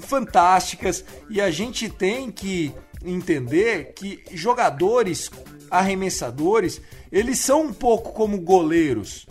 fantásticas 0.01 1.05
e 1.29 1.41
a 1.41 1.51
gente 1.51 1.89
tem 1.89 2.31
que 2.31 2.73
entender 3.05 3.93
que 3.95 4.23
jogadores 4.33 5.31
arremessadores, 5.71 6.81
eles 7.11 7.39
são 7.39 7.63
um 7.63 7.73
pouco 7.73 8.13
como 8.13 8.41
goleiros. 8.41 9.27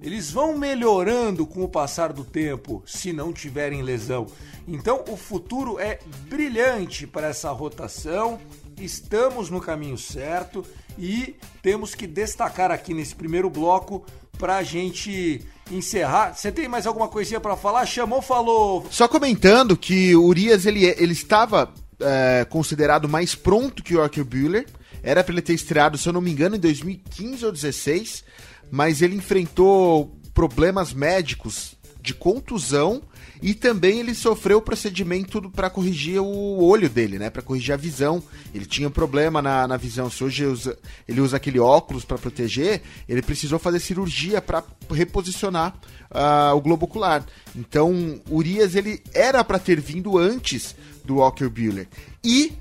Eles 0.00 0.30
vão 0.30 0.58
melhorando 0.58 1.46
com 1.46 1.62
o 1.62 1.68
passar 1.68 2.12
do 2.12 2.24
tempo, 2.24 2.82
se 2.86 3.12
não 3.12 3.32
tiverem 3.32 3.82
lesão. 3.82 4.26
Então, 4.66 5.04
o 5.08 5.16
futuro 5.16 5.78
é 5.78 6.00
brilhante 6.28 7.06
para 7.06 7.28
essa 7.28 7.50
rotação. 7.52 8.40
Estamos 8.80 9.48
no 9.48 9.60
caminho 9.60 9.96
certo 9.96 10.64
e 10.98 11.36
temos 11.62 11.94
que 11.94 12.06
destacar 12.06 12.72
aqui 12.72 12.92
nesse 12.92 13.14
primeiro 13.14 13.48
bloco 13.48 14.04
para 14.42 14.56
a 14.56 14.62
gente 14.64 15.40
encerrar. 15.70 16.34
Você 16.34 16.50
tem 16.50 16.66
mais 16.66 16.84
alguma 16.84 17.06
coisinha 17.06 17.38
para 17.38 17.56
falar? 17.56 17.86
Chamou, 17.86 18.20
falou. 18.20 18.84
Só 18.90 19.06
comentando 19.06 19.76
que 19.76 20.16
o 20.16 20.24
Urias 20.24 20.66
ele, 20.66 20.84
ele 20.84 21.12
estava 21.12 21.72
é, 22.00 22.44
considerado 22.50 23.08
mais 23.08 23.36
pronto 23.36 23.84
que 23.84 23.94
o 23.94 24.02
Arthur 24.02 24.24
Buehler. 24.24 24.66
Era 25.00 25.22
para 25.22 25.32
ele 25.32 25.42
ter 25.42 25.54
estreado, 25.54 25.96
se 25.96 26.08
eu 26.08 26.12
não 26.12 26.20
me 26.20 26.32
engano, 26.32 26.56
em 26.56 26.58
2015 26.58 27.44
ou 27.44 27.52
2016, 27.52 28.24
mas 28.68 29.00
ele 29.00 29.14
enfrentou 29.14 30.12
problemas 30.34 30.92
médicos 30.92 31.76
de 32.00 32.12
contusão 32.12 33.00
e 33.42 33.54
também 33.54 33.98
ele 33.98 34.14
sofreu 34.14 34.58
o 34.58 34.62
procedimento 34.62 35.50
para 35.50 35.68
corrigir 35.68 36.22
o 36.22 36.62
olho 36.62 36.88
dele, 36.88 37.18
né? 37.18 37.28
Para 37.28 37.42
corrigir 37.42 37.74
a 37.74 37.76
visão. 37.76 38.22
Ele 38.54 38.64
tinha 38.64 38.86
um 38.86 38.90
problema 38.92 39.42
na, 39.42 39.66
na 39.66 39.76
visão. 39.76 40.08
Se 40.08 40.22
hoje 40.22 40.46
usa, 40.46 40.78
ele 41.08 41.20
usa 41.20 41.38
aquele 41.38 41.58
óculos 41.58 42.04
para 42.04 42.16
proteger, 42.16 42.82
ele 43.08 43.20
precisou 43.20 43.58
fazer 43.58 43.80
cirurgia 43.80 44.40
para 44.40 44.62
reposicionar 44.88 45.74
uh, 46.12 46.54
o 46.54 46.60
globo 46.60 46.86
ocular. 46.86 47.26
Então, 47.56 48.20
Urias 48.30 48.76
ele 48.76 49.02
era 49.12 49.42
para 49.42 49.58
ter 49.58 49.80
vindo 49.80 50.16
antes 50.16 50.76
do 51.04 51.16
Walker 51.16 51.48
Buehler. 51.48 51.88
E 52.22 52.52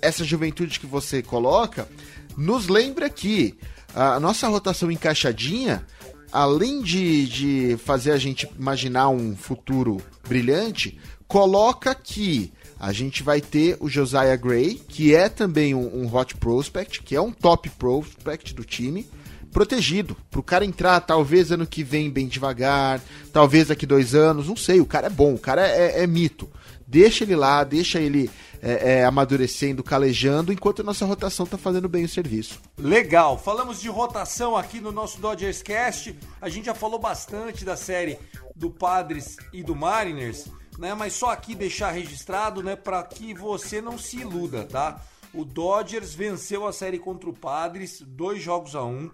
essa 0.00 0.22
juventude 0.22 0.78
que 0.78 0.86
você 0.86 1.24
coloca 1.24 1.88
nos 2.36 2.68
lembra 2.68 3.10
que 3.10 3.58
a 3.92 4.20
nossa 4.20 4.46
rotação 4.46 4.92
encaixadinha 4.92 5.84
além 6.32 6.82
de, 6.82 7.26
de 7.26 7.76
fazer 7.78 8.12
a 8.12 8.18
gente 8.18 8.48
imaginar 8.58 9.08
um 9.08 9.36
futuro 9.36 9.98
brilhante, 10.26 10.98
coloca 11.26 11.94
que 11.94 12.52
a 12.78 12.92
gente 12.92 13.22
vai 13.22 13.40
ter 13.40 13.76
o 13.78 13.88
Josiah 13.88 14.36
Gray, 14.36 14.80
que 14.88 15.14
é 15.14 15.28
também 15.28 15.74
um, 15.74 16.02
um 16.02 16.14
hot 16.14 16.34
prospect, 16.36 17.02
que 17.02 17.14
é 17.14 17.20
um 17.20 17.30
top 17.30 17.68
prospect 17.70 18.54
do 18.54 18.64
time, 18.64 19.06
protegido. 19.52 20.16
Para 20.30 20.40
o 20.40 20.42
cara 20.42 20.64
entrar, 20.64 21.00
talvez 21.00 21.52
ano 21.52 21.66
que 21.66 21.82
vem 21.82 22.10
bem 22.10 22.26
devagar, 22.26 23.00
talvez 23.32 23.68
daqui 23.68 23.84
dois 23.84 24.14
anos, 24.14 24.48
não 24.48 24.56
sei. 24.56 24.80
O 24.80 24.86
cara 24.86 25.08
é 25.08 25.10
bom, 25.10 25.34
o 25.34 25.38
cara 25.38 25.66
é, 25.66 25.98
é, 25.98 26.02
é 26.04 26.06
mito. 26.06 26.48
Deixa 26.86 27.22
ele 27.22 27.36
lá, 27.36 27.62
deixa 27.64 28.00
ele 28.00 28.30
é, 28.62 28.98
é, 28.98 29.04
amadurecendo, 29.04 29.82
calejando, 29.82 30.52
enquanto 30.52 30.80
a 30.80 30.84
nossa 30.84 31.06
rotação 31.06 31.44
está 31.44 31.56
fazendo 31.56 31.88
bem 31.88 32.04
o 32.04 32.08
serviço. 32.08 32.60
Legal, 32.78 33.38
falamos 33.38 33.80
de 33.80 33.88
rotação 33.88 34.56
aqui 34.56 34.80
no 34.80 34.92
nosso 34.92 35.20
Dodgers 35.20 35.62
Cast. 35.62 36.16
A 36.40 36.48
gente 36.48 36.66
já 36.66 36.74
falou 36.74 36.98
bastante 36.98 37.64
da 37.64 37.76
série 37.76 38.18
do 38.54 38.70
Padres 38.70 39.36
e 39.52 39.62
do 39.62 39.74
Mariners, 39.74 40.46
né? 40.78 40.94
Mas 40.94 41.14
só 41.14 41.30
aqui 41.30 41.54
deixar 41.54 41.90
registrado, 41.90 42.62
né, 42.62 42.76
para 42.76 43.02
que 43.02 43.32
você 43.32 43.80
não 43.80 43.96
se 43.96 44.18
iluda, 44.18 44.64
tá? 44.64 45.00
O 45.32 45.44
Dodgers 45.44 46.14
venceu 46.14 46.66
a 46.66 46.72
série 46.72 46.98
contra 46.98 47.30
o 47.30 47.34
Padres, 47.34 48.02
dois 48.06 48.42
jogos 48.42 48.74
a 48.74 48.84
um, 48.84 49.10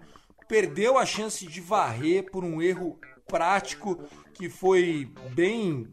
perdeu 0.47 0.97
a 0.97 1.05
chance 1.05 1.45
de 1.45 1.61
varrer 1.61 2.29
por 2.31 2.43
um 2.43 2.61
erro 2.61 2.99
prático 3.27 4.03
que 4.33 4.49
foi 4.49 5.11
bem, 5.33 5.87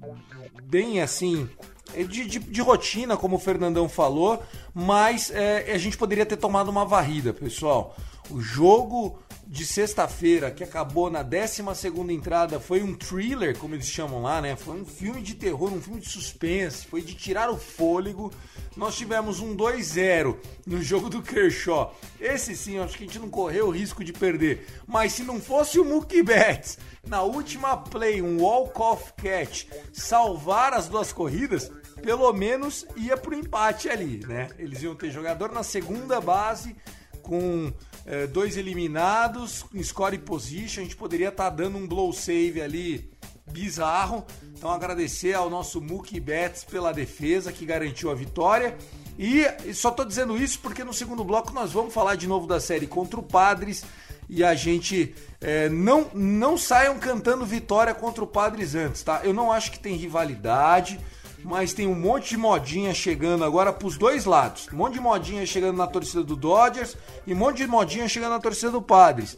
bem 0.65 1.01
assim 1.01 1.49
de, 1.93 2.25
de, 2.27 2.39
de, 2.39 2.61
rotina, 2.61 3.17
como 3.17 3.37
o 3.37 3.39
Fernandão 3.39 3.89
falou, 3.89 4.43
mas 4.75 5.31
é, 5.31 5.73
a 5.73 5.79
gente 5.79 5.97
poderia 5.97 6.27
ter 6.27 6.37
tomado 6.37 6.69
uma 6.69 6.85
varrida, 6.85 7.33
pessoal. 7.33 7.97
O 8.31 8.41
jogo 8.41 9.19
de 9.55 9.65
sexta-feira, 9.65 10.51
que 10.51 10.65
acabou 10.65 11.09
na 11.09 11.23
12 11.23 11.63
entrada, 12.11 12.59
foi 12.59 12.83
um 12.83 12.93
thriller, 12.93 13.57
como 13.57 13.77
eles 13.77 13.87
chamam 13.87 14.21
lá, 14.21 14.43
né? 14.43 14.57
Foi 14.57 14.75
um 14.75 14.85
filme 14.85 15.23
de 15.23 15.37
terror, 15.37 15.73
um 15.73 15.81
filme 15.81 16.01
de 16.01 16.09
suspense, 16.09 16.85
foi 16.85 17.01
de 17.01 17.15
tirar 17.15 17.49
o 17.49 17.57
fôlego. 17.57 18.33
Nós 18.77 18.97
tivemos 18.97 19.39
um 19.39 19.57
2-0 19.57 20.37
no 20.67 20.83
jogo 20.83 21.09
do 21.09 21.23
Kershaw. 21.23 21.97
Esse 22.21 22.57
sim, 22.57 22.81
acho 22.81 22.99
que 22.99 23.05
a 23.05 23.07
gente 23.07 23.21
não 23.21 23.31
correu 23.31 23.69
o 23.69 23.71
risco 23.71 24.03
de 24.03 24.13
perder. 24.13 24.67
Mas 24.89 25.13
se 25.13 25.23
não 25.23 25.41
fosse 25.41 25.79
o 25.79 25.85
Mookie 25.85 26.25
Betts 26.25 26.77
na 27.07 27.23
última 27.23 27.77
play, 27.77 28.21
um 28.21 28.43
walk-off 28.43 29.13
catch, 29.13 29.67
salvar 29.93 30.73
as 30.73 30.89
duas 30.89 31.13
corridas, 31.13 31.71
pelo 32.03 32.33
menos 32.33 32.85
ia 32.97 33.17
pro 33.17 33.39
empate 33.39 33.89
ali, 33.89 34.19
né? 34.27 34.49
Eles 34.59 34.83
iam 34.83 34.97
ter 34.97 35.13
jogador 35.13 35.53
na 35.53 35.63
segunda 35.63 36.21
base 36.21 36.75
com 37.23 37.73
é, 38.07 38.27
dois 38.27 38.57
eliminados, 38.57 39.65
score 39.83 40.19
position, 40.19 40.81
a 40.81 40.85
gente 40.85 40.97
poderia 40.97 41.29
estar 41.29 41.51
tá 41.51 41.57
dando 41.57 41.79
um 41.79 41.87
blow 41.87 42.13
save 42.13 42.61
ali 42.61 43.11
bizarro. 43.51 44.25
Então 44.57 44.71
agradecer 44.71 45.35
ao 45.35 45.51
nosso 45.51 45.81
Mookie 45.81 46.21
Betts 46.21 46.65
pela 46.65 46.93
defesa 46.93 47.53
que 47.53 47.67
garantiu 47.67 48.11
a 48.11 48.15
vitória. 48.15 48.77
E 49.19 49.45
só 49.73 49.91
tô 49.91 50.05
dizendo 50.05 50.37
isso 50.37 50.59
porque 50.61 50.83
no 50.83 50.93
segundo 50.93 51.23
bloco 51.23 51.53
nós 51.53 51.73
vamos 51.73 51.95
falar 51.95 52.17
de 52.17 52.27
novo 52.27 52.47
da 52.47 52.59
série 52.59 52.87
contra 52.87 53.21
o 53.21 53.23
Padres 53.23 53.85
e 54.29 54.43
a 54.43 54.55
gente 54.55 55.15
é, 55.41 55.69
não 55.69 56.11
não 56.15 56.59
saiam 56.59 56.99
cantando 56.99 57.45
vitória 57.45 57.95
contra 57.95 58.25
o 58.25 58.27
Padres 58.27 58.75
antes, 58.75 59.03
tá? 59.03 59.21
Eu 59.23 59.33
não 59.33 59.53
acho 59.53 59.71
que 59.71 59.79
tem 59.79 59.95
rivalidade, 59.97 60.99
mas 61.45 61.75
tem 61.75 61.87
um 61.87 61.95
monte 61.95 62.31
de 62.31 62.37
modinha 62.39 62.95
chegando 62.95 63.45
agora 63.45 63.73
pros 63.73 63.99
dois 63.99 64.25
lados. 64.25 64.67
Um 64.73 64.77
monte 64.77 64.95
de 64.95 65.01
modinha 65.01 65.45
chegando 65.45 65.77
na 65.77 65.87
torcida 65.87 66.25
do 66.25 66.35
Dodgers 66.35 66.97
e 67.27 67.35
um 67.35 67.37
monte 67.37 67.59
de 67.59 67.67
modinha 67.67 68.09
chegando 68.09 68.33
na 68.33 68.41
torcida 68.41 68.71
do 68.71 68.81
Padres. 68.81 69.37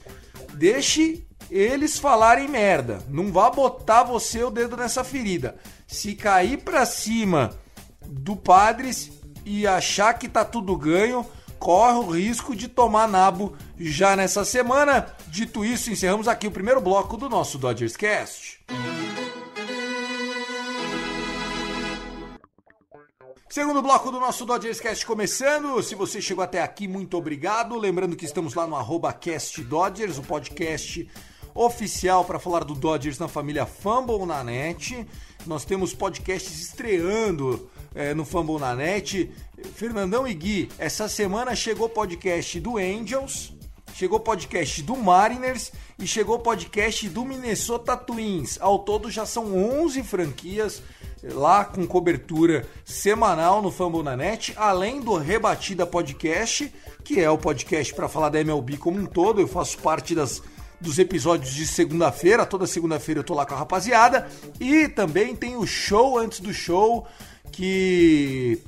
Deixe 0.55 1.27
eles 1.51 1.99
falarem 1.99 2.49
merda. 2.49 3.01
Não 3.09 3.33
vá 3.33 3.51
botar 3.51 4.05
você 4.05 4.43
o 4.43 4.51
dedo 4.51 4.77
nessa 4.77 5.03
ferida. 5.03 5.57
Se 5.87 6.15
cair 6.15 6.59
pra 6.59 6.87
cima 6.87 7.51
do 8.07 8.37
Padres 8.37 9.11
e 9.45 9.67
achar 9.67 10.15
que 10.15 10.29
tá 10.29 10.45
tudo 10.45 10.77
ganho, 10.77 11.27
corre 11.59 11.99
o 11.99 12.11
risco 12.11 12.55
de 12.55 12.69
tomar 12.69 13.09
nabo 13.09 13.57
já 13.79 14.15
nessa 14.15 14.45
semana. 14.45 15.09
Dito 15.29 15.65
isso, 15.65 15.91
encerramos 15.91 16.29
aqui 16.29 16.47
o 16.47 16.53
primeiro 16.53 16.81
bloco 16.81 17.17
do 17.17 17.29
nosso 17.29 17.59
Dodgers 17.59 17.97
Cast. 17.97 18.61
Segundo 23.57 23.81
bloco 23.81 24.11
do 24.11 24.21
nosso 24.21 24.45
Dodgers 24.45 24.79
Cast 24.81 25.07
começando. 25.07 25.83
Se 25.83 25.95
você 25.95 26.21
chegou 26.21 26.45
até 26.45 26.61
aqui, 26.61 26.87
muito 26.87 27.17
obrigado. 27.17 27.79
Lembrando 27.79 28.15
que 28.15 28.27
estamos 28.27 28.53
lá 28.53 28.67
no 28.67 28.77
arroba 28.77 29.11
Cast 29.15 29.63
Dodgers, 29.63 30.19
o 30.19 30.23
podcast 30.23 31.09
oficial 31.55 32.23
para 32.27 32.39
falar 32.39 32.65
do 32.65 32.75
Dodgers 32.75 33.19
na 33.19 33.29
família 33.29 33.65
Fumble 33.65 34.27
na 34.27 34.45
net. 34.45 35.07
Nós 35.47 35.65
temos 35.65 35.95
podcasts 35.95 36.61
estreando 36.61 37.71
é, 37.95 38.13
no 38.13 38.27
Fumble 38.27 38.59
na 38.59 38.77
net. 38.77 39.33
Fernandão 39.75 40.29
e 40.29 40.35
Gui, 40.35 40.69
essa 40.79 41.09
semana 41.09 41.57
chegou 41.57 41.89
podcast 41.89 42.61
do 42.61 42.77
Angels, 42.77 43.55
chegou 43.95 44.21
podcast 44.21 44.83
do 44.83 44.95
Mariners 44.95 45.73
e 45.99 46.07
chegou 46.07 46.41
podcast 46.41 47.09
do 47.09 47.25
Minnesota 47.25 47.97
Twins. 47.97 48.59
Ao 48.61 48.81
todo 48.81 49.11
já 49.11 49.25
são 49.25 49.57
11 49.57 50.03
franquias 50.03 50.83
lá 51.33 51.65
com 51.65 51.87
cobertura 51.87 52.67
semanal 52.85 53.61
no 53.61 53.71
Fumble 53.71 54.03
Net, 54.17 54.53
além 54.57 55.01
do 55.01 55.17
Rebatida 55.17 55.87
Podcast, 55.87 56.73
que 57.05 57.21
é 57.21 57.31
o 57.31 57.39
podcast 57.39 57.95
para 57.95 58.09
falar 58.09 58.29
da 58.29 58.41
MLB 58.41 58.77
como 58.77 58.99
um 58.99 59.07
todo. 59.07 59.41
Eu 59.41 59.49
faço 59.49 59.79
parte 59.79 60.15
das 60.15 60.43
dos 60.81 60.99
episódios 60.99 61.55
de 61.55 61.67
segunda-feira. 61.67 62.45
Toda 62.45 62.67
segunda-feira 62.67 63.21
eu 63.21 63.25
tô 63.25 63.35
lá 63.35 63.47
com 63.47 63.55
a 63.55 63.59
rapaziada. 63.59 64.29
E 64.61 64.89
também 64.89 65.35
tem 65.35 65.57
o 65.57 65.67
show 65.67 66.19
antes 66.19 66.41
do 66.41 66.53
show, 66.53 67.07
que 67.51 68.61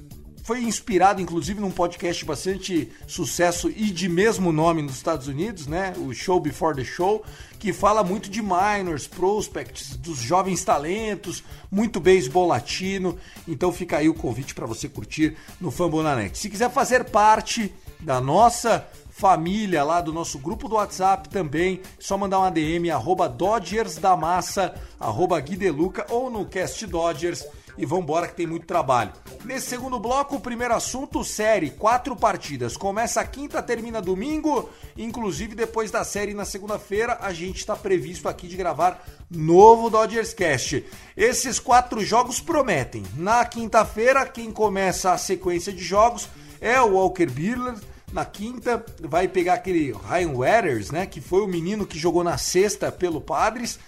foi 0.48 0.62
inspirado 0.62 1.20
inclusive 1.20 1.60
num 1.60 1.70
podcast 1.70 2.24
bastante 2.24 2.90
sucesso 3.06 3.68
e 3.68 3.90
de 3.90 4.08
mesmo 4.08 4.50
nome 4.50 4.80
nos 4.80 4.94
Estados 4.94 5.28
Unidos, 5.28 5.66
né? 5.66 5.92
O 5.98 6.14
Show 6.14 6.40
Before 6.40 6.74
the 6.74 6.84
Show, 6.84 7.22
que 7.58 7.70
fala 7.70 8.02
muito 8.02 8.30
de 8.30 8.40
minors, 8.40 9.06
prospects, 9.06 9.94
dos 9.94 10.16
jovens 10.16 10.64
talentos, 10.64 11.44
muito 11.70 12.00
beisebol 12.00 12.46
latino. 12.46 13.18
Então 13.46 13.70
fica 13.70 13.98
aí 13.98 14.08
o 14.08 14.14
convite 14.14 14.54
para 14.54 14.64
você 14.64 14.88
curtir 14.88 15.36
no 15.60 15.70
Fambonanet. 15.70 16.38
Se 16.38 16.48
quiser 16.48 16.70
fazer 16.70 17.04
parte 17.04 17.70
da 18.00 18.18
nossa 18.18 18.88
família 19.10 19.84
lá 19.84 20.00
do 20.00 20.14
nosso 20.14 20.38
grupo 20.38 20.66
do 20.66 20.76
WhatsApp 20.76 21.28
também. 21.28 21.82
Só 21.98 22.16
mandar 22.16 22.38
uma 22.38 22.50
DM, 22.50 22.88
arroba 22.90 23.28
Dodgers 23.28 23.96
da 23.96 24.16
Massa, 24.16 24.74
arroba 24.98 25.38
Guideluca 25.40 26.06
ou 26.08 26.30
no 26.30 26.46
Cast 26.46 26.86
Dodgers 26.86 27.44
e 27.78 27.86
vambora 27.86 28.26
que 28.26 28.34
tem 28.34 28.46
muito 28.46 28.66
trabalho. 28.66 29.12
Nesse 29.44 29.68
segundo 29.68 29.98
bloco, 29.98 30.36
o 30.36 30.40
primeiro 30.40 30.74
assunto, 30.74 31.24
série, 31.24 31.70
quatro 31.70 32.16
partidas. 32.16 32.76
Começa 32.76 33.24
quinta, 33.24 33.62
termina 33.62 34.02
domingo, 34.02 34.68
inclusive 34.96 35.54
depois 35.54 35.90
da 35.90 36.04
série 36.04 36.34
na 36.34 36.44
segunda-feira, 36.44 37.16
a 37.20 37.32
gente 37.32 37.58
está 37.58 37.76
previsto 37.76 38.28
aqui 38.28 38.48
de 38.48 38.56
gravar 38.56 39.02
novo 39.30 39.88
Dodgers 39.88 40.34
Cast. 40.34 40.84
Esses 41.16 41.60
quatro 41.60 42.04
jogos 42.04 42.40
prometem. 42.40 43.04
Na 43.16 43.44
quinta-feira, 43.44 44.26
quem 44.26 44.50
começa 44.50 45.12
a 45.12 45.18
sequência 45.18 45.72
de 45.72 45.82
jogos 45.82 46.28
é 46.60 46.80
o 46.80 46.94
Walker 46.94 47.26
Buehler, 47.26 47.76
na 48.12 48.24
quinta, 48.24 48.84
vai 49.00 49.28
pegar 49.28 49.54
aquele 49.54 49.92
Ryan 49.92 50.30
Weathers, 50.30 50.90
né? 50.90 51.06
Que 51.06 51.20
foi 51.20 51.42
o 51.42 51.46
menino 51.46 51.86
que 51.86 51.98
jogou 51.98 52.24
na 52.24 52.38
sexta 52.38 52.90
pelo 52.90 53.20
Padres. 53.20 53.78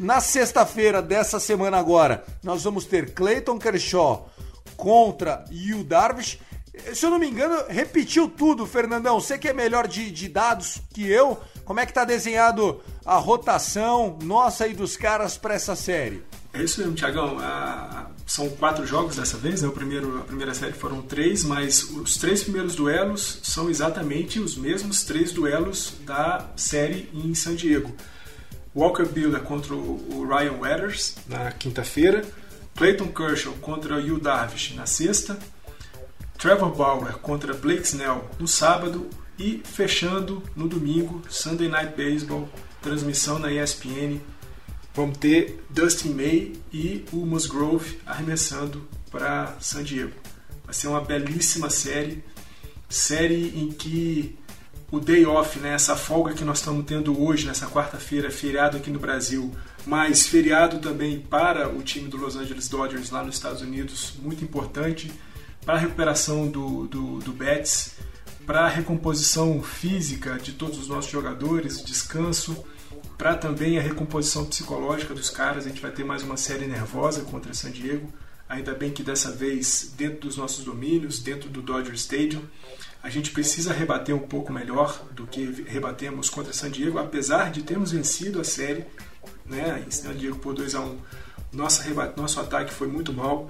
Na 0.00 0.18
sexta-feira 0.18 1.02
dessa 1.02 1.38
semana 1.38 1.76
agora, 1.76 2.24
nós 2.42 2.64
vamos 2.64 2.86
ter 2.86 3.12
Clayton 3.12 3.58
Kershaw 3.58 4.30
contra 4.74 5.44
Yu 5.50 5.84
Darvish. 5.84 6.38
Se 6.94 7.04
eu 7.04 7.10
não 7.10 7.18
me 7.18 7.28
engano, 7.28 7.64
repetiu 7.68 8.26
tudo, 8.26 8.64
Fernandão. 8.64 9.20
Você 9.20 9.36
que 9.36 9.46
é 9.46 9.52
melhor 9.52 9.86
de, 9.86 10.10
de 10.10 10.26
dados 10.26 10.80
que 10.94 11.06
eu, 11.06 11.38
como 11.66 11.80
é 11.80 11.84
que 11.84 11.92
tá 11.92 12.06
desenhado 12.06 12.80
a 13.04 13.16
rotação 13.16 14.18
nossa 14.22 14.66
e 14.66 14.72
dos 14.72 14.96
caras 14.96 15.36
para 15.36 15.52
essa 15.52 15.76
série? 15.76 16.24
É 16.54 16.62
isso 16.62 16.80
mesmo, 16.80 16.94
Tiagão. 16.94 17.36
são 18.26 18.48
quatro 18.48 18.86
jogos 18.86 19.16
dessa 19.16 19.36
vez, 19.36 19.60
né? 19.60 19.68
o 19.68 19.72
primeiro, 19.72 20.18
a 20.18 20.24
primeira 20.24 20.54
série 20.54 20.72
foram 20.72 21.02
três, 21.02 21.44
mas 21.44 21.82
os 21.82 22.16
três 22.16 22.42
primeiros 22.42 22.74
duelos 22.74 23.38
são 23.42 23.68
exatamente 23.68 24.40
os 24.40 24.56
mesmos 24.56 25.04
três 25.04 25.30
duelos 25.30 25.92
da 26.06 26.48
série 26.56 27.10
em 27.12 27.34
San 27.34 27.54
Diego. 27.54 27.94
Walker 28.74 29.06
Buehler 29.06 29.42
contra 29.42 29.74
o 29.74 30.26
Ryan 30.28 30.58
Weathers 30.60 31.16
na 31.26 31.50
quinta-feira, 31.52 32.24
Clayton 32.76 33.08
Kershaw 33.08 33.52
contra 33.54 33.96
o 33.96 34.00
Yu 34.00 34.18
Darvish 34.18 34.74
na 34.74 34.86
sexta, 34.86 35.38
Trevor 36.38 36.74
Bauer 36.74 37.14
contra 37.18 37.52
Blake 37.52 37.82
Snell 37.82 38.28
no 38.38 38.48
sábado. 38.48 39.08
E 39.38 39.62
fechando 39.64 40.42
no 40.54 40.68
domingo, 40.68 41.22
Sunday 41.30 41.66
Night 41.66 41.94
Baseball, 41.96 42.46
transmissão 42.82 43.38
na 43.38 43.50
ESPN 43.50 44.20
vamos 44.94 45.18
ter 45.18 45.64
Dustin 45.70 46.10
May 46.10 46.52
e 46.72 47.04
o 47.12 47.24
Musgrove 47.24 47.98
arremessando 48.04 48.86
para 49.10 49.56
San 49.60 49.82
Diego. 49.82 50.12
Vai 50.64 50.74
ser 50.74 50.88
uma 50.88 51.00
belíssima 51.00 51.70
série, 51.70 52.22
série 52.88 53.58
em 53.58 53.70
que 53.72 54.38
o 54.90 54.98
day 54.98 55.24
off, 55.24 55.58
né, 55.60 55.74
essa 55.74 55.94
folga 55.94 56.34
que 56.34 56.44
nós 56.44 56.58
estamos 56.58 56.84
tendo 56.84 57.22
hoje, 57.22 57.46
nessa 57.46 57.66
quarta-feira, 57.66 58.30
feriado 58.30 58.76
aqui 58.76 58.90
no 58.90 58.98
Brasil, 58.98 59.54
mas 59.86 60.26
feriado 60.26 60.78
também 60.78 61.20
para 61.20 61.68
o 61.68 61.82
time 61.82 62.08
do 62.08 62.16
Los 62.16 62.36
Angeles 62.36 62.68
Dodgers 62.68 63.10
lá 63.10 63.22
nos 63.22 63.36
Estados 63.36 63.62
Unidos, 63.62 64.14
muito 64.20 64.42
importante 64.42 65.12
para 65.64 65.74
a 65.74 65.78
recuperação 65.78 66.48
do, 66.48 66.86
do, 66.86 67.18
do 67.20 67.32
Betts, 67.32 67.92
para 68.46 68.62
a 68.62 68.68
recomposição 68.68 69.62
física 69.62 70.38
de 70.38 70.52
todos 70.52 70.78
os 70.78 70.88
nossos 70.88 71.10
jogadores, 71.10 71.84
descanso 71.84 72.64
para 73.16 73.34
também 73.34 73.78
a 73.78 73.82
recomposição 73.82 74.46
psicológica 74.46 75.14
dos 75.14 75.28
caras. 75.28 75.66
A 75.66 75.68
gente 75.68 75.80
vai 75.80 75.90
ter 75.90 76.04
mais 76.04 76.22
uma 76.22 76.38
série 76.38 76.66
nervosa 76.66 77.20
contra 77.20 77.52
San 77.52 77.70
Diego. 77.70 78.10
Ainda 78.48 78.74
bem 78.74 78.90
que 78.90 79.02
dessa 79.02 79.30
vez 79.30 79.92
dentro 79.96 80.20
dos 80.20 80.36
nossos 80.38 80.64
domínios, 80.64 81.20
dentro 81.20 81.48
do 81.50 81.60
Dodger 81.60 81.94
Stadium. 81.94 82.42
A 83.02 83.08
gente 83.08 83.30
precisa 83.30 83.72
rebater 83.72 84.14
um 84.14 84.20
pouco 84.20 84.52
melhor 84.52 85.06
do 85.12 85.26
que 85.26 85.64
rebatemos 85.66 86.28
contra 86.28 86.52
San 86.52 86.70
Diego, 86.70 86.98
apesar 86.98 87.50
de 87.50 87.62
termos 87.62 87.92
vencido 87.92 88.40
a 88.40 88.44
série 88.44 88.84
né, 89.46 89.82
em 89.86 89.90
San 89.90 90.14
Diego 90.14 90.38
por 90.38 90.54
2 90.54 90.74
a 90.74 90.80
1 90.80 90.98
Nossa, 91.52 91.84
nosso 92.16 92.40
ataque 92.40 92.72
foi 92.72 92.88
muito 92.88 93.12
mal. 93.12 93.48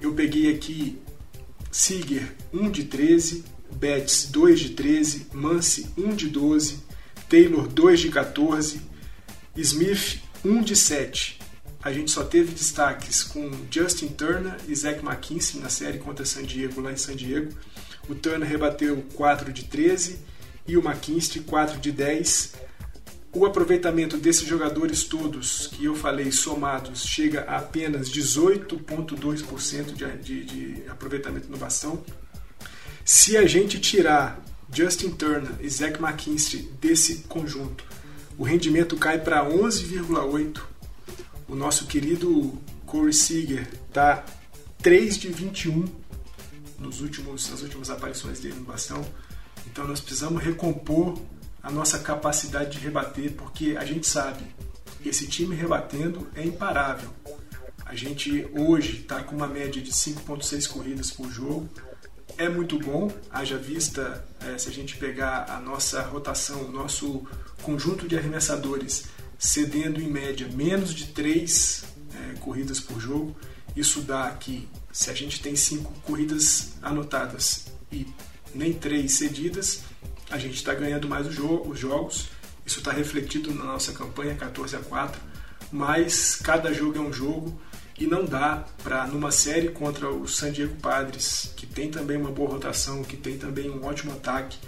Eu 0.00 0.14
peguei 0.14 0.52
aqui 0.52 1.00
Seager 1.70 2.34
1 2.52 2.70
de 2.70 2.84
13, 2.84 3.44
Betts 3.72 4.28
2 4.30 4.60
de 4.60 4.68
13, 4.70 5.26
Mance 5.32 5.90
1 5.96 6.16
de 6.16 6.28
12, 6.28 6.80
Taylor 7.28 7.68
2 7.68 8.00
de 8.00 8.08
14, 8.10 8.80
Smith, 9.56 10.20
1 10.44 10.62
de 10.62 10.74
7. 10.74 11.37
A 11.88 11.92
gente 11.92 12.10
só 12.10 12.22
teve 12.22 12.52
destaques 12.52 13.24
com 13.24 13.50
Justin 13.70 14.08
Turner 14.08 14.58
e 14.68 14.74
Zach 14.74 15.02
McKinsey 15.02 15.58
na 15.58 15.70
série 15.70 15.96
contra 15.96 16.22
San 16.26 16.42
Diego, 16.42 16.82
lá 16.82 16.92
em 16.92 16.98
San 16.98 17.16
Diego. 17.16 17.50
O 18.06 18.14
Turner 18.14 18.46
rebateu 18.46 19.02
4 19.14 19.50
de 19.50 19.64
13 19.64 20.18
e 20.66 20.76
o 20.76 20.86
McKinsey 20.86 21.40
4 21.40 21.80
de 21.80 21.90
10. 21.90 22.52
O 23.32 23.46
aproveitamento 23.46 24.18
desses 24.18 24.46
jogadores 24.46 25.04
todos 25.04 25.68
que 25.68 25.86
eu 25.86 25.94
falei 25.94 26.30
somados 26.30 27.06
chega 27.06 27.44
a 27.44 27.56
apenas 27.56 28.10
18,2% 28.10 29.94
de, 29.94 30.18
de, 30.18 30.44
de 30.44 30.90
aproveitamento 30.90 31.48
no 31.48 31.56
bastão. 31.56 32.04
Se 33.02 33.34
a 33.34 33.46
gente 33.46 33.80
tirar 33.80 34.44
Justin 34.70 35.12
Turner 35.12 35.52
e 35.58 35.70
Zach 35.70 35.98
McKinsey 35.98 36.70
desse 36.82 37.24
conjunto 37.30 37.82
o 38.38 38.44
rendimento 38.44 38.96
cai 38.96 39.18
para 39.18 39.44
11,8. 39.44 40.60
O 41.48 41.54
nosso 41.54 41.86
querido 41.86 42.58
Corey 42.84 43.12
Seager 43.12 43.66
está 43.88 44.24
3 44.82 45.16
de 45.16 45.28
21 45.28 45.86
nos 46.78 47.00
últimos, 47.00 47.48
nas 47.50 47.62
últimas 47.62 47.88
aparições 47.88 48.40
dele 48.40 48.56
no 48.56 48.64
bastão. 48.64 49.04
Então 49.66 49.86
nós 49.86 49.98
precisamos 49.98 50.42
recompor 50.42 51.18
a 51.62 51.70
nossa 51.70 51.98
capacidade 51.98 52.72
de 52.72 52.78
rebater, 52.78 53.32
porque 53.32 53.76
a 53.78 53.84
gente 53.84 54.06
sabe 54.06 54.44
esse 55.04 55.26
time 55.26 55.54
rebatendo 55.54 56.28
é 56.34 56.44
imparável. 56.44 57.10
A 57.84 57.94
gente 57.94 58.46
hoje 58.54 58.98
está 59.00 59.22
com 59.22 59.34
uma 59.34 59.46
média 59.46 59.80
de 59.80 59.90
5,6 59.90 60.68
corridas 60.68 61.10
por 61.10 61.30
jogo. 61.30 61.68
É 62.36 62.48
muito 62.48 62.78
bom, 62.78 63.10
haja 63.30 63.56
vista 63.56 64.24
é, 64.40 64.58
se 64.58 64.68
a 64.68 64.72
gente 64.72 64.96
pegar 64.98 65.46
a 65.48 65.58
nossa 65.58 66.02
rotação, 66.02 66.60
o 66.62 66.70
nosso 66.70 67.26
conjunto 67.62 68.06
de 68.06 68.16
arremessadores 68.16 69.06
cedendo 69.38 70.00
em 70.00 70.10
média 70.10 70.48
menos 70.52 70.92
de 70.92 71.06
3 71.06 71.84
é, 72.14 72.38
corridas 72.40 72.80
por 72.80 73.00
jogo, 73.00 73.36
isso 73.76 74.00
dá 74.00 74.30
que 74.32 74.68
se 74.92 75.10
a 75.10 75.14
gente 75.14 75.40
tem 75.40 75.54
5 75.54 75.92
corridas 76.00 76.72
anotadas 76.82 77.66
e 77.92 78.06
nem 78.54 78.72
3 78.72 79.10
cedidas, 79.10 79.82
a 80.30 80.38
gente 80.38 80.56
está 80.56 80.74
ganhando 80.74 81.08
mais 81.08 81.32
jogo, 81.32 81.70
os 81.70 81.78
jogos. 81.78 82.28
Isso 82.66 82.80
está 82.80 82.92
refletido 82.92 83.54
na 83.54 83.64
nossa 83.64 83.92
campanha 83.92 84.34
14 84.34 84.76
a 84.76 84.80
4, 84.80 85.20
mas 85.72 86.36
cada 86.36 86.72
jogo 86.72 86.98
é 86.98 87.00
um 87.00 87.12
jogo 87.12 87.58
e 87.98 88.06
não 88.06 88.24
dá 88.24 88.64
para 88.82 89.06
numa 89.06 89.30
série 89.30 89.70
contra 89.70 90.10
o 90.10 90.28
San 90.28 90.52
Diego 90.52 90.76
Padres, 90.76 91.52
que 91.56 91.66
tem 91.66 91.90
também 91.90 92.16
uma 92.16 92.30
boa 92.30 92.50
rotação, 92.50 93.02
que 93.02 93.16
tem 93.16 93.38
também 93.38 93.70
um 93.70 93.84
ótimo 93.84 94.12
ataque, 94.12 94.58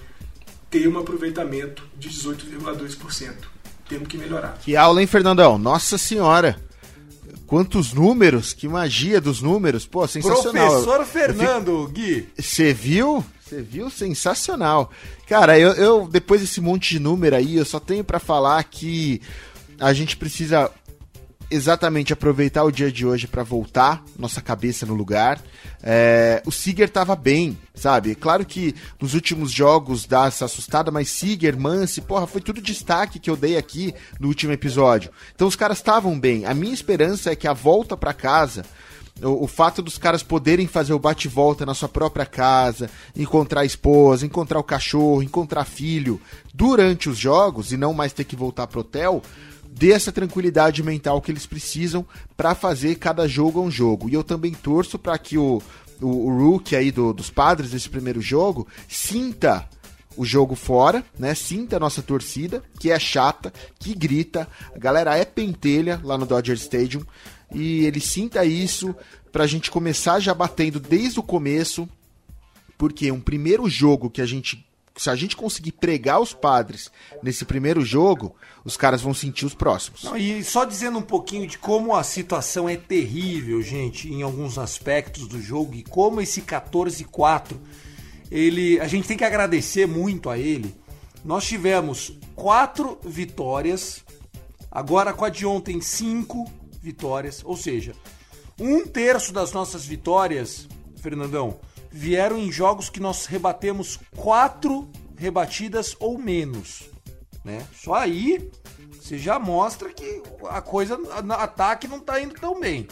ter 0.71 0.89
um 0.89 0.99
aproveitamento 0.99 1.87
de 1.99 2.09
18,2%. 2.09 3.60
Temos 3.91 4.07
que 4.07 4.17
melhorar. 4.17 4.57
Que 4.63 4.77
aula, 4.77 5.01
hein, 5.01 5.07
Fernandão? 5.09 5.59
Nossa 5.59 5.99
Senhora! 5.99 6.57
Quantos 7.45 7.93
números, 7.93 8.53
que 8.53 8.69
magia 8.69 9.21
dos 9.21 9.43
números, 9.43 9.85
pô, 9.85 10.07
sensacional. 10.07 10.69
Professor 10.69 11.05
Fernando, 11.05 11.91
Gui. 11.93 12.29
Você 12.39 12.73
viu? 12.73 13.25
Você 13.45 13.61
viu? 13.61 13.91
Sensacional. 13.91 14.93
Cara, 15.27 15.59
eu, 15.59 15.73
eu, 15.73 16.09
depois 16.09 16.41
desse 16.41 16.61
monte 16.61 16.91
de 16.91 17.01
número 17.01 17.35
aí, 17.35 17.57
eu 17.57 17.65
só 17.65 17.81
tenho 17.81 18.05
para 18.05 18.21
falar 18.21 18.63
que 18.63 19.21
a 19.81 19.93
gente 19.93 20.17
precisa 20.17 20.71
exatamente 21.51 22.13
aproveitar 22.13 22.65
o 22.65 22.71
dia 22.71 22.91
de 22.93 23.05
hoje 23.05 23.27
para 23.27 23.43
voltar 23.43 24.03
nossa 24.19 24.41
cabeça 24.41 24.87
no 24.87 24.95
lugar. 24.95 25.43
É, 25.83 26.43
o 26.47 26.53
Seager 26.53 26.89
tava 26.89 27.17
bem, 27.17 27.59
sabe? 27.75 28.15
Claro 28.15 28.45
que 28.47 28.75
nos 29.01 29.15
últimos 29.15 29.51
jogos 29.51 30.07
dá 30.07 30.27
essa 30.27 30.45
assustada, 30.45 30.91
mas 30.91 31.09
Seager, 31.09 31.59
Mance, 31.59 32.01
porra, 32.01 32.27
foi 32.27 32.41
tudo 32.41 32.61
destaque 32.61 33.19
que 33.19 33.29
eu 33.29 33.37
dei 33.37 33.57
aqui 33.57 33.95
no 34.19 34.29
último 34.29 34.53
episódio. 34.53 35.11
Então 35.35 35.49
os 35.49 35.57
caras 35.57 35.79
estavam 35.79 36.19
bem. 36.19 36.45
A 36.45 36.55
minha 36.55 36.75
esperança 36.75 37.31
é 37.31 37.37
que 37.37 37.49
a 37.49 37.53
volta 37.53 37.97
para 37.97 38.15
casa 38.15 38.65
o, 39.23 39.45
o, 39.45 39.47
fato 39.47 39.83
dos 39.83 39.99
caras 39.99 40.23
poderem 40.23 40.67
fazer 40.67 40.93
o 40.93 40.99
bate-volta 40.99 41.67
na 41.67 41.75
sua 41.75 41.89
própria 41.89 42.27
casa, 42.27 42.91
encontrar 43.15 43.63
a 43.63 43.67
esposa, 43.67 44.25
encontrar 44.25 44.59
o 44.59 44.65
cachorro, 44.65 45.23
encontrar 45.23 45.65
filho 45.65 46.21
durante 46.55 47.09
os 47.09 47.19
jogos 47.19 47.73
e 47.73 47.77
não 47.77 47.93
mais 47.93 48.13
ter 48.13 48.25
que 48.25 48.37
voltar 48.37 48.67
pro 48.67 48.81
hotel, 48.81 49.23
dê 49.73 49.93
essa 49.93 50.13
tranquilidade 50.13 50.83
mental 50.83 51.21
que 51.21 51.31
eles 51.31 51.47
precisam 51.47 52.05
para 52.37 52.55
fazer 52.55 52.97
cada 52.97 53.29
jogo 53.29 53.61
um 53.61 53.71
jogo. 53.71 54.09
E 54.09 54.15
eu 54.15 54.25
também 54.25 54.53
torço 54.53 54.99
para 54.99 55.17
que 55.19 55.39
o, 55.39 55.63
o, 56.01 56.07
o 56.07 56.39
rookie 56.39 56.77
aí 56.77 56.91
do, 56.91 57.13
dos 57.13 57.31
padres 57.31 57.71
desse 57.71 57.89
primeiro 57.89 58.21
jogo 58.21 58.67
sinta 58.89 59.69
o 60.17 60.25
jogo 60.25 60.55
fora, 60.55 61.05
né? 61.19 61.35
Sinta 61.35 61.77
a 61.77 61.81
nossa 61.81 62.03
torcida, 62.03 62.63
que 62.79 62.91
é 62.91 62.99
chata, 62.99 63.53
que 63.79 63.95
grita. 63.95 64.49
A 64.75 64.79
galera 64.79 65.17
é 65.17 65.25
pentelha 65.25 66.01
lá 66.03 66.19
no 66.19 66.27
Dodger 66.27 66.57
Stadium. 66.57 67.03
E 67.55 67.85
ele 67.87 68.01
sinta 68.01 68.45
isso 68.45 68.95
pra 69.33 69.47
gente 69.47 69.71
começar 69.71 70.21
já 70.21 70.35
batendo 70.35 70.81
desde 70.81 71.21
o 71.21 71.23
começo. 71.23 71.89
Porque 72.77 73.11
um 73.13 73.21
primeiro 73.21 73.69
jogo 73.69 74.11
que 74.11 74.21
a 74.21 74.27
gente 74.27 74.67
se 74.97 75.09
a 75.09 75.15
gente 75.15 75.37
conseguir 75.37 75.73
pregar 75.73 76.21
os 76.21 76.35
padres 76.35 76.91
nesse 77.23 77.45
primeiro 77.45 77.83
jogo, 77.83 78.35
os 78.65 78.77
caras 78.77 79.01
vão 79.01 79.15
sentir 79.15 79.47
os 79.47 79.55
próximos. 79.55 80.05
Não, 80.05 80.17
e 80.17 80.43
só 80.45 80.65
dizendo 80.65 80.99
um 80.99 81.03
pouquinho 81.03 81.47
de 81.47 81.59
como 81.59 81.95
a 81.95 82.03
situação 82.03 82.69
é 82.69 82.77
terrível, 82.77 83.63
gente, 83.63 84.13
em 84.13 84.23
alguns 84.23 84.59
aspectos 84.59 85.27
do 85.27 85.41
jogo 85.41 85.75
e 85.75 85.83
como 85.83 86.21
esse 86.21 86.43
14-4, 86.43 87.57
ele, 88.31 88.79
a 88.81 88.87
gente 88.87 89.09
tem 89.09 89.17
que 89.17 89.25
agradecer 89.25 89.87
muito 89.87 90.29
a 90.29 90.39
ele. 90.39 90.75
Nós 91.25 91.45
tivemos 91.47 92.19
quatro 92.35 92.99
vitórias, 93.05 94.05
agora 94.71 95.13
com 95.13 95.25
a 95.25 95.31
de 95.31 95.47
ontem 95.47 95.81
cinco 95.81 96.51
vitórias, 96.83 97.43
ou 97.45 97.57
seja, 97.57 97.95
um 98.59 98.87
terço 98.87 99.33
das 99.33 99.53
nossas 99.53 99.85
vitórias, 99.85 100.69
Fernandão, 100.97 101.59
vieram 101.91 102.39
em 102.39 102.51
jogos 102.51 102.89
que 102.89 103.01
nós 103.01 103.27
rebatemos 103.27 103.99
quatro 104.17 104.89
rebatidas 105.17 105.97
ou 105.99 106.19
menos. 106.19 106.85
Né? 107.45 107.67
Só 107.75 107.95
aí 107.95 108.51
você 109.01 109.19
já 109.19 109.39
mostra 109.39 109.91
que 109.91 110.23
a 110.49 110.61
coisa, 110.61 110.97
no 110.97 111.35
ataque 111.35 111.89
não 111.89 112.01
tá 112.01 112.21
indo 112.21 112.35
tão 112.35 112.61
bem. 112.61 112.87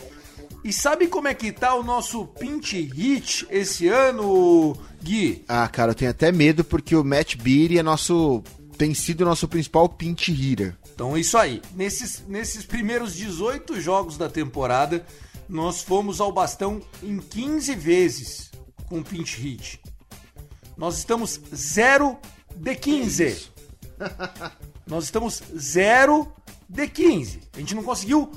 E 0.64 0.72
sabe 0.72 1.07
como 1.07 1.28
é 1.28 1.34
que 1.34 1.53
tá 1.53 1.74
o 1.74 1.82
nosso 1.82 2.26
pinch 2.26 2.76
hit 2.76 3.46
esse 3.51 3.86
ano, 3.86 4.76
Gui? 5.03 5.44
Ah, 5.46 5.68
cara, 5.68 5.92
eu 5.92 5.94
tenho 5.94 6.11
até 6.11 6.32
medo 6.32 6.64
porque 6.64 6.96
o 6.96 7.05
Matt 7.05 7.36
Beatty 7.36 7.78
é 7.78 7.82
nosso 7.82 8.42
tem 8.76 8.94
sido 8.94 9.22
o 9.22 9.24
nosso 9.24 9.49
principal 9.49 9.88
pinch 9.88 10.30
hitter. 10.30 10.76
Então 10.94 11.16
é 11.16 11.20
isso 11.20 11.36
aí. 11.36 11.61
Nesses, 11.74 12.24
nesses 12.28 12.64
primeiros 12.64 13.14
18 13.14 13.80
jogos 13.80 14.16
da 14.16 14.28
temporada, 14.28 15.05
nós 15.49 15.82
fomos 15.82 16.20
ao 16.20 16.32
bastão 16.32 16.80
em 17.03 17.18
15 17.18 17.74
vezes 17.74 18.47
com 18.89 19.03
pinch 19.03 19.41
hit. 19.41 19.80
Nós 20.76 20.99
estamos 20.99 21.41
0 21.55 22.18
de 22.55 22.74
15. 22.74 23.51
Nós 24.86 25.05
estamos 25.05 25.43
0 25.57 26.32
de 26.68 26.86
15. 26.86 27.41
A 27.55 27.59
gente 27.59 27.74
não 27.74 27.82
conseguiu 27.82 28.30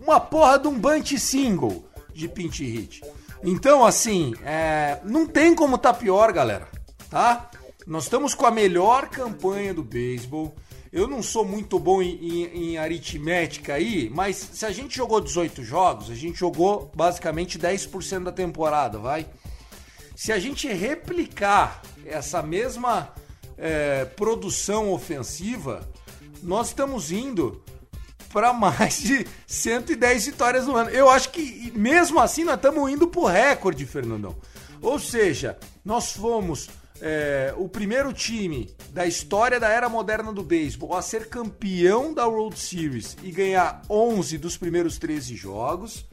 uma 0.00 0.20
porra 0.20 0.58
de 0.58 0.68
um 0.68 0.78
bunch 0.78 1.18
single 1.18 1.84
de 2.14 2.28
pinch 2.28 2.64
hit. 2.64 3.02
Então, 3.42 3.84
assim, 3.84 4.34
é, 4.44 4.98
não 5.04 5.26
tem 5.26 5.54
como 5.54 5.76
tá 5.76 5.92
pior, 5.92 6.32
galera, 6.32 6.68
tá? 7.10 7.50
Nós 7.86 8.04
estamos 8.04 8.34
com 8.34 8.46
a 8.46 8.50
melhor 8.50 9.08
campanha 9.08 9.72
do 9.72 9.84
beisebol. 9.84 10.56
Eu 10.92 11.06
não 11.06 11.22
sou 11.22 11.44
muito 11.44 11.78
bom 11.78 12.00
em, 12.00 12.14
em, 12.14 12.44
em, 12.44 12.78
aritmética 12.78 13.74
aí, 13.74 14.10
mas 14.12 14.36
se 14.36 14.64
a 14.64 14.70
gente 14.70 14.96
jogou 14.96 15.20
18 15.20 15.62
jogos, 15.62 16.10
a 16.10 16.14
gente 16.14 16.38
jogou 16.38 16.90
basicamente 16.94 17.58
10% 17.58 18.24
da 18.24 18.32
temporada, 18.32 18.98
vai? 18.98 19.26
Se 20.16 20.32
a 20.32 20.38
gente 20.38 20.66
replicar 20.66 21.82
essa 22.06 22.42
mesma 22.42 23.12
é, 23.58 24.06
produção 24.06 24.90
ofensiva, 24.90 25.86
nós 26.42 26.68
estamos 26.68 27.12
indo 27.12 27.62
para 28.32 28.50
mais 28.54 28.98
de 28.98 29.26
110 29.46 30.24
vitórias 30.24 30.66
no 30.66 30.74
ano. 30.74 30.88
Eu 30.88 31.10
acho 31.10 31.28
que 31.28 31.70
mesmo 31.76 32.18
assim 32.18 32.44
nós 32.44 32.56
estamos 32.56 32.90
indo 32.90 33.06
pro 33.06 33.26
recorde, 33.26 33.84
Fernandão. 33.84 34.34
Ou 34.80 34.98
seja, 34.98 35.58
nós 35.84 36.12
fomos 36.12 36.70
é, 36.98 37.52
o 37.58 37.68
primeiro 37.68 38.10
time 38.10 38.74
da 38.92 39.06
história 39.06 39.60
da 39.60 39.68
era 39.68 39.86
moderna 39.86 40.32
do 40.32 40.42
beisebol 40.42 40.96
a 40.96 41.02
ser 41.02 41.28
campeão 41.28 42.14
da 42.14 42.26
World 42.26 42.58
Series 42.58 43.18
e 43.22 43.30
ganhar 43.30 43.82
11 43.90 44.38
dos 44.38 44.56
primeiros 44.56 44.96
13 44.96 45.36
jogos. 45.36 46.06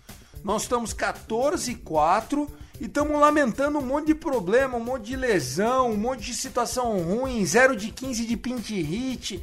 Nós 0.43 0.63
estamos 0.63 0.91
14 0.91 1.71
e 1.71 1.75
4 1.75 2.62
e 2.83 2.85
estamos 2.85 3.17
lamentando 3.17 3.79
um 3.79 3.81
monte 3.81 4.07
de 4.07 4.15
problema, 4.15 4.75
um 4.75 4.83
monte 4.83 5.05
de 5.05 5.15
lesão, 5.15 5.91
um 5.91 5.95
monte 5.95 6.23
de 6.23 6.33
situação 6.33 6.97
ruim, 7.01 7.45
0 7.45 7.77
de 7.77 7.89
15 7.89 8.25
de 8.25 8.35
pinch 8.35 8.73
hit. 8.73 9.41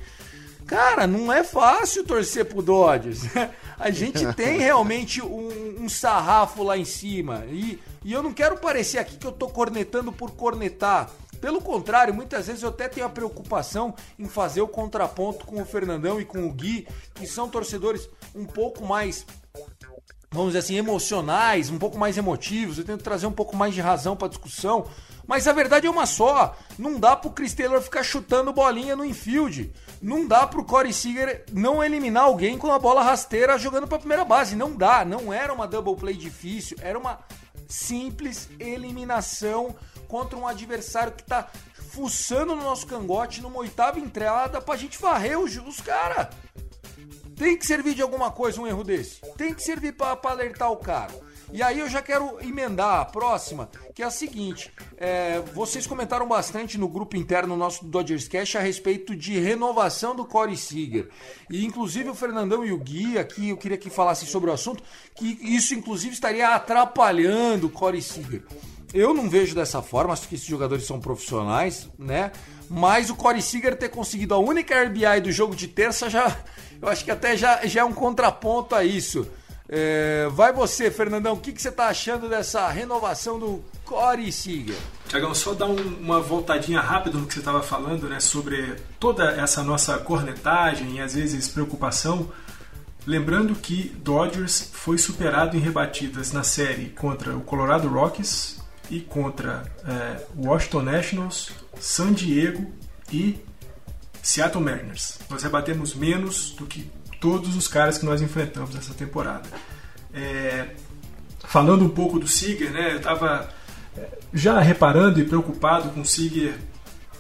Cara, 0.66 1.07
não 1.07 1.32
é 1.32 1.43
fácil 1.43 2.05
torcer 2.05 2.45
pro 2.45 2.61
Dodgers. 2.61 3.22
A 3.80 3.91
gente 3.91 4.30
tem 4.34 4.59
realmente 4.61 5.22
um, 5.22 5.78
um, 5.80 5.88
sarrafo 5.88 6.62
lá 6.62 6.76
em 6.76 6.84
cima. 6.84 7.47
E, 7.47 7.80
e 8.05 8.12
eu 8.12 8.22
não 8.22 8.30
quero 8.30 8.59
parecer 8.59 8.99
aqui 8.99 9.16
que 9.16 9.26
eu 9.26 9.32
tô 9.32 9.49
cornetando 9.49 10.12
por 10.12 10.32
cornetar. 10.32 11.11
Pelo 11.41 11.62
contrário, 11.62 12.12
muitas 12.12 12.47
vezes 12.47 12.62
eu 12.62 12.68
até 12.68 12.88
tenho 12.88 13.07
a 13.07 13.11
preocupação 13.11 13.95
em 14.18 14.28
fazer 14.28 14.61
o 14.61 14.68
contraponto 14.68 15.47
com 15.47 15.62
o 15.62 15.64
Fernandão 15.64 16.20
e 16.20 16.26
com 16.26 16.47
o 16.47 16.53
Gui, 16.53 16.86
que 17.14 17.26
são 17.26 17.49
torcedores 17.49 18.07
um 18.34 18.45
pouco 18.45 18.84
mais 18.84 19.24
vamos 20.33 20.51
dizer 20.51 20.61
assim, 20.61 20.76
emocionais, 20.76 21.70
um 21.70 21.78
pouco 21.78 21.99
mais 21.99 22.16
emotivos, 22.16 22.78
eu 22.78 22.85
tento 22.85 23.03
trazer 23.03 23.26
um 23.26 23.33
pouco 23.33 23.57
mais 23.57 23.74
de 23.74 23.81
razão 23.81 24.16
para 24.16 24.28
discussão. 24.28 24.87
Mas 25.26 25.47
a 25.49 25.53
verdade 25.53 25.87
é 25.87 25.91
uma 25.91 26.07
só. 26.07 26.57
Não 26.78 26.99
dá 26.99 27.16
pro 27.16 27.31
Chris 27.31 27.53
Taylor 27.53 27.81
ficar 27.81 28.03
chutando 28.03 28.53
bolinha 28.53 28.97
no 28.97 29.05
infield. 29.05 29.72
Não 30.01 30.26
dá 30.26 30.47
pro 30.47 30.64
Corey 30.64 30.93
Seager 30.93 31.45
não 31.53 31.85
eliminar 31.85 32.24
alguém 32.24 32.59
com 32.59 32.72
a 32.72 32.78
bola 32.78 33.03
rasteira 33.03 33.59
jogando 33.59 33.87
pra 33.87 33.99
primeira 33.99 34.24
base. 34.24 34.57
Não 34.57 34.74
dá. 34.74 35.05
Não 35.05 35.33
era 35.33 35.53
uma 35.53 35.68
double 35.68 35.95
play 35.95 36.16
difícil. 36.16 36.76
Era 36.81 36.99
uma 36.99 37.20
simples 37.68 38.49
eliminação 38.59 39.76
contra 40.09 40.37
um 40.37 40.49
adversário 40.49 41.12
que 41.12 41.22
tá 41.22 41.49
fuçando 41.91 42.57
no 42.57 42.64
nosso 42.64 42.87
cangote 42.87 43.41
numa 43.41 43.59
oitava 43.59 44.01
entrada 44.01 44.61
pra 44.61 44.76
gente 44.76 45.01
varrer 45.01 45.39
os, 45.39 45.57
os 45.57 45.81
caras. 45.81 46.28
Tem 47.41 47.57
que 47.57 47.66
servir 47.66 47.95
de 47.95 48.03
alguma 48.03 48.30
coisa 48.30 48.61
um 48.61 48.66
erro 48.66 48.84
desse. 48.84 49.18
Tem 49.38 49.55
que 49.55 49.62
servir 49.62 49.95
para 49.95 50.18
alertar 50.24 50.70
o 50.70 50.76
cara. 50.76 51.18
E 51.51 51.62
aí 51.62 51.80
eu 51.80 51.88
já 51.88 52.03
quero 52.03 52.36
emendar 52.43 53.01
a 53.01 53.05
próxima, 53.07 53.70
que 53.95 54.03
é 54.03 54.05
a 54.05 54.11
seguinte: 54.11 54.70
é, 54.99 55.41
vocês 55.55 55.86
comentaram 55.86 56.28
bastante 56.28 56.76
no 56.76 56.86
grupo 56.86 57.16
interno 57.16 57.57
nosso 57.57 57.82
do 57.82 57.91
Dodgers 57.91 58.28
Cash 58.28 58.57
a 58.57 58.61
respeito 58.61 59.16
de 59.16 59.41
renovação 59.41 60.14
do 60.14 60.26
Corey 60.26 60.55
Seager. 60.55 61.09
E 61.49 61.64
inclusive 61.64 62.11
o 62.11 62.14
Fernandão 62.14 62.62
e 62.62 62.74
o 62.74 62.78
Gui 62.78 63.16
aqui, 63.16 63.49
eu 63.49 63.57
queria 63.57 63.78
que 63.78 63.88
falassem 63.88 64.28
sobre 64.28 64.51
o 64.51 64.53
assunto, 64.53 64.84
que 65.16 65.38
isso 65.41 65.74
inclusive 65.74 66.12
estaria 66.12 66.55
atrapalhando 66.55 67.68
o 67.68 67.70
Corey 67.70 68.03
Seager. 68.03 68.45
Eu 68.93 69.14
não 69.14 69.30
vejo 69.30 69.55
dessa 69.55 69.80
forma, 69.80 70.12
acho 70.12 70.28
que 70.28 70.34
esses 70.34 70.47
jogadores 70.47 70.84
são 70.84 71.01
profissionais, 71.01 71.88
né? 71.99 72.32
Mas 72.71 73.11
o 73.11 73.16
Corey 73.16 73.43
Seager 73.43 73.77
ter 73.77 73.89
conseguido 73.89 74.33
a 74.33 74.39
única 74.39 74.81
RBI 74.81 75.21
do 75.23 75.33
jogo 75.33 75.57
de 75.57 75.66
terça 75.66 76.09
já 76.09 76.37
eu 76.81 76.89
acho 76.89 77.05
que 77.05 77.11
até 77.11 77.37
já, 77.37 77.66
já 77.66 77.83
é 77.83 77.85
um 77.85 77.93
contraponto 77.93 78.75
a 78.75 78.83
isso. 78.83 79.27
É, 79.68 80.29
vai 80.33 80.53
você, 80.53 80.91
Fernandão, 80.91 81.35
o 81.35 81.37
que, 81.37 81.53
que 81.53 81.62
você 81.62 81.68
está 81.68 81.89
achando 81.89 82.29
dessa 82.29 82.68
renovação 82.68 83.39
do 83.39 83.62
Corey 83.85 84.33
Seager? 84.33 84.75
Tiagão, 85.07 85.35
só 85.35 85.53
dar 85.53 85.66
um, 85.66 85.77
uma 85.77 86.21
voltadinha 86.21 86.81
rápida 86.81 87.18
no 87.18 87.27
que 87.27 87.35
você 87.35 87.41
estava 87.41 87.62
falando, 87.62 88.09
né, 88.09 88.18
sobre 88.18 88.77
toda 88.99 89.31
essa 89.33 89.62
nossa 89.62 89.99
cornetagem 89.99 90.97
e 90.97 91.01
às 91.01 91.14
vezes 91.14 91.49
preocupação. 91.49 92.33
Lembrando 93.07 93.55
que 93.55 93.95
Dodgers 94.03 94.71
foi 94.73 94.99
superado 94.99 95.57
em 95.57 95.61
rebatidas 95.61 96.33
na 96.33 96.43
série 96.43 96.89
contra 96.89 97.37
o 97.37 97.41
Colorado 97.43 97.89
Rockies 97.89 98.59
e 98.91 99.01
contra 99.01 99.62
é, 99.87 100.27
Washington 100.37 100.83
Nationals, 100.83 101.53
San 101.81 102.12
Diego 102.12 102.70
e 103.12 103.39
Seattle 104.22 104.62
Mariners. 104.62 105.18
Nós 105.28 105.43
rebatemos 105.43 105.95
menos 105.95 106.51
do 106.51 106.66
que 106.66 106.91
todos 107.20 107.57
os 107.57 107.66
caras 107.66 107.99
que 107.99 108.05
nós 108.05 108.22
enfrentamos 108.22 108.74
nessa 108.74 108.95
temporada. 108.95 109.49
É, 110.12 110.74
falando 111.45 111.85
um 111.85 111.89
pouco 111.89 112.18
do 112.18 112.28
Seager, 112.28 112.70
né, 112.70 112.93
eu 112.93 112.99
estava 112.99 113.49
é, 113.97 114.18
já 114.33 114.61
reparando 114.61 115.20
e 115.20 115.24
preocupado 115.24 115.91
com 115.91 116.03
o 116.03 116.07
Seager 116.07 116.59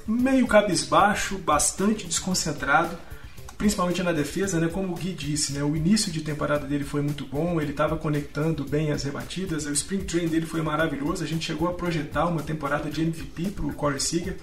meio 0.06 0.46
cabisbaixo, 0.46 1.38
bastante 1.38 2.06
desconcentrado, 2.06 2.96
principalmente 3.60 4.02
na 4.02 4.10
defesa, 4.10 4.58
né, 4.58 4.68
como 4.68 4.94
o 4.94 4.96
Gui 4.96 5.12
disse, 5.12 5.52
né, 5.52 5.62
o 5.62 5.76
início 5.76 6.10
de 6.10 6.22
temporada 6.22 6.66
dele 6.66 6.82
foi 6.82 7.02
muito 7.02 7.26
bom, 7.26 7.60
ele 7.60 7.72
estava 7.72 7.94
conectando 7.94 8.64
bem 8.64 8.90
as 8.90 9.02
rebatidas, 9.02 9.66
o 9.66 9.72
spring 9.72 10.02
train 10.02 10.28
dele 10.28 10.46
foi 10.46 10.62
maravilhoso, 10.62 11.22
a 11.22 11.26
gente 11.26 11.44
chegou 11.44 11.68
a 11.68 11.74
projetar 11.74 12.24
uma 12.24 12.42
temporada 12.42 12.90
de 12.90 13.02
MVP 13.02 13.50
para 13.50 13.66
o 13.66 13.74
Corey 13.74 14.00
Seager, 14.00 14.34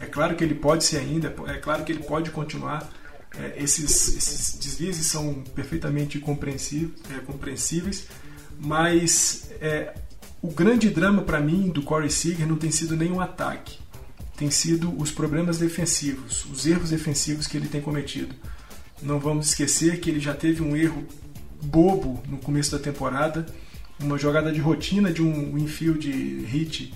é 0.00 0.06
claro 0.06 0.34
que 0.34 0.42
ele 0.42 0.54
pode 0.54 0.84
ser 0.84 0.96
ainda, 0.96 1.34
é 1.48 1.58
claro 1.58 1.84
que 1.84 1.92
ele 1.92 2.02
pode 2.02 2.30
continuar. 2.30 2.90
É, 3.38 3.62
esses, 3.62 4.16
esses, 4.16 4.58
deslizes 4.58 5.06
são 5.06 5.44
perfeitamente 5.54 6.16
é, 6.16 7.18
compreensíveis, 7.26 8.06
mas 8.58 9.50
é, 9.60 9.92
o 10.40 10.48
grande 10.50 10.88
drama 10.88 11.20
para 11.20 11.40
mim 11.40 11.68
do 11.68 11.82
Corey 11.82 12.10
Seager 12.10 12.48
não 12.48 12.56
tem 12.56 12.70
sido 12.70 12.96
nenhum 12.96 13.20
ataque, 13.20 13.78
tem 14.34 14.50
sido 14.50 14.98
os 14.98 15.10
problemas 15.10 15.58
defensivos, 15.58 16.46
os 16.46 16.64
erros 16.64 16.88
defensivos 16.88 17.46
que 17.46 17.58
ele 17.58 17.68
tem 17.68 17.82
cometido. 17.82 18.34
Não 19.02 19.18
vamos 19.18 19.48
esquecer 19.48 20.00
que 20.00 20.08
ele 20.08 20.20
já 20.20 20.32
teve 20.32 20.62
um 20.62 20.76
erro 20.76 21.04
bobo 21.60 22.22
no 22.28 22.38
começo 22.38 22.72
da 22.72 22.78
temporada, 22.78 23.46
uma 24.00 24.16
jogada 24.16 24.52
de 24.52 24.60
rotina 24.60 25.12
de 25.12 25.22
um 25.22 25.58
infield 25.58 26.08
hit 26.46 26.94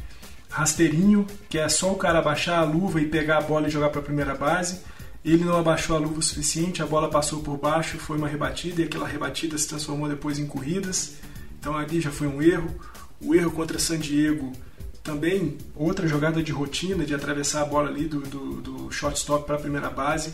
rasteirinho, 0.49 1.27
que 1.49 1.59
é 1.59 1.69
só 1.69 1.93
o 1.93 1.97
cara 1.97 2.19
abaixar 2.19 2.61
a 2.61 2.65
luva 2.65 3.01
e 3.01 3.07
pegar 3.07 3.39
a 3.39 3.41
bola 3.41 3.69
e 3.69 3.71
jogar 3.71 3.91
para 3.91 4.01
a 4.01 4.05
primeira 4.05 4.35
base. 4.35 4.81
Ele 5.25 5.45
não 5.45 5.59
abaixou 5.59 5.97
a 5.97 5.99
luva 5.99 6.21
o 6.21 6.23
suficiente, 6.23 6.83
a 6.83 6.87
bola 6.87 7.11
passou 7.11 7.43
por 7.43 7.59
baixo, 7.59 7.99
foi 7.99 8.17
uma 8.17 8.29
rebatida 8.29 8.81
e 8.81 8.85
aquela 8.85 9.07
rebatida 9.07 9.59
se 9.59 9.67
transformou 9.67 10.09
depois 10.09 10.39
em 10.39 10.47
corridas. 10.47 11.17
Então 11.59 11.77
ali 11.77 12.01
já 12.01 12.11
foi 12.11 12.29
um 12.29 12.41
erro. 12.41 12.71
O 13.21 13.35
erro 13.35 13.51
contra 13.51 13.79
San 13.79 13.99
Diego 13.99 14.53
Também 15.03 15.57
outra 15.75 16.07
jogada 16.07 16.43
de 16.43 16.53
rotina, 16.53 17.05
de 17.05 17.15
atravessar 17.15 17.63
a 17.63 17.65
bola 17.65 17.89
ali 17.89 18.07
do, 18.07 18.21
do, 18.21 18.61
do 18.61 18.93
shortstop 18.93 19.47
para 19.47 19.57
a 19.57 19.59
primeira 19.59 19.91
base. 19.91 20.33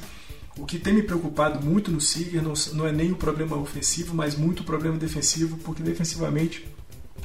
O 0.58 0.66
que 0.66 0.78
tem 0.78 0.92
me 0.92 1.02
preocupado 1.02 1.64
muito 1.64 1.90
no 1.90 2.00
Seager 2.00 2.42
não, 2.42 2.52
não 2.74 2.86
é 2.86 2.92
nem 2.92 3.12
o 3.12 3.16
problema 3.16 3.56
ofensivo, 3.56 4.14
mas 4.14 4.36
muito 4.36 4.60
o 4.60 4.64
problema 4.64 4.98
defensivo, 4.98 5.56
porque 5.58 5.82
defensivamente 5.82 6.66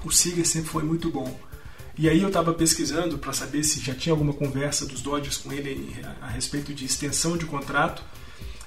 o 0.04 0.12
Seager 0.12 0.48
sempre 0.48 0.70
foi 0.70 0.84
muito 0.84 1.10
bom. 1.10 1.38
E 1.98 2.08
aí 2.08 2.22
eu 2.22 2.28
estava 2.28 2.54
pesquisando 2.54 3.18
para 3.18 3.34
saber 3.34 3.64
se 3.64 3.80
já 3.80 3.94
tinha 3.94 4.14
alguma 4.14 4.32
conversa 4.32 4.86
dos 4.86 5.02
Dodgers 5.02 5.38
com 5.38 5.52
ele 5.52 5.96
a 6.22 6.28
respeito 6.28 6.74
de 6.74 6.86
extensão 6.86 7.36
de 7.36 7.46
contrato. 7.46 8.04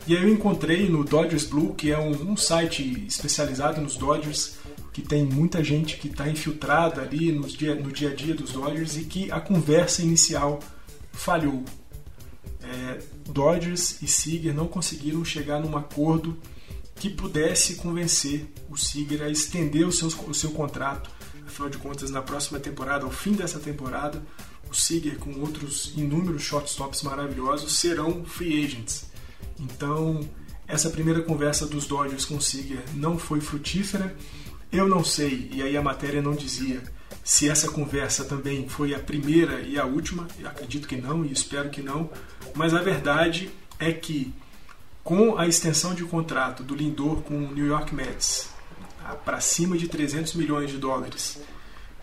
E 0.06 0.16
aí 0.16 0.22
eu 0.22 0.28
encontrei 0.28 0.88
no 0.88 1.04
Dodgers 1.04 1.44
Blue, 1.44 1.74
que 1.74 1.92
é 1.92 1.98
um, 1.98 2.32
um 2.32 2.36
site 2.36 3.06
especializado 3.06 3.80
nos 3.80 3.96
Dodgers, 3.96 4.56
que 4.92 5.00
tem 5.00 5.24
muita 5.24 5.62
gente 5.62 5.96
que 5.96 6.08
está 6.08 6.28
infiltrada 6.28 7.02
ali 7.02 7.30
no 7.30 7.46
dia, 7.46 7.76
no 7.76 7.92
dia 7.92 8.11
a 8.11 8.14
dia 8.14 8.34
dos 8.34 8.52
Dodgers 8.52 8.96
e 8.96 9.04
que 9.04 9.30
a 9.30 9.40
conversa 9.40 10.02
inicial 10.02 10.58
falhou. 11.12 11.64
É, 12.62 12.98
Dodgers 13.28 14.00
e 14.02 14.06
Seager 14.06 14.54
não 14.54 14.66
conseguiram 14.66 15.24
chegar 15.24 15.60
num 15.60 15.76
acordo 15.76 16.36
que 16.96 17.08
pudesse 17.08 17.76
convencer 17.76 18.46
o 18.68 18.76
Seager 18.76 19.22
a 19.22 19.30
estender 19.30 19.86
o 19.86 19.92
seu, 19.92 20.08
o 20.08 20.34
seu 20.34 20.50
contrato. 20.50 21.10
Afinal 21.46 21.70
de 21.70 21.78
contas, 21.78 22.10
na 22.10 22.22
próxima 22.22 22.60
temporada, 22.60 23.04
ao 23.04 23.10
fim 23.10 23.32
dessa 23.32 23.58
temporada, 23.58 24.22
o 24.70 24.74
Seager 24.74 25.18
com 25.18 25.40
outros 25.40 25.92
inúmeros 25.96 26.42
shortstops 26.42 27.02
maravilhosos 27.02 27.72
serão 27.72 28.24
free 28.24 28.64
agents. 28.64 29.06
Então, 29.58 30.20
essa 30.68 30.90
primeira 30.90 31.22
conversa 31.22 31.66
dos 31.66 31.86
Dodgers 31.86 32.24
com 32.24 32.36
o 32.36 32.42
Seager 32.42 32.82
não 32.94 33.18
foi 33.18 33.40
frutífera 33.40 34.14
eu 34.72 34.86
não 34.86 35.02
sei, 35.02 35.50
e 35.52 35.62
aí 35.62 35.76
a 35.76 35.82
matéria 35.82 36.22
não 36.22 36.32
dizia 36.32 36.80
se 37.22 37.48
essa 37.48 37.70
conversa 37.70 38.24
também 38.24 38.68
foi 38.68 38.94
a 38.94 38.98
primeira 38.98 39.60
e 39.60 39.78
a 39.78 39.84
última, 39.84 40.26
acredito 40.44 40.88
que 40.88 40.96
não 40.96 41.24
e 41.24 41.32
espero 41.32 41.70
que 41.70 41.82
não, 41.82 42.10
mas 42.54 42.74
a 42.74 42.82
verdade 42.82 43.50
é 43.78 43.92
que 43.92 44.34
com 45.02 45.38
a 45.38 45.46
extensão 45.46 45.94
de 45.94 46.04
contrato 46.04 46.62
do 46.62 46.74
Lindor 46.74 47.22
com 47.22 47.34
o 47.34 47.52
New 47.52 47.66
York 47.66 47.94
Mets 47.94 48.50
para 49.24 49.40
cima 49.40 49.76
de 49.76 49.88
300 49.88 50.34
milhões 50.34 50.70
de 50.70 50.78
dólares 50.78 51.38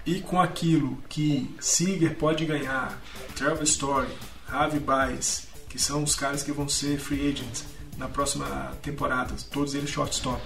e 0.06 0.22
com 0.22 0.40
aquilo 0.40 0.98
que 1.10 1.54
Seager 1.60 2.16
pode 2.16 2.46
ganhar, 2.46 3.00
Trevor 3.36 3.64
Story, 3.64 4.08
Javi 4.50 4.80
Baez, 4.80 5.48
que 5.70 5.78
são 5.78 6.04
os 6.04 6.16
caras 6.16 6.44
que 6.44 6.52
vão 6.52 6.68
ser 6.70 6.98
free 6.98 7.30
agents 7.30 7.66
na 7.98 8.08
próxima 8.08 8.74
temporada, 8.82 9.36
todos 9.52 9.76
eles 9.76 9.90
shortstop 9.90 10.42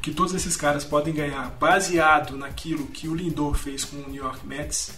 que 0.00 0.12
todos 0.12 0.34
esses 0.34 0.56
caras 0.56 0.84
podem 0.84 1.14
ganhar 1.14 1.50
baseado 1.58 2.36
naquilo 2.36 2.86
que 2.86 3.08
o 3.08 3.14
Lindor 3.14 3.54
fez 3.54 3.84
com 3.84 3.96
o 3.96 4.08
New 4.08 4.22
York 4.22 4.46
Mets, 4.46 4.92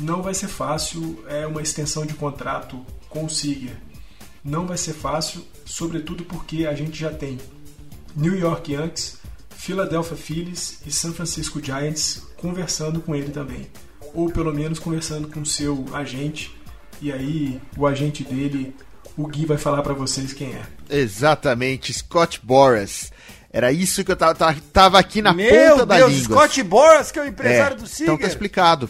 não 0.00 0.22
vai 0.22 0.34
ser 0.34 0.48
fácil 0.48 1.22
é 1.28 1.46
uma 1.46 1.62
extensão 1.62 2.06
de 2.06 2.14
contrato 2.14 2.84
com 3.08 3.24
o 3.24 3.30
Seager. 3.30 3.76
Não 4.42 4.66
vai 4.66 4.78
ser 4.78 4.94
fácil, 4.94 5.44
sobretudo 5.64 6.24
porque 6.24 6.66
a 6.66 6.74
gente 6.74 6.98
já 6.98 7.12
tem 7.12 7.38
New 8.16 8.34
York 8.34 8.72
Yankees, 8.72 9.18
Philadelphia 9.50 10.16
Phillies 10.16 10.80
e 10.86 10.90
San 10.90 11.12
Francisco 11.12 11.62
Giants 11.62 12.26
conversando 12.36 13.00
com 13.00 13.14
ele 13.14 13.30
também, 13.30 13.68
ou 14.14 14.30
pelo 14.30 14.54
menos 14.54 14.78
conversando 14.78 15.28
com 15.28 15.44
seu 15.44 15.84
agente. 15.92 16.56
E 17.02 17.12
aí 17.12 17.60
o 17.76 17.86
agente 17.86 18.24
dele, 18.24 18.74
o 19.16 19.26
Gui 19.26 19.44
vai 19.44 19.58
falar 19.58 19.82
para 19.82 19.92
vocês 19.92 20.32
quem 20.32 20.54
é. 20.54 20.62
Exatamente, 20.88 21.92
Scott 21.92 22.40
Boras. 22.42 23.12
Era 23.52 23.72
isso 23.72 24.04
que 24.04 24.12
eu 24.12 24.16
tava, 24.16 24.34
tava, 24.34 24.56
tava 24.72 24.98
aqui 24.98 25.20
na 25.20 25.32
Meu 25.32 25.72
ponta 25.72 25.86
da 25.86 25.96
Deus, 25.96 26.12
língua. 26.12 26.36
Scott 26.46 26.62
Boras, 26.62 27.10
que 27.10 27.18
é 27.18 27.22
o 27.22 27.26
empresário 27.26 27.76
É, 27.76 27.80
do 27.80 27.86
Seager. 27.86 28.04
então 28.14 28.18
tá 28.18 28.26
explicado. 28.26 28.88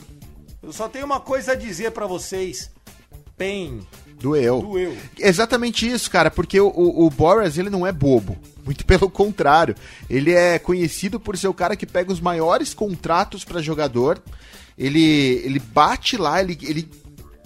Eu 0.62 0.72
só 0.72 0.86
tenho 0.88 1.06
uma 1.06 1.18
coisa 1.20 1.52
a 1.52 1.54
dizer 1.54 1.90
pra 1.92 2.06
vocês. 2.06 2.70
Pen, 3.38 3.80
Doeu. 4.20 4.61
doeu. 4.61 4.94
Exatamente 5.18 5.90
isso, 5.90 6.11
cara, 6.11 6.30
porque 6.30 6.61
o, 6.61 6.68
o, 6.68 7.06
o 7.06 7.11
Boras, 7.11 7.56
ele 7.56 7.70
não 7.70 7.86
é 7.86 7.90
bobo. 7.92 8.36
Muito 8.62 8.84
pelo 8.86 9.08
contrário. 9.08 9.74
Ele 10.11 10.32
é 10.34 10.58
conhecido 10.58 11.18
por 11.18 11.38
ser 11.38 11.48
o 11.48 11.54
cara 11.54 11.74
que 11.74 11.86
pega 11.86 12.12
os 12.12 12.20
maiores 12.20 12.74
contratos 12.74 13.42
pra 13.44 13.62
jogador. 13.62 14.22
Ele, 14.76 15.40
ele 15.44 15.58
bate 15.58 16.18
lá, 16.18 16.42
ele, 16.42 16.58
ele 16.62 16.86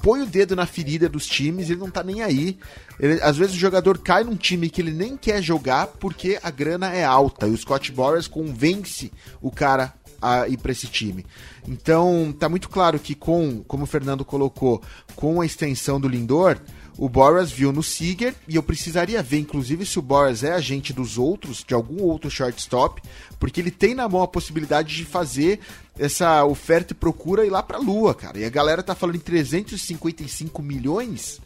põe 0.04 0.20
o 0.20 0.26
dedo 0.26 0.54
na 0.54 0.66
ferida 0.66 1.08
dos 1.08 1.24
times, 1.26 1.70
ele 1.70 1.80
não 1.80 1.88
tá 1.90 2.02
nem 2.02 2.20
aí. 2.22 2.58
Ele- 3.00 3.22
às 3.22 3.38
vezes 3.38 3.54
o 3.54 3.58
jogador 3.58 3.96
cai 3.96 4.22
num 4.22 4.36
time 4.36 4.68
que 4.68 4.82
ele 4.82 4.90
nem 4.92 5.16
quer 5.16 5.42
jogar 5.42 5.86
porque 5.86 6.38
a 6.42 6.50
grana 6.50 6.92
é 6.92 7.02
alta. 7.02 7.48
E 7.48 7.50
o 7.50 7.56
Scott 7.56 7.90
Boras 7.90 8.28
convence 8.28 9.10
o 9.40 9.50
cara 9.50 9.94
a 10.20 10.46
ir 10.46 10.58
para 10.58 10.72
esse 10.72 10.86
time. 10.88 11.24
Então, 11.66 12.34
tá 12.38 12.50
muito 12.50 12.68
claro 12.68 12.98
que 12.98 13.14
com, 13.14 13.62
como 13.66 13.84
o 13.84 13.86
Fernando 13.86 14.26
colocou, 14.26 14.82
com 15.16 15.40
a 15.40 15.46
extensão 15.46 15.98
do 15.98 16.06
Lindor, 16.06 16.58
o 16.96 17.08
Boras 17.08 17.50
viu 17.50 17.72
no 17.72 17.82
Seager, 17.82 18.34
e 18.46 18.54
eu 18.56 18.62
precisaria 18.62 19.22
ver, 19.22 19.38
inclusive, 19.38 19.84
se 19.84 19.98
o 19.98 20.02
Boras 20.02 20.44
é 20.44 20.52
agente 20.52 20.92
dos 20.92 21.18
outros, 21.18 21.64
de 21.66 21.74
algum 21.74 22.02
outro 22.02 22.30
shortstop, 22.30 23.02
porque 23.38 23.60
ele 23.60 23.70
tem 23.70 23.94
na 23.94 24.08
mão 24.08 24.22
a 24.22 24.28
possibilidade 24.28 24.94
de 24.94 25.04
fazer 25.04 25.58
essa 25.98 26.44
oferta 26.44 26.92
e 26.92 26.96
procura 26.96 27.44
ir 27.44 27.50
lá 27.50 27.62
pra 27.62 27.78
lua, 27.78 28.14
cara. 28.14 28.38
E 28.38 28.44
a 28.44 28.48
galera 28.50 28.82
tá 28.82 28.94
falando 28.94 29.16
em 29.16 29.20
355 29.20 30.62
milhões, 30.62 31.40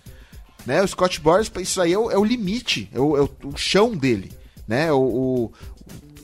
né? 0.67 0.83
O 0.83 0.89
Scott 0.89 1.21
Boras, 1.21 1.51
isso 1.61 1.81
aí 1.81 1.93
é 1.93 1.99
o, 1.99 2.11
é 2.11 2.19
o 2.19 2.25
limite, 2.25 2.89
é 2.93 3.01
o, 3.01 3.17
é 3.17 3.23
o- 3.23 3.57
chão 3.57 3.97
dele, 3.97 4.31
né? 4.67 4.93
O, 4.93 5.01
o, 5.01 5.53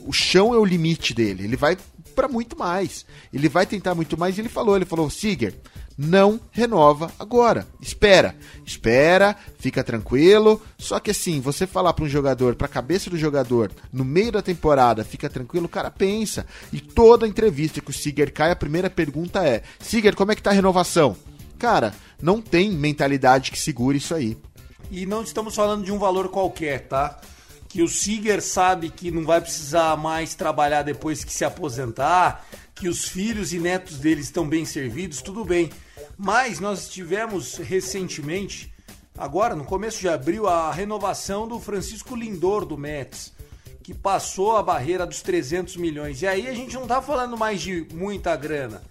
o 0.07 0.13
chão 0.13 0.53
é 0.53 0.57
o 0.57 0.65
limite 0.65 1.13
dele. 1.13 1.43
Ele 1.43 1.55
vai 1.55 1.77
pra 2.15 2.27
muito 2.27 2.57
mais. 2.57 3.05
Ele 3.33 3.49
vai 3.49 3.65
tentar 3.65 3.95
muito 3.95 4.17
mais. 4.17 4.37
E 4.37 4.41
ele 4.41 4.49
falou, 4.49 4.75
ele 4.75 4.85
falou, 4.85 5.09
Seager, 5.09 5.53
não 5.97 6.39
renova 6.51 7.11
agora. 7.17 7.67
Espera, 7.81 8.35
espera, 8.65 9.35
fica 9.57 9.83
tranquilo. 9.83 10.61
Só 10.77 10.99
que 10.99 11.11
assim, 11.11 11.39
você 11.39 11.65
falar 11.65 11.93
para 11.93 12.05
um 12.05 12.09
jogador, 12.09 12.55
para 12.55 12.67
a 12.67 12.69
cabeça 12.69 13.09
do 13.09 13.17
jogador, 13.17 13.71
no 13.91 14.03
meio 14.03 14.31
da 14.31 14.41
temporada, 14.41 15.03
fica 15.03 15.29
tranquilo, 15.29 15.65
o 15.65 15.69
cara 15.69 15.89
pensa. 15.89 16.45
E 16.71 16.79
toda 16.79 17.27
entrevista 17.27 17.81
que 17.81 17.89
o 17.89 17.93
Seager 17.93 18.33
cai, 18.33 18.51
a 18.51 18.55
primeira 18.55 18.89
pergunta 18.89 19.45
é: 19.45 19.63
Seager, 19.79 20.15
como 20.15 20.31
é 20.31 20.35
que 20.35 20.43
tá 20.43 20.49
a 20.49 20.53
renovação? 20.53 21.15
Cara, 21.57 21.93
não 22.21 22.41
tem 22.41 22.71
mentalidade 22.71 23.51
que 23.51 23.59
segure 23.59 23.97
isso 23.97 24.13
aí. 24.13 24.37
E 24.91 25.05
não 25.05 25.23
estamos 25.23 25.55
falando 25.55 25.83
de 25.83 25.91
um 25.91 25.97
valor 25.97 26.29
qualquer, 26.29 26.87
tá? 26.87 27.19
Que 27.67 27.81
o 27.81 27.87
Seager 27.87 28.41
sabe 28.41 28.89
que 28.89 29.11
não 29.11 29.25
vai 29.25 29.41
precisar 29.41 29.97
mais 29.97 30.35
trabalhar 30.35 30.83
depois 30.83 31.23
que 31.23 31.33
se 31.33 31.43
aposentar, 31.43 32.45
que 32.75 32.89
os 32.89 33.07
filhos 33.07 33.53
e 33.53 33.59
netos 33.59 33.97
dele 33.97 34.21
estão 34.21 34.47
bem 34.47 34.65
servidos, 34.65 35.21
tudo 35.21 35.45
bem. 35.45 35.71
Mas 36.17 36.59
nós 36.59 36.89
tivemos 36.89 37.55
recentemente, 37.57 38.73
agora 39.17 39.55
no 39.55 39.63
começo 39.63 39.99
de 39.99 40.09
abril, 40.09 40.47
a 40.47 40.71
renovação 40.71 41.47
do 41.47 41.59
Francisco 41.59 42.15
Lindor 42.15 42.65
do 42.65 42.77
Mets, 42.77 43.33
que 43.81 43.93
passou 43.93 44.57
a 44.57 44.63
barreira 44.63 45.05
dos 45.05 45.21
300 45.21 45.77
milhões. 45.77 46.21
E 46.21 46.27
aí 46.27 46.47
a 46.47 46.53
gente 46.53 46.75
não 46.75 46.85
tá 46.85 47.01
falando 47.01 47.37
mais 47.37 47.61
de 47.61 47.87
muita 47.93 48.35
grana. 48.35 48.83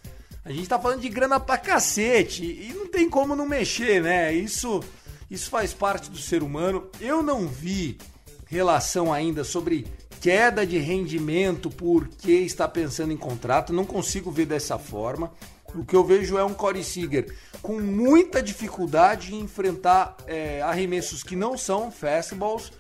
A 0.44 0.50
gente 0.50 0.68
tá 0.68 0.78
falando 0.78 1.00
de 1.00 1.08
grana 1.08 1.38
pra 1.38 1.58
cacete 1.58 2.44
e 2.44 2.72
não 2.74 2.86
tem 2.86 3.08
como 3.08 3.36
não 3.36 3.46
mexer, 3.46 4.02
né? 4.02 4.32
Isso 4.32 4.82
isso 5.30 5.50
faz 5.50 5.72
parte 5.72 6.10
do 6.10 6.18
ser 6.18 6.42
humano. 6.42 6.88
Eu 7.00 7.22
não 7.22 7.48
vi 7.48 7.98
relação 8.46 9.12
ainda 9.12 9.42
sobre 9.42 9.86
queda 10.24 10.66
de 10.66 10.78
rendimento 10.78 11.68
porque 11.68 12.32
está 12.32 12.66
pensando 12.66 13.12
em 13.12 13.16
contrato, 13.16 13.74
não 13.74 13.84
consigo 13.84 14.30
ver 14.30 14.46
dessa 14.46 14.78
forma. 14.78 15.30
O 15.74 15.84
que 15.84 15.94
eu 15.94 16.02
vejo 16.02 16.38
é 16.38 16.42
um 16.44 16.54
Corey 16.54 16.82
Seager 16.82 17.30
com 17.60 17.78
muita 17.78 18.42
dificuldade 18.42 19.34
em 19.34 19.40
enfrentar 19.40 20.16
é, 20.26 20.62
arremessos 20.62 21.22
que 21.22 21.36
não 21.36 21.58
são 21.58 21.90
fastballs. 21.90 22.72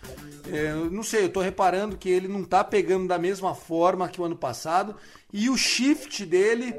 É, 0.50 0.72
não 0.90 1.02
sei, 1.02 1.24
eu 1.24 1.28
tô 1.28 1.42
reparando 1.42 1.98
que 1.98 2.08
ele 2.08 2.28
não 2.28 2.44
tá 2.44 2.64
pegando 2.64 3.06
da 3.06 3.18
mesma 3.18 3.54
forma 3.54 4.08
que 4.08 4.22
o 4.22 4.24
ano 4.24 4.36
passado 4.36 4.96
e 5.30 5.50
o 5.50 5.56
shift 5.58 6.24
dele 6.24 6.74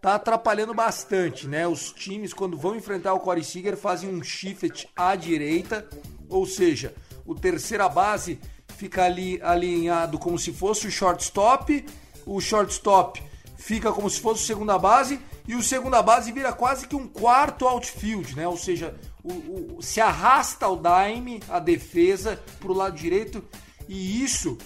tá 0.00 0.14
atrapalhando 0.14 0.72
bastante, 0.72 1.48
né? 1.48 1.66
Os 1.66 1.92
times, 1.92 2.32
quando 2.32 2.56
vão 2.56 2.76
enfrentar 2.76 3.14
o 3.14 3.20
Corey 3.20 3.42
Seager, 3.42 3.76
fazem 3.76 4.08
um 4.08 4.22
shift 4.22 4.88
à 4.94 5.16
direita, 5.16 5.88
ou 6.28 6.46
seja, 6.46 6.94
o 7.26 7.34
terceira 7.34 7.88
base 7.88 8.38
fica 8.76 9.04
ali 9.04 9.40
alinhado 9.42 10.18
como 10.18 10.38
se 10.38 10.52
fosse 10.52 10.86
o 10.86 10.90
shortstop, 10.90 11.84
o 12.26 12.40
shortstop 12.40 13.22
fica 13.56 13.92
como 13.92 14.08
se 14.10 14.20
fosse 14.20 14.42
o 14.42 14.46
segunda 14.46 14.78
base 14.78 15.18
e 15.46 15.54
o 15.54 15.62
segunda 15.62 16.02
base 16.02 16.32
vira 16.32 16.52
quase 16.52 16.86
que 16.88 16.96
um 16.96 17.06
quarto 17.06 17.66
outfield, 17.66 18.34
né? 18.36 18.46
Ou 18.48 18.56
seja, 18.56 18.94
o, 19.22 19.32
o- 19.78 19.82
se 19.82 20.00
arrasta 20.00 20.68
o 20.68 20.76
dime, 20.76 21.40
a 21.48 21.58
defesa, 21.58 22.40
pro 22.60 22.72
lado 22.72 22.96
direito 22.96 23.42
e 23.88 24.22
isso 24.22 24.56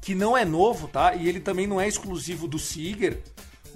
que 0.00 0.14
não 0.14 0.36
é 0.36 0.44
novo, 0.44 0.88
tá? 0.88 1.14
E 1.14 1.28
ele 1.28 1.40
também 1.40 1.66
não 1.66 1.80
é 1.80 1.86
exclusivo 1.86 2.48
do 2.48 2.58
Seager. 2.58 3.22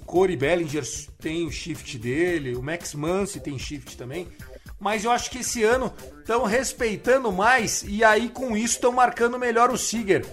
O 0.01 0.05
Corey 0.05 0.35
Bellinger 0.35 0.83
tem 1.19 1.45
o 1.45 1.51
shift 1.51 1.97
dele, 1.97 2.55
o 2.55 2.61
Max 2.63 2.93
Muncy 2.93 3.39
tem 3.39 3.57
shift 3.59 3.95
também. 3.95 4.27
Mas 4.83 5.05
eu 5.05 5.11
acho 5.11 5.31
que 5.31 5.39
esse 5.39 5.63
ano 5.63 5.93
estão 6.19 6.43
respeitando 6.43 7.31
mais 7.31 7.85
e 7.87 8.03
aí 8.03 8.27
com 8.27 8.55
isso 8.57 8.75
estão 8.75 8.91
marcando 8.91 9.39
melhor 9.39 9.71
o 9.71 9.77
Seager. 9.77 10.25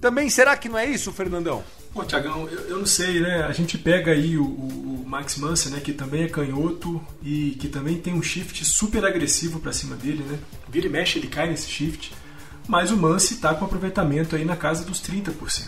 Também 0.00 0.30
será 0.30 0.56
que 0.56 0.70
não 0.70 0.78
é 0.78 0.86
isso, 0.86 1.12
Fernandão? 1.12 1.62
Pô, 1.92 2.02
Tiagão, 2.04 2.48
eu, 2.48 2.60
eu 2.68 2.78
não 2.78 2.86
sei, 2.86 3.20
né? 3.20 3.42
A 3.44 3.52
gente 3.52 3.76
pega 3.76 4.12
aí 4.12 4.38
o, 4.38 4.44
o- 4.44 5.02
o 5.04 5.08
Max 5.10 5.36
Manson, 5.36 5.70
né, 5.70 5.80
que 5.80 5.92
também 5.92 6.22
é 6.22 6.28
canhoto 6.28 6.98
e 7.22 7.50
que 7.60 7.68
também 7.68 7.98
tem 7.98 8.14
um 8.14 8.22
shift 8.22 8.64
super 8.64 9.04
agressivo 9.04 9.58
para 9.60 9.72
cima 9.72 9.96
dele, 9.96 10.22
né? 10.22 10.38
Vira 10.68 10.86
e 10.86 10.88
mexe, 10.90 11.18
ele 11.18 11.26
cai 11.28 11.48
nesse 11.50 11.68
shift. 11.68 12.12
Mas 12.68 12.90
o 12.92 12.96
Mance 12.96 13.34
está 13.34 13.52
com 13.54 13.64
aproveitamento 13.64 14.36
aí 14.36 14.44
na 14.44 14.56
casa 14.56 14.84
dos 14.84 15.02
30%. 15.02 15.66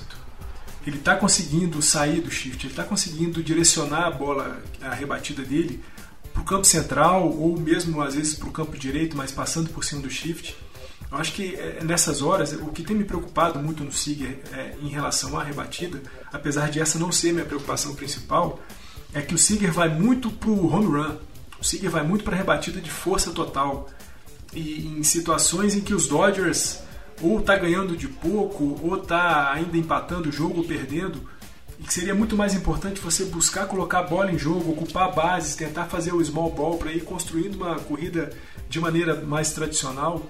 Ele 0.86 0.96
está 0.96 1.16
conseguindo 1.16 1.82
sair 1.82 2.20
do 2.20 2.30
shift, 2.30 2.64
ele 2.66 2.72
está 2.72 2.84
conseguindo 2.84 3.42
direcionar 3.42 4.06
a 4.06 4.10
bola, 4.10 4.62
a 4.80 4.94
rebatida 4.94 5.42
dele 5.42 5.80
para 6.32 6.42
o 6.42 6.44
campo 6.44 6.64
central 6.64 7.28
ou 7.28 7.58
mesmo 7.58 8.00
às 8.00 8.14
vezes 8.14 8.34
para 8.34 8.48
o 8.48 8.52
campo 8.52 8.76
direito, 8.76 9.16
mas 9.16 9.30
passando 9.30 9.70
por 9.70 9.84
cima 9.84 10.02
do 10.02 10.10
shift. 10.10 10.56
Eu 11.10 11.18
acho 11.18 11.32
que 11.34 11.54
é, 11.56 11.84
nessas 11.84 12.22
horas, 12.22 12.52
o 12.52 12.68
que 12.68 12.82
tem 12.82 12.96
me 12.96 13.04
preocupado 13.04 13.58
muito 13.58 13.84
no 13.84 13.92
Siger 13.92 14.38
é, 14.52 14.74
em 14.80 14.88
relação 14.88 15.38
à 15.38 15.44
rebatida, 15.44 16.02
apesar 16.32 16.70
de 16.70 16.80
essa 16.80 16.98
não 16.98 17.12
ser 17.12 17.32
minha 17.32 17.44
preocupação 17.44 17.94
principal, 17.94 18.58
é 19.12 19.20
que 19.20 19.34
o 19.34 19.38
Siger 19.38 19.70
vai 19.70 19.90
muito 19.90 20.30
para 20.30 20.48
o 20.48 20.72
home 20.72 20.86
run. 20.86 21.16
O 21.60 21.64
Siger 21.64 21.90
vai 21.90 22.02
muito 22.02 22.24
para 22.24 22.34
a 22.34 22.38
rebatida 22.38 22.80
de 22.80 22.90
força 22.90 23.30
total. 23.30 23.90
E 24.54 24.86
em 24.86 25.02
situações 25.02 25.74
em 25.74 25.82
que 25.82 25.92
os 25.92 26.06
Dodgers 26.06 26.78
ou 27.20 27.40
está 27.40 27.56
ganhando 27.56 27.94
de 27.96 28.08
pouco, 28.08 28.78
ou 28.82 28.96
está 28.96 29.52
ainda 29.52 29.76
empatando 29.76 30.30
o 30.30 30.32
jogo 30.32 30.58
ou 30.58 30.64
perdendo, 30.64 31.22
e 31.82 31.84
que 31.84 31.92
seria 31.92 32.14
muito 32.14 32.36
mais 32.36 32.54
importante 32.54 33.00
você 33.00 33.24
buscar 33.24 33.66
colocar 33.66 33.98
a 33.98 34.02
bola 34.04 34.30
em 34.30 34.38
jogo, 34.38 34.70
ocupar 34.70 35.12
bases, 35.12 35.56
tentar 35.56 35.86
fazer 35.86 36.14
o 36.14 36.24
small 36.24 36.52
ball 36.52 36.78
para 36.78 36.92
ir 36.92 37.02
construindo 37.02 37.56
uma 37.56 37.74
corrida 37.80 38.32
de 38.68 38.78
maneira 38.78 39.20
mais 39.20 39.52
tradicional. 39.52 40.24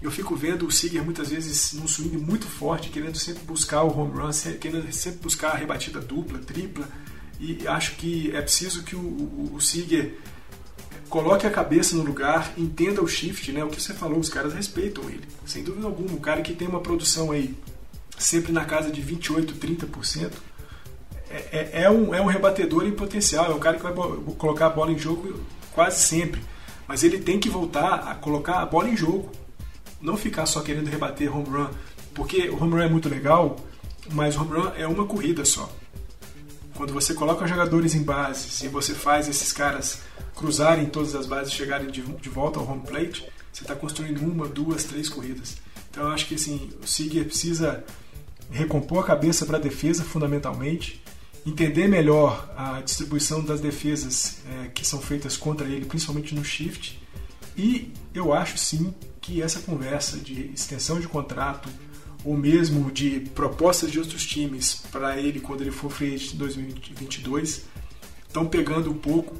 Eu 0.00 0.10
fico 0.10 0.34
vendo 0.34 0.66
o 0.66 0.72
Seager 0.72 1.04
muitas 1.04 1.28
vezes 1.28 1.74
num 1.74 1.86
swing 1.86 2.16
muito 2.16 2.46
forte, 2.46 2.88
querendo 2.88 3.18
sempre 3.18 3.44
buscar 3.44 3.82
o 3.82 3.94
home 3.94 4.18
run, 4.18 4.30
querendo 4.58 4.90
sempre 4.92 5.20
buscar 5.20 5.50
a 5.50 5.56
rebatida 5.56 6.00
dupla, 6.00 6.38
tripla. 6.38 6.88
E 7.38 7.68
acho 7.68 7.96
que 7.96 8.34
é 8.34 8.40
preciso 8.40 8.82
que 8.82 8.96
o, 8.96 9.00
o, 9.00 9.52
o 9.56 9.60
Seager 9.60 10.18
coloque 11.10 11.46
a 11.46 11.50
cabeça 11.50 11.94
no 11.96 12.02
lugar, 12.02 12.54
entenda 12.56 13.02
o 13.02 13.06
shift, 13.06 13.52
né? 13.52 13.62
O 13.62 13.68
que 13.68 13.80
você 13.80 13.92
falou, 13.92 14.18
os 14.18 14.30
caras 14.30 14.54
respeitam 14.54 15.04
ele. 15.10 15.24
Sem 15.44 15.62
dúvida 15.62 15.86
alguma, 15.86 16.12
um 16.12 16.20
cara 16.20 16.40
que 16.40 16.54
tem 16.54 16.66
uma 16.66 16.80
produção 16.80 17.30
aí 17.30 17.54
sempre 18.18 18.52
na 18.52 18.64
casa 18.64 18.90
de 18.90 19.02
28, 19.02 19.54
30%, 19.54 20.32
é, 21.34 21.70
é, 21.72 21.82
é, 21.82 21.90
um, 21.90 22.14
é 22.14 22.20
um 22.20 22.26
rebatedor 22.26 22.84
em 22.84 22.92
potencial, 22.92 23.50
é 23.50 23.54
um 23.54 23.58
cara 23.58 23.76
que 23.76 23.82
vai 23.82 23.92
colocar 24.38 24.66
a 24.66 24.70
bola 24.70 24.92
em 24.92 24.98
jogo 24.98 25.40
quase 25.72 26.00
sempre. 26.00 26.40
Mas 26.86 27.02
ele 27.02 27.18
tem 27.18 27.40
que 27.40 27.48
voltar 27.48 27.94
a 28.08 28.14
colocar 28.14 28.60
a 28.60 28.66
bola 28.66 28.88
em 28.88 28.96
jogo 28.96 29.30
não 30.00 30.16
ficar 30.16 30.44
só 30.46 30.60
querendo 30.60 30.88
rebater 30.88 31.34
home 31.34 31.48
run, 31.48 31.68
porque 32.12 32.48
o 32.50 32.62
home 32.62 32.74
run 32.74 32.80
é 32.80 32.88
muito 32.88 33.08
legal, 33.08 33.56
mas 34.12 34.36
home 34.36 34.50
run 34.50 34.70
é 34.76 34.86
uma 34.86 35.06
corrida 35.06 35.44
só. 35.44 35.72
Quando 36.74 36.92
você 36.92 37.14
coloca 37.14 37.46
jogadores 37.46 37.94
em 37.94 38.02
bases 38.02 38.62
e 38.62 38.68
você 38.68 38.94
faz 38.94 39.28
esses 39.28 39.52
caras 39.52 40.02
cruzarem 40.34 40.86
todas 40.86 41.14
as 41.14 41.26
bases 41.26 41.52
e 41.52 41.56
chegarem 41.56 41.90
de, 41.90 42.02
de 42.02 42.28
volta 42.28 42.58
ao 42.58 42.70
home 42.70 42.82
plate, 42.82 43.26
você 43.52 43.62
está 43.62 43.74
construindo 43.74 44.20
uma, 44.20 44.46
duas, 44.46 44.84
três 44.84 45.08
corridas. 45.08 45.56
Então 45.90 46.04
eu 46.04 46.10
acho 46.10 46.26
que 46.26 46.34
assim, 46.34 46.70
o 46.82 46.86
Seager 46.86 47.24
precisa 47.24 47.84
recompor 48.50 49.04
a 49.04 49.06
cabeça 49.06 49.46
para 49.46 49.56
a 49.56 49.60
defesa 49.60 50.04
fundamentalmente, 50.04 51.02
entender 51.46 51.88
melhor 51.88 52.52
a 52.56 52.80
distribuição 52.80 53.42
das 53.44 53.60
defesas 53.60 54.38
é, 54.48 54.68
que 54.68 54.86
são 54.86 55.00
feitas 55.00 55.36
contra 55.36 55.66
ele, 55.66 55.84
principalmente 55.84 56.34
no 56.34 56.44
shift. 56.44 57.00
E 57.56 57.92
eu 58.14 58.32
acho 58.32 58.56
sim 58.58 58.94
que 59.20 59.42
essa 59.42 59.60
conversa 59.60 60.18
de 60.18 60.50
extensão 60.52 60.98
de 60.98 61.06
contrato 61.06 61.68
ou 62.24 62.36
mesmo 62.36 62.90
de 62.90 63.20
propostas 63.34 63.90
de 63.90 63.98
outros 63.98 64.24
times 64.24 64.82
para 64.90 65.18
ele 65.18 65.40
quando 65.40 65.60
ele 65.60 65.70
for 65.70 65.90
free 65.90 66.16
em 66.16 66.36
2022 66.36 67.64
estão 68.26 68.46
pegando 68.46 68.90
um 68.90 68.98
pouco. 68.98 69.36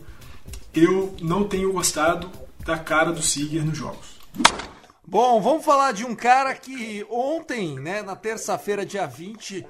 Eu 0.72 1.16
não 1.20 1.44
tenho 1.48 1.72
gostado 1.72 2.30
da 2.64 2.78
cara 2.78 3.12
do 3.12 3.22
Seager 3.22 3.64
nos 3.64 3.76
jogos. 3.76 4.14
Bom, 5.06 5.40
vamos 5.40 5.64
falar 5.64 5.92
de 5.92 6.04
um 6.04 6.14
cara 6.14 6.54
que 6.54 7.06
ontem, 7.10 7.78
né, 7.78 8.02
na 8.02 8.16
terça-feira, 8.16 8.86
dia 8.86 9.06
20, 9.06 9.64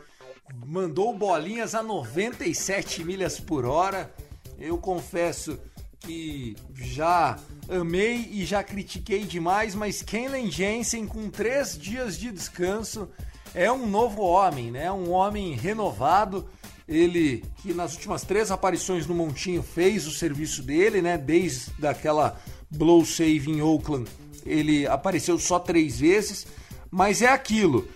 mandou 0.66 1.16
bolinhas 1.16 1.74
a 1.74 1.82
97 1.82 3.04
milhas 3.04 3.38
por 3.40 3.64
hora. 3.64 4.12
Eu 4.58 4.78
confesso 4.78 5.58
que 6.00 6.56
já 6.74 7.38
amei 7.68 8.28
e 8.30 8.44
já 8.44 8.62
critiquei 8.62 9.24
demais, 9.24 9.74
mas 9.74 10.02
Kenlen 10.02 10.50
Jensen, 10.50 11.06
com 11.06 11.30
três 11.30 11.78
dias 11.78 12.18
de 12.18 12.30
descanso, 12.30 13.08
é 13.54 13.70
um 13.70 13.86
novo 13.86 14.22
homem, 14.22 14.70
né? 14.70 14.90
Um 14.92 15.10
homem 15.10 15.54
renovado. 15.54 16.48
Ele 16.86 17.42
que 17.62 17.72
nas 17.72 17.94
últimas 17.94 18.22
três 18.22 18.50
aparições 18.50 19.06
no 19.06 19.14
Montinho 19.14 19.62
fez 19.62 20.06
o 20.06 20.10
serviço 20.10 20.62
dele, 20.62 21.00
né? 21.00 21.16
Desde 21.16 21.86
aquela 21.86 22.38
blow 22.70 23.04
save 23.06 23.50
em 23.50 23.62
Oakland, 23.62 24.10
ele 24.44 24.86
apareceu 24.86 25.38
só 25.38 25.58
três 25.58 25.98
vezes, 25.98 26.46
mas 26.90 27.22
é 27.22 27.28
aquilo: 27.28 27.88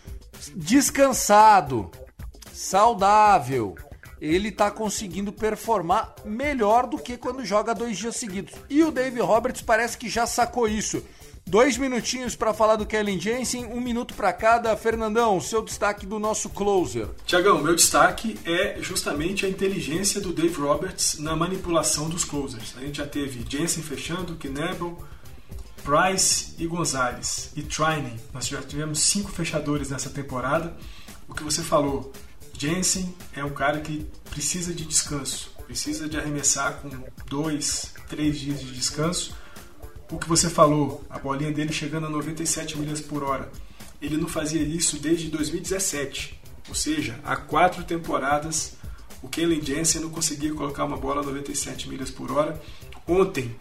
descansado, 0.56 1.90
saudável, 2.58 3.76
ele 4.20 4.48
está 4.48 4.68
conseguindo 4.68 5.32
performar 5.32 6.12
melhor 6.24 6.88
do 6.88 6.98
que 6.98 7.16
quando 7.16 7.44
joga 7.44 7.72
dois 7.72 7.96
dias 7.96 8.16
seguidos. 8.16 8.52
E 8.68 8.82
o 8.82 8.90
Dave 8.90 9.20
Roberts 9.20 9.62
parece 9.62 9.96
que 9.96 10.08
já 10.08 10.26
sacou 10.26 10.66
isso. 10.66 11.00
Dois 11.46 11.78
minutinhos 11.78 12.34
para 12.34 12.52
falar 12.52 12.74
do 12.74 12.84
Kellen 12.84 13.18
Jensen, 13.18 13.64
um 13.66 13.80
minuto 13.80 14.12
para 14.12 14.32
cada. 14.32 14.76
Fernandão, 14.76 15.40
seu 15.40 15.62
destaque 15.62 16.04
do 16.04 16.18
nosso 16.18 16.50
closer. 16.50 17.08
Tiagão, 17.24 17.62
meu 17.62 17.76
destaque 17.76 18.36
é 18.44 18.76
justamente 18.80 19.46
a 19.46 19.48
inteligência 19.48 20.20
do 20.20 20.32
Dave 20.32 20.60
Roberts 20.60 21.20
na 21.20 21.36
manipulação 21.36 22.08
dos 22.08 22.24
closers. 22.24 22.74
A 22.76 22.80
gente 22.80 22.98
já 22.98 23.06
teve 23.06 23.46
Jensen 23.48 23.84
fechando, 23.84 24.34
Knebel, 24.34 24.98
Price 25.84 26.54
e 26.58 26.66
Gonzalez. 26.66 27.52
E 27.54 27.62
Trining. 27.62 28.18
Nós 28.34 28.48
já 28.48 28.60
tivemos 28.60 28.98
cinco 28.98 29.30
fechadores 29.30 29.90
nessa 29.90 30.10
temporada. 30.10 30.76
O 31.28 31.34
que 31.34 31.44
você 31.44 31.62
falou, 31.62 32.12
Jensen 32.58 33.14
é 33.32 33.44
um 33.44 33.50
cara 33.50 33.80
que 33.80 34.04
precisa 34.28 34.74
de 34.74 34.84
descanso, 34.84 35.52
precisa 35.64 36.08
de 36.08 36.18
arremessar 36.18 36.80
com 36.82 36.90
dois, 37.28 37.94
três 38.08 38.40
dias 38.40 38.60
de 38.60 38.72
descanso. 38.72 39.32
O 40.10 40.18
que 40.18 40.28
você 40.28 40.50
falou, 40.50 41.04
a 41.08 41.20
bolinha 41.20 41.52
dele 41.52 41.72
chegando 41.72 42.08
a 42.08 42.10
97 42.10 42.76
milhas 42.76 43.00
por 43.00 43.22
hora, 43.22 43.48
ele 44.02 44.16
não 44.16 44.26
fazia 44.26 44.60
isso 44.60 44.98
desde 44.98 45.28
2017, 45.28 46.40
ou 46.68 46.74
seja, 46.74 47.20
há 47.24 47.36
quatro 47.36 47.84
temporadas 47.84 48.76
o 49.22 49.28
Kellen 49.28 49.64
Jensen 49.64 50.00
não 50.00 50.10
conseguia 50.10 50.52
colocar 50.54 50.84
uma 50.84 50.96
bola 50.96 51.22
a 51.22 51.24
97 51.24 51.88
milhas 51.88 52.10
por 52.10 52.30
hora. 52.30 52.60
Ontem 53.06 53.54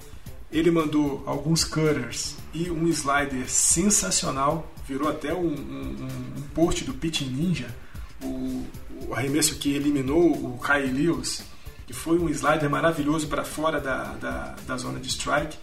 ele 0.51 0.69
mandou 0.71 1.23
alguns 1.25 1.63
cutters 1.63 2.35
e 2.53 2.69
um 2.69 2.87
slider 2.87 3.49
sensacional, 3.49 4.71
virou 4.87 5.09
até 5.09 5.33
um, 5.33 5.47
um, 5.47 6.07
um 6.37 6.41
post 6.53 6.83
do 6.83 6.93
Pitching 6.93 7.29
Ninja 7.29 7.75
o, 8.21 8.65
o 9.07 9.13
arremesso 9.13 9.55
que 9.55 9.73
eliminou 9.73 10.31
o 10.31 10.59
Kyle 10.59 10.91
Lewis, 10.91 11.43
que 11.85 11.93
foi 11.93 12.19
um 12.19 12.29
slider 12.29 12.69
maravilhoso 12.69 13.27
para 13.27 13.43
fora 13.43 13.79
da, 13.79 14.13
da, 14.13 14.55
da, 14.65 14.77
zona 14.77 14.99
de 14.99 15.07
strike. 15.07 15.57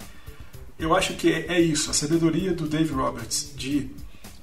Eu 0.79 0.95
acho 0.95 1.15
que 1.15 1.31
é, 1.31 1.55
é 1.55 1.61
isso, 1.61 1.91
a 1.91 1.95
sabedoria 1.95 2.53
do 2.53 2.67
Dave 2.67 2.93
Roberts 2.93 3.53
de 3.57 3.91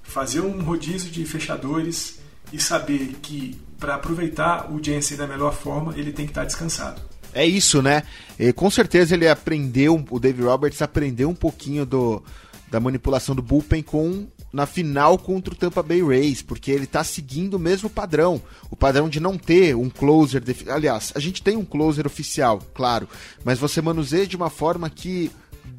fazer 0.03 0.41
um 0.41 0.61
rodízio 0.61 1.09
de 1.09 1.25
fechadores 1.25 2.19
e 2.51 2.59
saber 2.59 3.15
que 3.21 3.59
para 3.79 3.95
aproveitar 3.95 4.71
o 4.71 4.83
Jensen 4.83 5.17
da 5.17 5.25
melhor 5.25 5.53
forma, 5.53 5.97
ele 5.97 6.11
tem 6.11 6.25
que 6.25 6.31
estar 6.31 6.41
tá 6.41 6.47
descansado. 6.47 7.01
É 7.33 7.45
isso, 7.45 7.81
né? 7.81 8.03
E, 8.37 8.51
com 8.53 8.69
certeza 8.69 9.15
ele 9.15 9.27
aprendeu, 9.27 10.05
o 10.09 10.19
Dave 10.19 10.43
Roberts 10.43 10.81
aprendeu 10.81 11.29
um 11.29 11.35
pouquinho 11.35 11.85
do, 11.85 12.21
da 12.69 12.79
manipulação 12.79 13.33
do 13.33 13.41
bullpen 13.41 13.81
com 13.81 14.27
na 14.51 14.65
final 14.65 15.17
contra 15.17 15.53
o 15.53 15.57
Tampa 15.57 15.81
Bay 15.81 16.01
Rays, 16.01 16.41
porque 16.41 16.71
ele 16.71 16.83
está 16.83 17.03
seguindo 17.03 17.55
o 17.55 17.59
mesmo 17.59 17.89
padrão, 17.89 18.41
o 18.69 18.75
padrão 18.75 19.07
de 19.07 19.19
não 19.19 19.37
ter 19.37 19.75
um 19.75 19.89
closer, 19.89 20.43
aliás, 20.67 21.11
a 21.15 21.19
gente 21.19 21.41
tem 21.41 21.55
um 21.55 21.65
closer 21.65 22.05
oficial, 22.05 22.59
claro, 22.73 23.07
mas 23.43 23.59
você 23.59 23.81
manuseia 23.81 24.27
de 24.27 24.35
uma 24.35 24.49
forma 24.49 24.89
que 24.89 25.31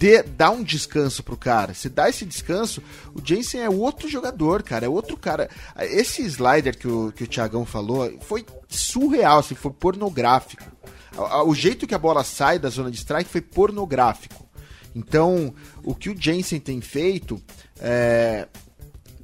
dê, 0.02 0.22
dá 0.22 0.50
um 0.50 0.62
descanso 0.62 1.22
pro 1.22 1.36
cara. 1.36 1.74
Se 1.74 1.88
dá 1.88 2.08
esse 2.08 2.24
descanso, 2.24 2.82
o 3.14 3.20
Jensen 3.24 3.60
é 3.60 3.70
outro 3.70 4.08
jogador, 4.08 4.62
cara, 4.62 4.86
é 4.86 4.88
outro 4.88 5.16
cara. 5.16 5.48
Esse 5.78 6.22
slider 6.22 6.76
que 6.76 6.88
o, 6.88 7.12
que 7.12 7.24
o 7.24 7.26
Thiagão 7.26 7.64
falou 7.64 8.10
foi 8.22 8.44
surreal, 8.68 9.38
assim, 9.38 9.54
foi 9.54 9.70
pornográfico. 9.70 10.64
O 11.46 11.54
jeito 11.54 11.86
que 11.86 11.94
a 11.94 11.98
bola 11.98 12.24
sai 12.24 12.58
da 12.58 12.70
zona 12.70 12.90
de 12.90 12.96
strike 12.96 13.30
foi 13.30 13.42
pornográfico. 13.42 14.48
Então, 14.94 15.54
o 15.84 15.94
que 15.94 16.10
o 16.10 16.16
Jensen 16.18 16.58
tem 16.58 16.80
feito 16.80 17.40
é, 17.82 18.46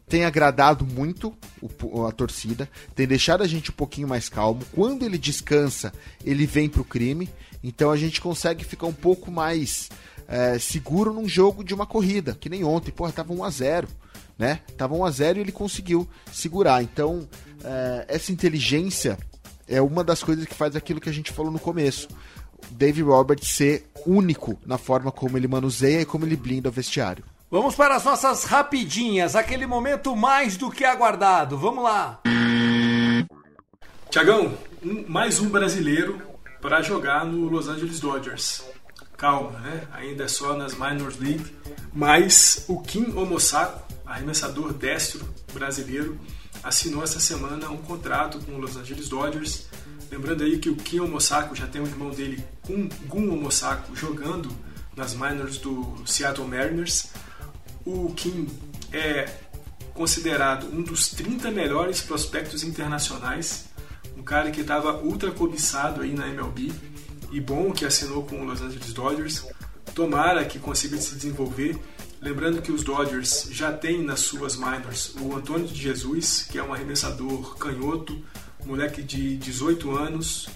tem 0.09 0.25
agradado 0.25 0.85
muito 0.85 1.33
o, 1.63 2.05
a 2.05 2.13
torcida, 2.13 2.69
tem 2.95 3.07
deixado 3.07 3.43
a 3.43 3.47
gente 3.47 3.71
um 3.71 3.75
pouquinho 3.75 4.09
mais 4.09 4.29
calmo. 4.29 4.63
Quando 4.75 5.05
ele 5.05 5.17
descansa, 5.17 5.93
ele 6.25 6.45
vem 6.45 6.69
pro 6.69 6.85
crime, 6.85 7.31
então 7.63 7.91
a 7.91 7.97
gente 7.97 8.21
consegue 8.21 8.65
ficar 8.65 8.87
um 8.87 8.93
pouco 8.93 9.31
mais 9.31 9.89
é, 10.27 10.59
seguro 10.59 11.13
num 11.13 11.29
jogo 11.29 11.63
de 11.63 11.73
uma 11.73 11.87
corrida, 11.87 12.37
que 12.39 12.49
nem 12.49 12.65
ontem, 12.65 12.91
porra, 12.91 13.13
tava 13.13 13.33
1 13.33 13.45
a 13.45 13.51
0 13.51 13.89
né? 14.37 14.61
Tava 14.77 14.95
1 14.95 15.05
a 15.05 15.11
0 15.11 15.39
e 15.39 15.43
ele 15.43 15.53
conseguiu 15.53 16.09
segurar. 16.33 16.83
Então, 16.83 17.29
é, 17.65 18.05
essa 18.09 18.31
inteligência 18.31 19.19
é 19.67 19.83
uma 19.83 20.05
das 20.05 20.23
coisas 20.23 20.47
que 20.47 20.55
faz 20.55 20.77
aquilo 20.77 21.01
que 21.01 21.09
a 21.09 21.13
gente 21.13 21.33
falou 21.33 21.51
no 21.51 21.59
começo. 21.59 22.09
Dave 22.71 23.03
Roberts 23.03 23.49
ser 23.49 23.87
único 24.07 24.59
na 24.65 24.79
forma 24.79 25.11
como 25.11 25.37
ele 25.37 25.49
manuseia 25.49 26.03
e 26.03 26.07
como 26.07 26.25
ele 26.25 26.37
blinda 26.37 26.69
o 26.69 26.73
vestiário. 26.73 27.25
Vamos 27.51 27.75
para 27.75 27.97
as 27.97 28.05
nossas 28.05 28.45
rapidinhas, 28.45 29.35
aquele 29.35 29.67
momento 29.67 30.15
mais 30.15 30.59
do 30.59 30.71
que 30.71 30.85
aguardado. 30.85 31.57
Vamos 31.57 31.83
lá. 31.83 32.21
Tiagão, 34.11 34.53
um, 34.85 35.07
mais 35.09 35.41
um 35.41 35.49
brasileiro 35.49 36.21
para 36.61 36.83
jogar 36.83 37.25
no 37.25 37.49
Los 37.49 37.67
Angeles 37.67 38.01
Dodgers. 38.01 38.65
Calma, 39.17 39.59
né? 39.61 39.89
Ainda 39.93 40.25
é 40.25 40.29
só 40.29 40.55
nas 40.55 40.75
Minor 40.75 41.11
League. 41.19 41.57
Mas 41.91 42.67
o 42.69 42.83
Kim 42.83 43.17
Omosako, 43.17 43.83
arremessador 44.05 44.75
destro 44.75 45.27
brasileiro, 45.51 46.21
assinou 46.63 47.03
essa 47.03 47.19
semana 47.19 47.71
um 47.71 47.79
contrato 47.79 48.39
com 48.45 48.57
o 48.57 48.59
Los 48.59 48.77
Angeles 48.77 49.09
Dodgers. 49.09 49.69
Lembrando 50.11 50.45
aí 50.45 50.59
que 50.59 50.69
o 50.69 50.77
Kim 50.77 51.01
Omosako 51.01 51.55
já 51.55 51.67
tem 51.67 51.81
um 51.81 51.87
irmão 51.87 52.11
dele, 52.11 52.45
Gun 53.07 53.33
Omosako, 53.33 53.97
jogando 53.97 54.55
nas 54.95 55.15
minors 55.15 55.57
do 55.57 55.95
Seattle 56.05 56.47
Mariners. 56.47 57.09
O 57.91 58.12
Kim 58.12 58.47
é 58.93 59.34
considerado 59.95 60.66
um 60.66 60.82
dos 60.82 61.09
30 61.09 61.51
melhores 61.51 62.03
prospectos 62.03 62.62
internacionais, 62.62 63.64
um 64.14 64.22
cara 64.22 64.51
que 64.51 64.61
estava 64.61 64.99
ultra 65.03 65.30
cobiçado 65.30 66.03
aí 66.03 66.12
na 66.12 66.28
MLB 66.28 66.70
e 67.32 67.41
bom 67.41 67.72
que 67.72 67.86
assinou 67.86 68.24
com 68.24 68.43
o 68.43 68.45
Los 68.45 68.61
Angeles 68.61 68.93
Dodgers. 68.93 69.47
Tomara 69.95 70.45
que 70.45 70.59
consiga 70.59 70.99
se 70.99 71.14
desenvolver. 71.14 71.78
Lembrando 72.20 72.61
que 72.61 72.70
os 72.70 72.84
Dodgers 72.84 73.49
já 73.53 73.72
têm 73.72 74.05
nas 74.05 74.20
suas 74.20 74.55
minors 74.55 75.14
o 75.18 75.34
Antônio 75.34 75.66
de 75.66 75.80
Jesus, 75.80 76.43
que 76.43 76.59
é 76.59 76.62
um 76.62 76.74
arremessador 76.74 77.57
canhoto, 77.57 78.22
moleque 78.66 79.03
de 79.03 79.39
18 79.39 79.97
anos, 79.97 80.47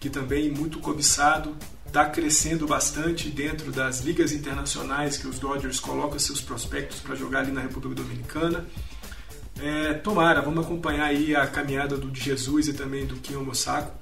que 0.00 0.10
também 0.10 0.50
muito 0.50 0.80
cobiçado, 0.80 1.56
está 1.90 2.08
crescendo 2.08 2.68
bastante 2.68 3.28
dentro 3.28 3.72
das 3.72 4.00
ligas 4.00 4.30
internacionais 4.30 5.16
que 5.16 5.26
os 5.26 5.40
Dodgers 5.40 5.80
colocam 5.80 6.20
seus 6.20 6.40
prospectos 6.40 7.00
para 7.00 7.16
jogar 7.16 7.40
ali 7.40 7.50
na 7.50 7.62
República 7.62 7.96
Dominicana. 7.96 8.64
É, 9.60 9.94
tomara, 9.94 10.40
vamos 10.40 10.64
acompanhar 10.64 11.06
aí 11.06 11.34
a 11.34 11.48
caminhada 11.48 11.96
do 11.96 12.14
Jesus 12.14 12.68
e 12.68 12.74
também 12.74 13.06
do 13.06 13.16
Kim 13.16 13.34
Omosako 13.34 13.92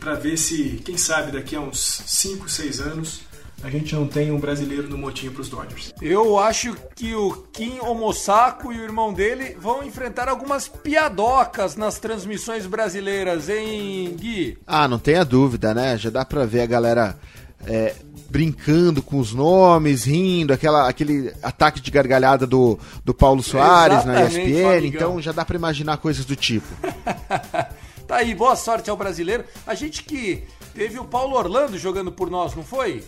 para 0.00 0.14
ver 0.14 0.38
se, 0.38 0.80
quem 0.86 0.96
sabe, 0.96 1.32
daqui 1.32 1.54
a 1.54 1.60
uns 1.60 1.78
5, 2.06 2.48
6 2.48 2.80
anos 2.80 3.20
a 3.62 3.70
gente 3.70 3.94
não 3.94 4.06
tem 4.06 4.30
um 4.30 4.38
brasileiro 4.38 4.88
no 4.88 4.98
motinho 4.98 5.32
para 5.32 5.42
os 5.42 5.48
Dodgers. 5.48 5.94
Eu 6.00 6.38
acho 6.38 6.76
que 6.94 7.14
o 7.14 7.32
Kim 7.52 7.78
Omosako 7.80 8.72
e 8.72 8.78
o 8.78 8.82
irmão 8.82 9.12
dele 9.12 9.56
vão 9.58 9.82
enfrentar 9.82 10.28
algumas 10.28 10.68
piadocas 10.68 11.76
nas 11.76 11.98
transmissões 11.98 12.66
brasileiras, 12.66 13.48
hein, 13.48 14.14
Gui? 14.18 14.58
Ah, 14.66 14.86
não 14.86 14.98
tenha 14.98 15.24
dúvida, 15.24 15.72
né? 15.72 15.96
Já 15.96 16.10
dá 16.10 16.24
para 16.24 16.44
ver 16.44 16.60
a 16.60 16.66
galera 16.66 17.18
é, 17.66 17.94
brincando 18.28 19.02
com 19.02 19.18
os 19.18 19.32
nomes, 19.32 20.04
rindo, 20.04 20.52
aquela, 20.52 20.88
aquele 20.88 21.32
ataque 21.42 21.80
de 21.80 21.90
gargalhada 21.90 22.46
do, 22.46 22.78
do 23.04 23.14
Paulo 23.14 23.42
Soares 23.42 23.98
Exatamente, 23.98 24.36
na 24.36 24.42
ESPN, 24.44 24.62
Fabigão. 24.62 25.08
então 25.08 25.22
já 25.22 25.32
dá 25.32 25.44
para 25.44 25.56
imaginar 25.56 25.96
coisas 25.98 26.24
do 26.24 26.36
tipo. 26.36 26.66
Tá 28.06 28.16
aí, 28.16 28.34
boa 28.34 28.54
sorte 28.54 28.90
ao 28.90 28.98
brasileiro. 28.98 29.44
A 29.66 29.74
gente 29.74 30.02
que 30.02 30.44
teve 30.74 30.98
o 30.98 31.06
Paulo 31.06 31.36
Orlando 31.36 31.78
jogando 31.78 32.12
por 32.12 32.30
nós, 32.30 32.54
não 32.54 32.62
foi? 32.62 33.02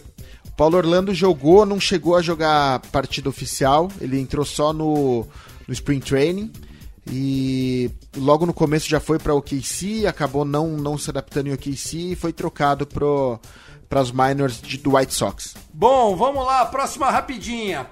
Paulo 0.57 0.79
Orlando 0.79 1.15
jogou, 1.15 1.67
não 1.67 1.79
chegou 1.79 2.17
a 2.17 2.23
jogar 2.23 2.81
partida 2.91 3.29
oficial, 3.29 3.91
ele 4.01 4.19
entrou 4.19 4.45
só 4.45 4.73
no, 4.73 5.27
no 5.69 5.75
Spring 5.75 6.01
Training 6.01 6.51
e 7.13 7.91
logo 8.17 8.47
no 8.47 8.55
começo 8.55 8.89
já 8.89 8.99
foi 8.99 9.19
para 9.19 9.35
o 9.35 9.39
OKC, 9.39 10.07
acabou 10.07 10.45
não, 10.45 10.69
não 10.77 10.97
se 10.97 11.11
adaptando 11.11 11.49
em 11.49 11.53
OKC 11.53 12.13
e 12.13 12.17
foi 12.17 12.33
trocado 12.33 12.87
para 12.87 14.01
as 14.01 14.11
minors 14.11 14.61
de, 14.61 14.79
do 14.79 14.97
White 14.97 15.13
Sox. 15.13 15.55
Bom, 15.73 16.17
vamos 16.17 16.45
lá, 16.47 16.65
próxima 16.65 17.11
rapidinha. 17.11 17.87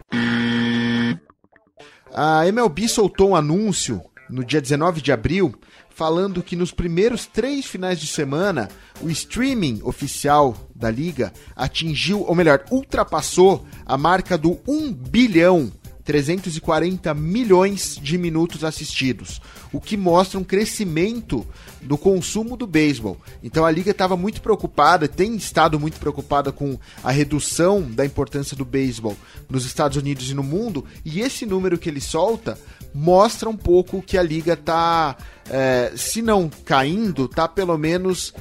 A 2.12 2.47
MLB 2.49 2.89
soltou 2.89 3.31
um 3.31 3.37
anúncio 3.37 4.01
no 4.31 4.43
dia 4.43 4.61
19 4.61 5.03
de 5.03 5.12
abril 5.12 5.55
falando 5.95 6.43
que 6.43 6.57
nos 6.57 6.73
primeiros 6.73 7.25
três 7.25 7.67
finais 7.67 8.01
de 8.01 8.07
semana 8.07 8.69
o 9.01 9.09
streaming 9.11 9.81
oficial 9.85 10.57
da 10.85 10.91
liga 10.91 11.32
atingiu, 11.57 12.22
ou 12.26 12.35
melhor, 12.35 12.62
ultrapassou 12.70 13.64
a 13.87 13.97
marca 13.97 14.37
do 14.37 14.61
1 14.68 14.93
bilhão 14.93 15.72
340 16.05 17.14
milhões 17.14 17.99
de 18.01 18.18
minutos 18.18 18.62
assistidos, 18.62 19.41
o 19.72 19.80
que 19.80 19.97
mostra 19.97 20.39
um 20.39 20.45
crescimento 20.45 21.47
do 21.80 21.97
consumo 21.97 22.59
do 22.59 22.66
beisebol. 22.66 23.16
Então 23.43 23.64
a 23.64 23.70
liga 23.70 23.91
estava 23.91 24.14
muito 24.14 24.43
preocupada, 24.43 25.09
tem 25.09 25.35
estado 25.35 25.80
muito 25.80 25.99
preocupada 25.99 26.53
com 26.53 26.78
a 27.03 27.11
redução 27.11 27.80
da 27.80 28.05
importância 28.05 28.55
do 28.55 28.66
beisebol 28.66 29.16
nos 29.49 29.64
Estados 29.64 29.97
Unidos 29.97 30.30
e 30.30 30.35
no 30.35 30.43
mundo, 30.43 30.85
e 31.03 31.22
esse 31.22 31.47
número 31.47 31.78
que 31.78 31.89
ele 31.89 32.03
solta 32.03 32.59
mostra 32.95 33.49
um 33.49 33.57
pouco 33.57 34.03
que 34.03 34.18
a 34.18 34.22
liga 34.22 34.53
está, 34.53 35.16
é, 35.49 35.93
se 35.97 36.20
não 36.20 36.51
caindo, 36.64 37.26
tá 37.26 37.49
pelo 37.49 37.76
menos 37.78 38.35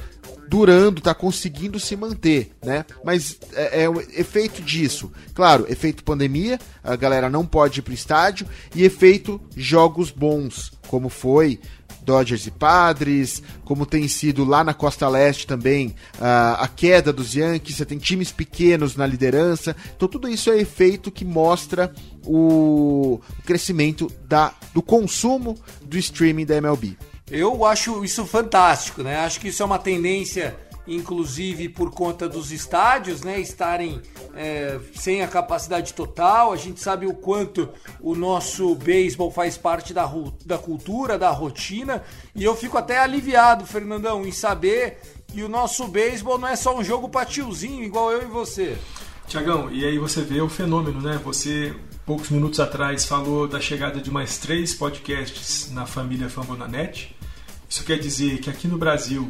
durando, 0.54 1.00
tá 1.00 1.12
conseguindo 1.12 1.80
se 1.80 1.96
manter, 1.96 2.52
né? 2.64 2.84
Mas 3.02 3.36
é, 3.54 3.82
é 3.82 3.90
o 3.90 4.00
efeito 4.00 4.62
disso. 4.62 5.10
Claro, 5.34 5.66
efeito 5.68 6.04
pandemia, 6.04 6.60
a 6.84 6.94
galera 6.94 7.28
não 7.28 7.44
pode 7.44 7.80
ir 7.80 7.82
pro 7.82 7.92
estádio, 7.92 8.46
e 8.72 8.84
efeito 8.84 9.40
jogos 9.56 10.12
bons, 10.12 10.72
como 10.86 11.08
foi 11.08 11.58
Dodgers 12.02 12.46
e 12.46 12.52
Padres, 12.52 13.42
como 13.64 13.84
tem 13.84 14.06
sido 14.06 14.44
lá 14.44 14.62
na 14.62 14.72
Costa 14.72 15.08
Leste 15.08 15.44
também 15.44 15.92
a, 16.20 16.62
a 16.62 16.68
queda 16.68 17.12
dos 17.12 17.34
Yankees, 17.34 17.78
você 17.78 17.84
tem 17.84 17.98
times 17.98 18.30
pequenos 18.30 18.94
na 18.94 19.08
liderança. 19.08 19.74
Então 19.96 20.06
tudo 20.06 20.28
isso 20.28 20.52
é 20.52 20.58
efeito 20.60 21.10
que 21.10 21.24
mostra 21.24 21.92
o 22.24 23.20
crescimento 23.44 24.08
da, 24.28 24.54
do 24.72 24.80
consumo 24.80 25.58
do 25.82 25.98
streaming 25.98 26.46
da 26.46 26.54
MLB. 26.54 26.96
Eu 27.30 27.64
acho 27.64 28.04
isso 28.04 28.26
fantástico, 28.26 29.02
né? 29.02 29.18
Acho 29.18 29.40
que 29.40 29.48
isso 29.48 29.62
é 29.62 29.66
uma 29.66 29.78
tendência, 29.78 30.56
inclusive 30.86 31.70
por 31.70 31.90
conta 31.90 32.28
dos 32.28 32.52
estádios, 32.52 33.22
né? 33.22 33.40
Estarem 33.40 34.02
é, 34.34 34.78
sem 34.94 35.22
a 35.22 35.28
capacidade 35.28 35.94
total. 35.94 36.52
A 36.52 36.56
gente 36.56 36.80
sabe 36.80 37.06
o 37.06 37.14
quanto 37.14 37.68
o 38.00 38.14
nosso 38.14 38.74
beisebol 38.74 39.30
faz 39.30 39.56
parte 39.56 39.94
da, 39.94 40.10
da 40.44 40.58
cultura, 40.58 41.18
da 41.18 41.30
rotina. 41.30 42.02
E 42.34 42.44
eu 42.44 42.54
fico 42.54 42.76
até 42.76 42.98
aliviado, 42.98 43.64
Fernandão, 43.64 44.26
em 44.26 44.32
saber 44.32 44.98
que 45.26 45.42
o 45.42 45.48
nosso 45.48 45.88
beisebol 45.88 46.38
não 46.38 46.48
é 46.48 46.56
só 46.56 46.76
um 46.78 46.84
jogo 46.84 47.08
pra 47.08 47.24
tiozinho, 47.24 47.82
igual 47.82 48.12
eu 48.12 48.22
e 48.22 48.26
você. 48.26 48.76
Tiagão, 49.26 49.70
e 49.72 49.84
aí 49.84 49.98
você 49.98 50.20
vê 50.20 50.40
o 50.40 50.48
fenômeno, 50.48 51.00
né? 51.00 51.18
Você, 51.24 51.74
poucos 52.04 52.28
minutos 52.28 52.60
atrás, 52.60 53.06
falou 53.06 53.48
da 53.48 53.58
chegada 53.58 54.00
de 54.00 54.10
mais 54.10 54.36
três 54.36 54.74
podcasts 54.74 55.72
na 55.72 55.86
família 55.86 56.28
Fambonanet. 56.28 57.13
Isso 57.74 57.82
quer 57.82 57.98
dizer 57.98 58.38
que 58.38 58.48
aqui 58.48 58.68
no 58.68 58.78
Brasil, 58.78 59.28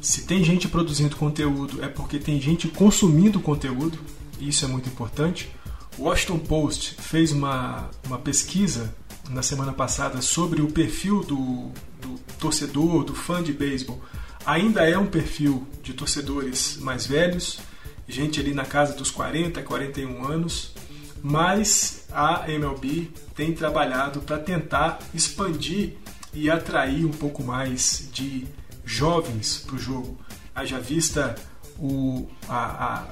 se 0.00 0.22
tem 0.22 0.42
gente 0.42 0.66
produzindo 0.66 1.14
conteúdo, 1.14 1.84
é 1.84 1.86
porque 1.86 2.18
tem 2.18 2.40
gente 2.40 2.66
consumindo 2.66 3.38
conteúdo, 3.38 3.96
e 4.40 4.48
isso 4.48 4.64
é 4.64 4.68
muito 4.68 4.88
importante. 4.88 5.48
O 5.96 6.02
Washington 6.02 6.40
Post 6.40 6.96
fez 7.00 7.30
uma, 7.30 7.88
uma 8.04 8.18
pesquisa 8.18 8.92
na 9.28 9.40
semana 9.40 9.72
passada 9.72 10.20
sobre 10.20 10.60
o 10.60 10.66
perfil 10.66 11.20
do, 11.20 11.70
do 12.00 12.18
torcedor, 12.40 13.04
do 13.04 13.14
fã 13.14 13.40
de 13.40 13.52
beisebol. 13.52 14.02
Ainda 14.44 14.84
é 14.84 14.98
um 14.98 15.06
perfil 15.06 15.64
de 15.80 15.94
torcedores 15.94 16.76
mais 16.80 17.06
velhos, 17.06 17.60
gente 18.08 18.40
ali 18.40 18.52
na 18.52 18.64
casa 18.64 18.94
dos 18.94 19.12
40, 19.12 19.62
41 19.62 20.26
anos, 20.26 20.74
mas 21.22 22.04
a 22.10 22.50
MLB 22.50 23.12
tem 23.36 23.52
trabalhado 23.52 24.22
para 24.22 24.40
tentar 24.40 24.98
expandir 25.14 25.92
e 26.32 26.50
atrair 26.50 27.04
um 27.04 27.10
pouco 27.10 27.42
mais 27.42 28.08
de 28.12 28.46
jovens 28.84 29.58
para 29.66 29.76
o 29.76 29.78
jogo. 29.78 30.18
Haja 30.54 30.78
vista 30.78 31.34
o. 31.78 32.28
a. 32.48 33.06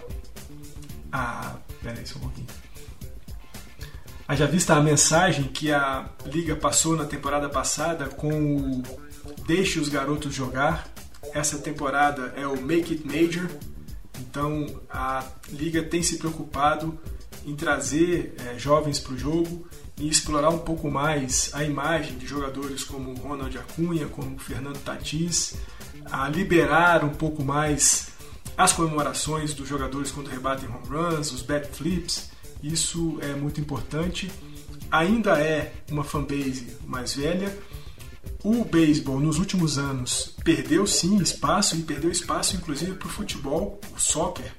a, 1.12 1.50
a 1.50 1.56
peraí, 1.82 2.06
só 2.06 2.18
um 2.18 2.22
pouquinho. 2.22 2.46
Haja 4.26 4.46
vista 4.46 4.74
a 4.74 4.82
mensagem 4.82 5.44
que 5.44 5.72
a 5.72 6.10
Liga 6.26 6.54
passou 6.54 6.94
na 6.94 7.06
temporada 7.06 7.48
passada 7.48 8.06
com 8.06 8.56
o 8.56 8.82
Deixe 9.46 9.80
os 9.80 9.88
garotos 9.88 10.34
jogar. 10.34 10.86
Essa 11.32 11.58
temporada 11.58 12.34
é 12.36 12.46
o 12.46 12.60
Make 12.60 12.92
It 12.92 13.06
Major. 13.06 13.48
Então 14.20 14.82
a 14.90 15.24
Liga 15.48 15.82
tem 15.82 16.02
se 16.02 16.18
preocupado 16.18 16.98
em 17.46 17.56
trazer 17.56 18.34
é, 18.46 18.58
jovens 18.58 19.00
para 19.00 19.14
o 19.14 19.18
jogo 19.18 19.66
e 19.98 20.08
explorar 20.08 20.50
um 20.50 20.58
pouco 20.58 20.90
mais 20.90 21.50
a 21.52 21.64
imagem 21.64 22.16
de 22.16 22.26
jogadores 22.26 22.84
como 22.84 23.14
Ronald 23.14 23.56
Acunha, 23.58 24.06
como 24.06 24.38
Fernando 24.38 24.78
Tatis, 24.78 25.56
a 26.10 26.28
liberar 26.28 27.04
um 27.04 27.10
pouco 27.10 27.42
mais 27.42 28.08
as 28.56 28.72
comemorações 28.72 29.54
dos 29.54 29.68
jogadores 29.68 30.10
quando 30.10 30.28
rebatem 30.28 30.68
home 30.68 30.86
runs, 30.88 31.32
os 31.32 31.42
bat 31.42 31.68
flips. 31.68 32.30
Isso 32.62 33.18
é 33.20 33.34
muito 33.34 33.60
importante. 33.60 34.30
Ainda 34.90 35.38
é 35.40 35.72
uma 35.90 36.02
fanbase 36.02 36.76
mais 36.86 37.14
velha, 37.14 37.56
O 38.44 38.64
beisebol 38.64 39.18
nos 39.18 39.38
últimos 39.38 39.78
anos 39.78 40.36
perdeu 40.44 40.86
sim 40.86 41.16
espaço 41.18 41.76
e 41.76 41.82
perdeu 41.82 42.08
espaço 42.08 42.54
inclusive 42.54 42.92
para 42.92 43.08
o 43.08 43.10
futebol, 43.10 43.80
o 43.94 43.98
soccer. 43.98 44.52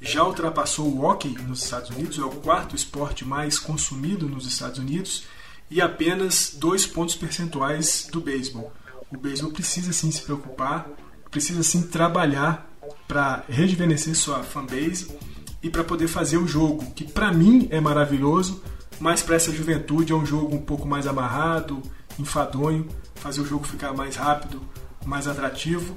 Já 0.00 0.24
ultrapassou 0.24 0.86
o 0.86 1.04
hockey 1.04 1.36
nos 1.46 1.64
Estados 1.64 1.90
Unidos, 1.90 2.18
é 2.18 2.22
o 2.22 2.30
quarto 2.30 2.76
esporte 2.76 3.24
mais 3.24 3.58
consumido 3.58 4.28
nos 4.28 4.46
Estados 4.46 4.78
Unidos 4.78 5.24
e 5.70 5.80
apenas 5.80 6.54
dois 6.56 6.86
pontos 6.86 7.16
percentuais 7.16 8.08
do 8.10 8.20
beisebol. 8.20 8.72
O 9.10 9.16
beisebol 9.16 9.52
precisa 9.52 9.92
sim 9.92 10.10
se 10.10 10.22
preocupar, 10.22 10.86
precisa 11.30 11.62
sim 11.62 11.82
trabalhar 11.82 12.70
para 13.08 13.44
rejuvenescer 13.48 14.14
sua 14.14 14.42
fanbase 14.42 15.10
e 15.62 15.68
para 15.68 15.82
poder 15.82 16.06
fazer 16.06 16.36
o 16.36 16.46
jogo, 16.46 16.92
que 16.92 17.04
para 17.04 17.32
mim 17.32 17.66
é 17.70 17.80
maravilhoso, 17.80 18.62
mas 19.00 19.22
para 19.22 19.36
essa 19.36 19.52
juventude 19.52 20.12
é 20.12 20.16
um 20.16 20.24
jogo 20.24 20.54
um 20.54 20.62
pouco 20.62 20.86
mais 20.86 21.06
amarrado, 21.06 21.82
enfadonho, 22.18 22.88
fazer 23.16 23.40
o 23.40 23.46
jogo 23.46 23.66
ficar 23.66 23.92
mais 23.92 24.16
rápido, 24.16 24.62
mais 25.04 25.26
atrativo. 25.26 25.96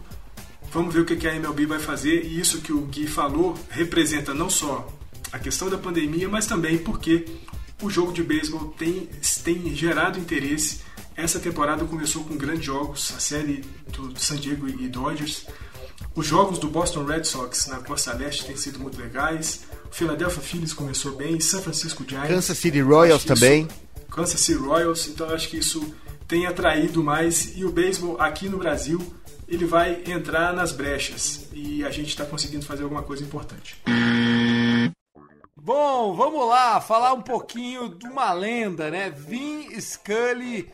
Vamos 0.72 0.93
ver 0.93 1.01
o 1.01 1.05
que 1.05 1.28
a 1.28 1.36
MLB 1.36 1.65
vai 1.65 1.80
fazer 1.80 2.24
e 2.24 2.39
isso 2.39 2.61
que 2.61 2.72
o 2.72 2.82
Gui 2.82 3.05
falou 3.05 3.57
representa 3.69 4.34
não 4.34 4.49
só 4.49 4.88
a 5.30 5.38
questão 5.38 5.69
da 5.69 5.78
pandemia, 5.78 6.30
mas 6.30 6.45
também 6.45 6.78
porque 6.78 7.26
o 7.82 7.89
jogo 7.89 8.13
de 8.13 8.24
beisebol 8.24 8.74
tem, 8.78 9.09
tem 9.43 9.76
gerado 9.76 10.17
interesse. 10.17 10.80
Essa 11.15 11.39
temporada 11.39 11.84
começou 11.84 12.24
com 12.24 12.38
grandes 12.38 12.65
jogos, 12.65 13.13
a 13.15 13.19
série 13.19 13.65
do 13.89 14.17
San 14.17 14.38
Diego 14.38 14.67
e 14.69 14.88
Dodgers. 14.88 15.45
Os 16.15 16.26
jogos 16.26 16.57
do 16.57 16.67
Boston 16.67 17.03
Red 17.03 17.26
Sox 17.26 17.67
na 17.67 17.80
Costa 17.80 18.13
Leste 18.13 18.45
têm 18.45 18.55
sido 18.55 18.80
muito 18.80 18.99
legais. 18.99 19.61
O 19.91 19.93
Philadelphia 19.93 20.41
Phillies 20.41 20.72
começou 20.72 21.15
bem, 21.17 21.39
San 21.41 21.61
Francisco 21.61 22.05
Giants. 22.07 22.30
Kansas 22.30 22.57
City 22.57 22.80
Royals 22.80 23.26
também. 23.26 23.63
Isso, 23.63 24.05
Kansas 24.09 24.39
City 24.39 24.59
Royals, 24.59 25.07
então 25.07 25.30
acho 25.30 25.49
que 25.49 25.57
isso 25.57 25.93
tem 26.28 26.45
atraído 26.45 27.03
mais 27.03 27.57
e 27.57 27.65
o 27.65 27.72
beisebol 27.74 28.19
aqui 28.22 28.47
no 28.47 28.57
Brasil 28.57 29.01
ele 29.52 29.66
vai 29.66 30.02
entrar 30.08 30.54
nas 30.54 30.72
brechas 30.72 31.45
e 31.52 31.84
a 31.84 31.91
gente 31.91 32.08
está 32.08 32.26
conseguindo 32.26 32.66
fazer 32.66 32.84
alguma 32.84 33.04
coisa 33.04 33.22
importante. 33.22 33.76
Bom, 35.54 36.16
vamos 36.16 36.47
lá, 36.47 36.80
falar 36.80 37.12
um 37.12 37.22
pouquinho 37.22 37.89
de 37.89 38.08
uma 38.08 38.32
lenda, 38.32 38.89
né? 38.89 39.10
Vin 39.10 39.70
Scully, 39.80 40.72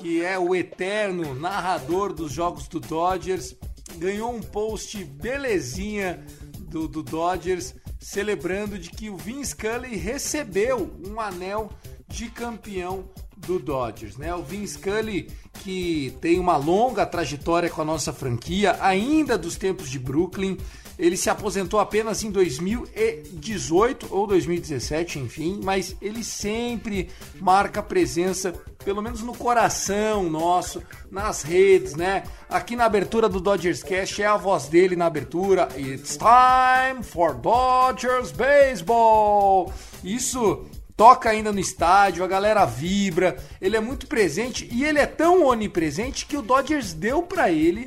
que 0.00 0.24
é 0.24 0.36
o 0.36 0.52
eterno 0.52 1.32
narrador 1.32 2.12
dos 2.12 2.32
jogos 2.32 2.66
do 2.66 2.80
Dodgers, 2.80 3.54
ganhou 3.96 4.34
um 4.34 4.42
post 4.42 5.02
belezinha 5.04 6.26
do, 6.58 6.88
do 6.88 7.04
Dodgers 7.04 7.76
celebrando 8.00 8.78
de 8.78 8.90
que 8.90 9.08
o 9.08 9.16
Vin 9.16 9.44
Scully 9.44 9.96
recebeu 9.96 10.92
um 11.06 11.20
anel 11.20 11.70
de 12.08 12.28
campeão 12.28 13.08
do 13.46 13.58
Dodgers, 13.58 14.16
né? 14.16 14.34
O 14.34 14.42
Vin 14.42 14.66
Scully 14.66 15.28
que 15.58 16.16
tem 16.20 16.38
uma 16.38 16.56
longa 16.56 17.04
trajetória 17.04 17.68
com 17.68 17.82
a 17.82 17.84
nossa 17.84 18.12
franquia, 18.12 18.76
ainda 18.80 19.36
dos 19.36 19.56
tempos 19.56 19.88
de 19.90 19.98
Brooklyn, 19.98 20.56
ele 20.98 21.16
se 21.16 21.30
aposentou 21.30 21.78
apenas 21.78 22.24
em 22.24 22.30
2018 22.30 24.08
ou 24.10 24.26
2017, 24.26 25.20
enfim, 25.20 25.60
mas 25.62 25.96
ele 26.02 26.24
sempre 26.24 27.08
marca 27.40 27.80
presença, 27.80 28.52
pelo 28.84 29.00
menos 29.00 29.22
no 29.22 29.32
coração 29.32 30.28
nosso, 30.28 30.82
nas 31.08 31.42
redes, 31.42 31.94
né? 31.94 32.24
Aqui 32.48 32.74
na 32.74 32.84
abertura 32.84 33.28
do 33.28 33.40
Dodgers 33.40 33.82
Cast 33.82 34.20
é 34.20 34.26
a 34.26 34.36
voz 34.36 34.66
dele 34.66 34.96
na 34.96 35.06
abertura. 35.06 35.68
It's 35.76 36.16
time 36.18 37.04
for 37.04 37.32
Dodgers 37.34 38.32
Baseball. 38.32 39.72
Isso 40.02 40.66
toca 40.98 41.30
ainda 41.30 41.52
no 41.52 41.60
estádio, 41.60 42.24
a 42.24 42.26
galera 42.26 42.66
vibra, 42.66 43.36
ele 43.60 43.76
é 43.76 43.80
muito 43.80 44.08
presente 44.08 44.68
e 44.72 44.84
ele 44.84 44.98
é 44.98 45.06
tão 45.06 45.44
onipresente 45.44 46.26
que 46.26 46.36
o 46.36 46.42
Dodgers 46.42 46.92
deu 46.92 47.22
para 47.22 47.52
ele 47.52 47.86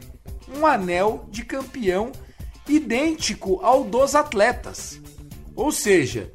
um 0.57 0.65
anel 0.65 1.27
de 1.29 1.43
campeão 1.43 2.13
idêntico 2.69 3.59
ao 3.61 3.83
dos 3.83 4.15
atletas. 4.15 4.97
Ou 5.53 5.73
seja, 5.73 6.31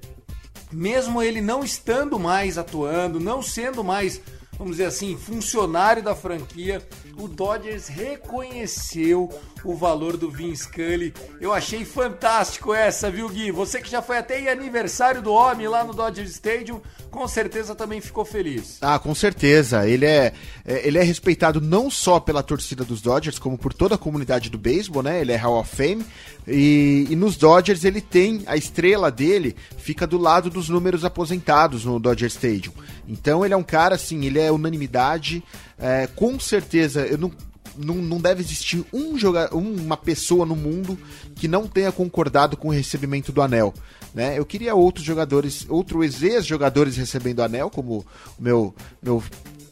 mesmo 0.71 1.23
ele 1.23 1.41
não 1.41 1.65
estando 1.65 2.19
mais 2.19 2.59
atuando, 2.59 3.19
não 3.19 3.41
sendo 3.41 3.83
mais, 3.83 4.21
vamos 4.59 4.77
dizer 4.77 4.89
assim, 4.89 5.17
funcionário 5.17 6.03
da 6.03 6.15
franquia, 6.15 6.87
o 7.19 7.29
Dodgers 7.29 7.89
reconheceu 7.89 9.31
o 9.65 9.75
valor 9.75 10.17
do 10.17 10.31
Vin 10.31 10.55
Scully. 10.55 11.13
Eu 11.41 11.53
achei 11.53 11.85
fantástico 11.85 12.73
essa, 12.73 13.11
viu, 13.11 13.29
Gui? 13.29 13.51
Você 13.51 13.81
que 13.81 13.91
já 13.91 14.01
foi 14.01 14.19
até 14.19 14.41
em 14.41 14.49
aniversário 14.49 15.21
do 15.23 15.33
homem 15.33 15.67
lá 15.67 15.83
no 15.83 15.93
Dodger 15.93 16.25
Stadium, 16.27 16.81
com 17.11 17.27
certeza 17.27 17.75
também 17.75 18.01
ficou 18.01 18.25
feliz. 18.25 18.79
Ah, 18.81 18.99
com 18.99 19.15
certeza. 19.15 19.89
Ele 19.89 20.05
é, 20.05 20.33
é, 20.65 20.87
ele 20.87 20.99
é 20.99 21.03
respeitado 21.03 21.61
não 21.61 21.91
só 21.91 22.21
pela 22.21 22.43
torcida 22.43 22.85
dos 22.85 23.01
Dodgers, 23.01 23.39
como 23.39 23.59
por 23.59 23.73
toda 23.73 23.95
a 23.95 23.99
comunidade 23.99 24.51
do 24.51 24.59
beisebol, 24.59 25.03
né? 25.03 25.21
Ele 25.21 25.33
é 25.33 25.37
Hall 25.37 25.59
of 25.59 25.75
Fame. 25.75 26.05
E, 26.47 27.09
e, 27.11 27.17
nos 27.17 27.37
Dodgers 27.37 27.85
ele 27.85 28.01
tem 28.01 28.45
a 28.47 28.57
estrela 28.57 29.11
dele 29.11 29.57
fica 29.79 30.07
do 30.07 30.17
lado 30.17 30.49
dos 30.49 30.69
números 30.69 31.05
aposentados 31.05 31.85
no 31.85 31.99
Dodger 31.99 32.29
Stadium. 32.29 32.73
Então 33.09 33.45
ele 33.45 33.53
é 33.53 33.57
um 33.57 33.65
cara 33.65 33.97
assim, 33.97 34.25
ele 34.25 34.39
é 34.39 34.53
unanimidade. 34.53 35.43
É, 35.79 36.07
com 36.15 36.39
certeza, 36.41 37.07
eu 37.07 37.19
não, 37.19 37.33
não, 37.77 37.97
não 37.97 38.21
deve 38.21 38.43
existir 38.43 38.85
um 38.93 39.19
joga 39.19 39.55
uma 39.55 39.97
pessoa 39.97 40.47
no 40.47 40.57
mundo 40.57 40.99
que 41.35 41.47
não 41.47 41.67
tenha 41.67 41.93
concordado 41.93 42.57
com 42.57 42.69
o 42.69 42.73
recebimento 42.73 43.33
do 43.33 43.43
anel. 43.43 43.75
Né? 44.15 44.39
Eu 44.39 44.47
queria 44.47 44.75
outros 44.75 45.05
jogadores, 45.05 45.67
outros 45.69 46.23
ex-jogadores 46.23 46.97
recebendo 46.97 47.41
o 47.41 47.43
anel, 47.43 47.69
como 47.69 48.05
o 48.39 48.43
meu, 48.43 48.75
meu 49.03 49.23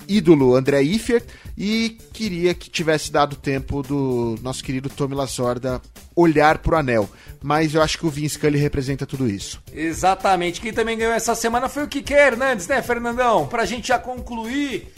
ídolo 0.06 0.54
André 0.54 0.82
Iffert, 0.82 1.24
e 1.56 1.96
queria 2.12 2.52
que 2.52 2.68
tivesse 2.68 3.10
dado 3.10 3.36
tempo 3.36 3.82
do 3.82 4.38
nosso 4.42 4.62
querido 4.62 4.90
Tommy 4.90 5.14
Lasorda 5.14 5.80
olhar 6.14 6.58
pro 6.58 6.76
anel. 6.76 7.08
Mas 7.42 7.74
eu 7.74 7.82
acho 7.82 7.98
que 7.98 8.06
o 8.06 8.10
Vince 8.10 8.34
Scully 8.34 8.58
representa 8.58 9.06
tudo 9.06 9.28
isso. 9.28 9.62
Exatamente. 9.72 10.60
Quem 10.60 10.72
também 10.72 10.96
ganhou 10.96 11.12
essa 11.12 11.34
semana 11.34 11.68
foi 11.68 11.84
o 11.84 11.88
Kike 11.88 12.12
Hernandes, 12.12 12.66
né, 12.66 12.82
Fernandão? 12.82 13.46
Pra 13.46 13.64
gente 13.64 13.88
já 13.88 13.98
concluir 13.98 14.92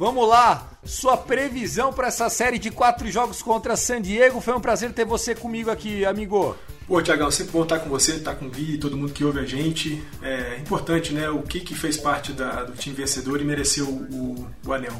Vamos 0.00 0.26
lá, 0.26 0.66
sua 0.82 1.14
previsão 1.14 1.92
para 1.92 2.08
essa 2.08 2.30
série 2.30 2.58
de 2.58 2.70
quatro 2.70 3.06
jogos 3.10 3.42
contra 3.42 3.76
San 3.76 4.00
Diego. 4.00 4.40
Foi 4.40 4.54
um 4.54 4.60
prazer 4.60 4.94
ter 4.94 5.04
você 5.04 5.34
comigo 5.34 5.70
aqui, 5.70 6.06
amigo. 6.06 6.56
Pô, 6.88 7.02
Tiagão, 7.02 7.30
sempre 7.30 7.52
bom 7.52 7.64
estar 7.64 7.80
com 7.80 7.90
você, 7.90 8.12
estar 8.12 8.34
com 8.34 8.46
o 8.46 8.48
Gui, 8.48 8.78
todo 8.78 8.96
mundo 8.96 9.12
que 9.12 9.22
ouve 9.22 9.40
a 9.40 9.44
gente. 9.44 10.02
É 10.22 10.56
importante, 10.56 11.12
né? 11.12 11.28
O 11.28 11.42
que, 11.42 11.60
que 11.60 11.74
fez 11.74 11.98
parte 11.98 12.32
da, 12.32 12.64
do 12.64 12.72
time 12.72 12.96
vencedor 12.96 13.42
e 13.42 13.44
mereceu 13.44 13.88
o, 13.88 14.48
o 14.64 14.72
anel. 14.72 14.94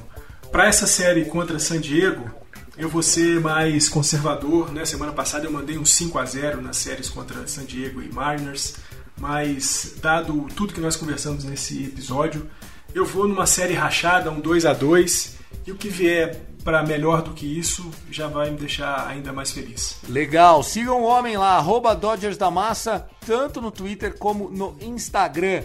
Para 0.53 0.67
essa 0.67 0.87
série 0.87 1.25
contra 1.25 1.59
San 1.59 1.81
Diego, 1.81 2.31
eu 2.77 2.91
vou 2.91 3.03
ser 3.03 3.41
mais 3.41 3.89
conservador, 3.89 4.71
né? 4.71 4.85
Semana 4.85 5.13
passada 5.13 5.47
eu 5.47 5.51
mandei 5.51 5.79
um 5.79 5.85
5 5.87 6.19
a 6.19 6.27
0 6.27 6.61
nas 6.61 6.77
séries 6.77 7.09
contra 7.09 7.47
San 7.47 7.65
Diego 7.65 8.03
e 8.03 8.13
Mariners, 8.13 8.75
mas 9.19 9.95
dado 10.03 10.47
tudo 10.55 10.75
que 10.75 10.81
nós 10.81 10.95
conversamos 10.95 11.43
nesse 11.45 11.85
episódio, 11.85 12.47
eu 12.95 13.05
vou 13.05 13.27
numa 13.29 13.47
série 13.47 13.75
rachada, 13.75 14.31
um 14.31 14.41
2 14.41 14.67
a 14.67 14.73
2 14.73 15.37
e 15.67 15.73
o 15.73 15.77
que 15.77 15.89
vier 15.89 16.41
para 16.65 16.83
melhor 16.83 17.23
do 17.23 17.33
que 17.33 17.47
isso 17.47 17.91
já 18.11 18.27
vai 18.27 18.51
me 18.51 18.59
deixar 18.59 19.07
ainda 19.09 19.33
mais 19.33 19.51
feliz. 19.51 19.97
Legal, 20.09 20.63
sigam 20.63 21.03
o 21.03 21.07
homem 21.07 21.37
lá, 21.37 21.57
arroba 21.57 21.95
Dodgers 21.95 22.37
da 22.37 22.51
Massa, 22.51 23.09
tanto 23.27 23.61
no 23.61 23.71
Twitter 23.71 24.19
como 24.19 24.51
no 24.51 24.77
Instagram. 24.81 25.63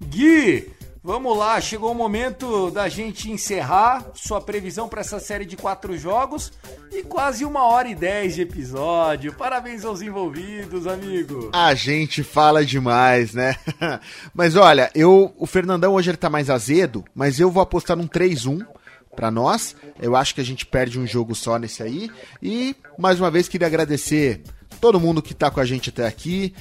Gui, 0.00 0.72
vamos 1.02 1.36
lá, 1.36 1.60
chegou 1.60 1.92
o 1.92 1.94
momento 1.94 2.70
da 2.70 2.88
gente 2.88 3.30
encerrar 3.30 4.04
sua 4.14 4.40
previsão 4.40 4.88
para 4.88 5.00
essa 5.00 5.18
série 5.18 5.44
de 5.44 5.56
quatro 5.56 5.96
jogos 5.96 6.52
e 6.92 7.02
quase 7.02 7.44
uma 7.44 7.64
hora 7.64 7.88
e 7.88 7.94
dez 7.94 8.34
de 8.34 8.42
episódio. 8.42 9.32
Parabéns 9.32 9.84
aos 9.84 10.02
envolvidos, 10.02 10.86
amigo. 10.86 11.50
A 11.52 11.74
gente 11.74 12.22
fala 12.22 12.64
demais, 12.64 13.34
né? 13.34 13.56
mas 14.34 14.56
olha, 14.56 14.90
eu, 14.94 15.34
o 15.36 15.46
Fernandão 15.46 15.94
hoje 15.94 16.10
ele 16.10 16.16
tá 16.16 16.30
mais 16.30 16.50
azedo, 16.50 17.04
mas 17.14 17.40
eu 17.40 17.50
vou 17.50 17.62
apostar 17.62 17.96
num 17.96 18.08
3-1 18.08 18.66
para 19.14 19.30
nós. 19.30 19.74
Eu 20.00 20.14
acho 20.14 20.34
que 20.34 20.40
a 20.40 20.44
gente 20.44 20.64
perde 20.64 20.98
um 20.98 21.06
jogo 21.06 21.34
só 21.34 21.58
nesse 21.58 21.82
aí. 21.82 22.10
E 22.42 22.76
mais 22.96 23.18
uma 23.18 23.30
vez 23.30 23.48
queria 23.48 23.66
agradecer 23.66 24.42
todo 24.80 25.00
mundo 25.00 25.20
que 25.20 25.34
tá 25.34 25.50
com 25.50 25.60
a 25.60 25.64
gente 25.64 25.90
até 25.90 26.06
aqui. 26.06 26.54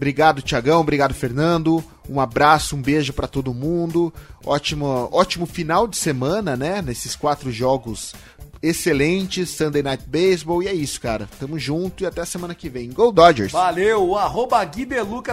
Obrigado, 0.00 0.40
Tiagão. 0.40 0.80
Obrigado, 0.80 1.12
Fernando. 1.12 1.84
Um 2.08 2.22
abraço, 2.22 2.74
um 2.74 2.80
beijo 2.80 3.12
para 3.12 3.28
todo 3.28 3.52
mundo. 3.52 4.10
Ótimo, 4.46 4.86
ótimo 5.12 5.44
final 5.44 5.86
de 5.86 5.98
semana, 5.98 6.56
né? 6.56 6.80
Nesses 6.80 7.14
quatro 7.14 7.52
jogos 7.52 8.14
excelente, 8.62 9.44
Sunday 9.44 9.82
Night 9.82 10.04
Baseball. 10.06 10.62
E 10.62 10.68
é 10.68 10.72
isso, 10.72 10.98
cara. 11.02 11.28
Tamo 11.38 11.58
junto 11.58 12.02
e 12.02 12.06
até 12.06 12.24
semana 12.24 12.54
que 12.54 12.70
vem. 12.70 12.88
Go 12.88 13.12
Dodgers! 13.12 13.52
Valeu! 13.52 14.08
O 14.08 14.16
arroba 14.16 14.64
Gui 14.64 14.88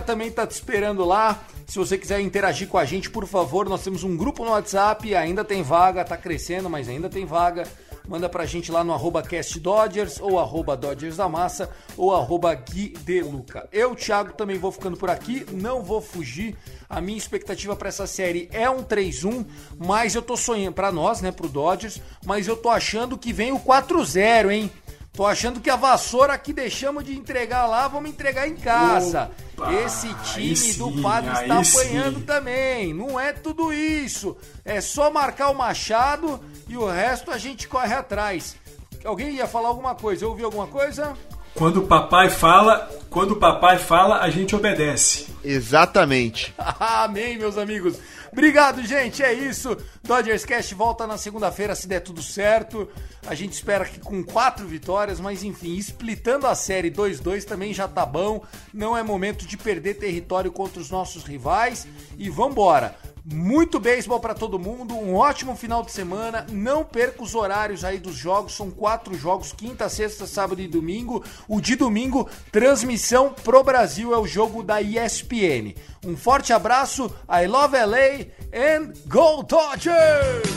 também 0.06 0.30
tá 0.30 0.45
te 0.45 0.52
esperando 0.52 1.06
lá. 1.06 1.39
Se 1.65 1.80
você 1.80 1.98
quiser 1.98 2.19
interagir 2.19 2.68
com 2.68 2.77
a 2.77 2.84
gente, 2.84 3.10
por 3.10 3.26
favor, 3.26 3.69
nós 3.69 3.81
temos 3.81 4.03
um 4.03 4.18
grupo 4.18 4.44
no 4.44 4.52
WhatsApp, 4.52 5.15
ainda 5.15 5.45
tem 5.45 5.64
vaga, 5.64 6.03
tá 6.03 6.18
crescendo, 6.18 6.69
mas 6.69 6.89
ainda 6.89 7.10
tem 7.10 7.26
vaga. 7.26 7.64
Manda 8.08 8.30
pra 8.30 8.46
gente 8.46 8.72
lá 8.72 8.84
no 8.84 8.94
arroba 8.94 9.22
castdodgers 9.22 10.20
ou 10.20 10.40
arroba 10.40 10.78
Dodgers 10.78 11.18
da 11.18 11.28
Massa 11.28 11.70
ou 11.96 12.16
arroba 12.16 12.54
Gui 12.54 12.90
de 13.04 13.22
Luca. 13.22 13.68
Eu, 13.72 13.96
Thiago, 13.96 14.34
também 14.34 14.58
vou 14.58 14.72
ficando 14.72 14.98
por 14.98 15.10
aqui, 15.10 15.46
não 15.52 15.84
vou 15.84 16.02
fugir. 16.02 16.56
A 16.90 17.02
minha 17.02 17.18
expectativa 17.18 17.76
para 17.76 17.90
essa 17.90 18.08
série 18.08 18.48
é 18.52 18.70
um 18.70 18.84
3-1, 18.84 19.46
mas 19.78 20.16
eu 20.16 20.22
tô 20.22 20.38
sonhando 20.38 20.74
para 20.74 20.92
nós, 20.92 21.22
né, 21.22 21.32
pro 21.32 21.50
Dodgers, 21.50 22.02
mas 22.26 22.48
eu 22.48 22.56
tô 22.56 22.70
achando 22.70 23.18
que 23.18 23.34
vem 23.34 23.52
o 23.52 23.60
4-0, 23.60 24.52
hein? 24.52 24.72
Tô 25.18 25.26
achando 25.26 25.60
que 25.60 25.68
a 25.68 25.76
vassoura 25.76 26.38
que 26.38 26.54
deixamos 26.54 27.04
de 27.04 27.18
entregar 27.18 27.66
lá, 27.66 27.88
vamos 27.88 28.12
entregar 28.12 28.48
em 28.48 28.56
casa. 28.56 29.32
Opa, 29.58 29.74
Esse 29.74 30.14
time 30.32 30.56
sim, 30.56 30.78
do 30.78 31.02
Padre 31.02 31.32
está 31.32 31.60
apanhando 31.60 32.20
sim. 32.20 32.26
também. 32.26 32.94
Não 32.94 33.20
é 33.20 33.34
tudo 33.34 33.74
isso. 33.74 34.38
É 34.64 34.80
só 34.80 35.10
marcar 35.10 35.50
o 35.50 35.56
Machado 35.56 36.40
e 36.68 36.77
o 36.77 36.88
resto 36.88 37.31
a 37.31 37.38
gente 37.38 37.68
corre 37.68 37.94
atrás. 37.94 38.56
Alguém 39.03 39.35
ia 39.35 39.48
falar 39.48 39.69
alguma 39.69 39.95
coisa? 39.95 40.26
Eu 40.26 40.30
ouvi 40.30 40.44
alguma 40.44 40.68
coisa? 40.68 41.15
Quando 41.53 41.77
o 41.77 41.88
papai 41.88 42.30
fala, 42.30 42.88
quando 43.10 43.31
o 43.31 43.35
papai 43.38 43.80
fala, 43.80 44.19
a 44.19 44.30
gente 44.30 44.56
obedece. 44.56 45.27
Exatamente. 45.44 46.53
Amém, 46.80 47.38
meus 47.38 47.57
amigos. 47.57 47.98
Obrigado, 48.31 48.85
gente. 48.85 49.23
É 49.23 49.34
isso. 49.34 49.76
Dodgers 50.03 50.45
Cast 50.45 50.76
volta 50.76 51.07
na 51.07 51.18
segunda-feira, 51.18 51.73
se 51.73 51.88
der 51.88 52.02
tudo 52.02 52.22
certo. 52.22 52.88
A 53.26 53.34
gente 53.34 53.53
espera 53.53 53.85
que 53.85 53.99
com 53.99 54.23
quatro 54.23 54.68
vitórias, 54.68 55.19
mas 55.19 55.41
enfim, 55.41 55.76
splitando 55.77 56.45
a 56.45 56.53
série 56.53 56.91
2-2 56.91 57.44
também 57.45 57.73
já 57.73 57.88
tá 57.88 58.06
bom. 58.06 58.44
Não 58.72 58.95
é 58.95 59.02
momento 59.02 59.48
de 59.48 59.57
perder 59.57 59.95
território 59.95 60.52
contra 60.52 60.80
os 60.80 60.91
nossos 60.91 61.23
rivais. 61.23 61.88
E 62.19 62.30
vambora. 62.30 62.95
Muito 63.30 63.78
beisebol 63.78 64.22
para 64.22 64.34
todo 64.34 64.58
mundo, 64.58 64.95
um 64.95 65.14
ótimo 65.14 65.54
final 65.54 65.84
de 65.84 65.91
semana. 65.91 66.45
Não 66.49 66.82
perca 66.86 67.22
os 67.22 67.36
horários 67.36 67.84
aí 67.84 67.98
dos 67.98 68.16
jogos, 68.16 68.56
são 68.56 68.72
quatro 68.72 69.18
jogos: 69.18 69.52
quinta, 69.52 69.90
sexta, 69.90 70.26
sábado 70.26 70.62
e 70.62 70.68
domingo. 70.68 71.22
O 71.45 71.60
de 71.60 71.76
domingo, 71.76 72.30
transmissão 72.54 73.36
pro 73.44 73.62
Brasil, 73.66 74.14
é 74.14 74.18
o 74.18 74.26
jogo 74.26 74.64
da 74.64 74.82
ESPN. 74.82 75.76
Um 76.06 76.16
forte 76.16 76.54
abraço, 76.54 77.14
I 77.30 77.48
love 77.48 77.76
LA 77.76 78.28
and 78.54 78.94
Go 79.08 79.44
Dodgers! 79.44 80.48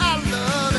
I 0.00 0.16
love 0.30 0.74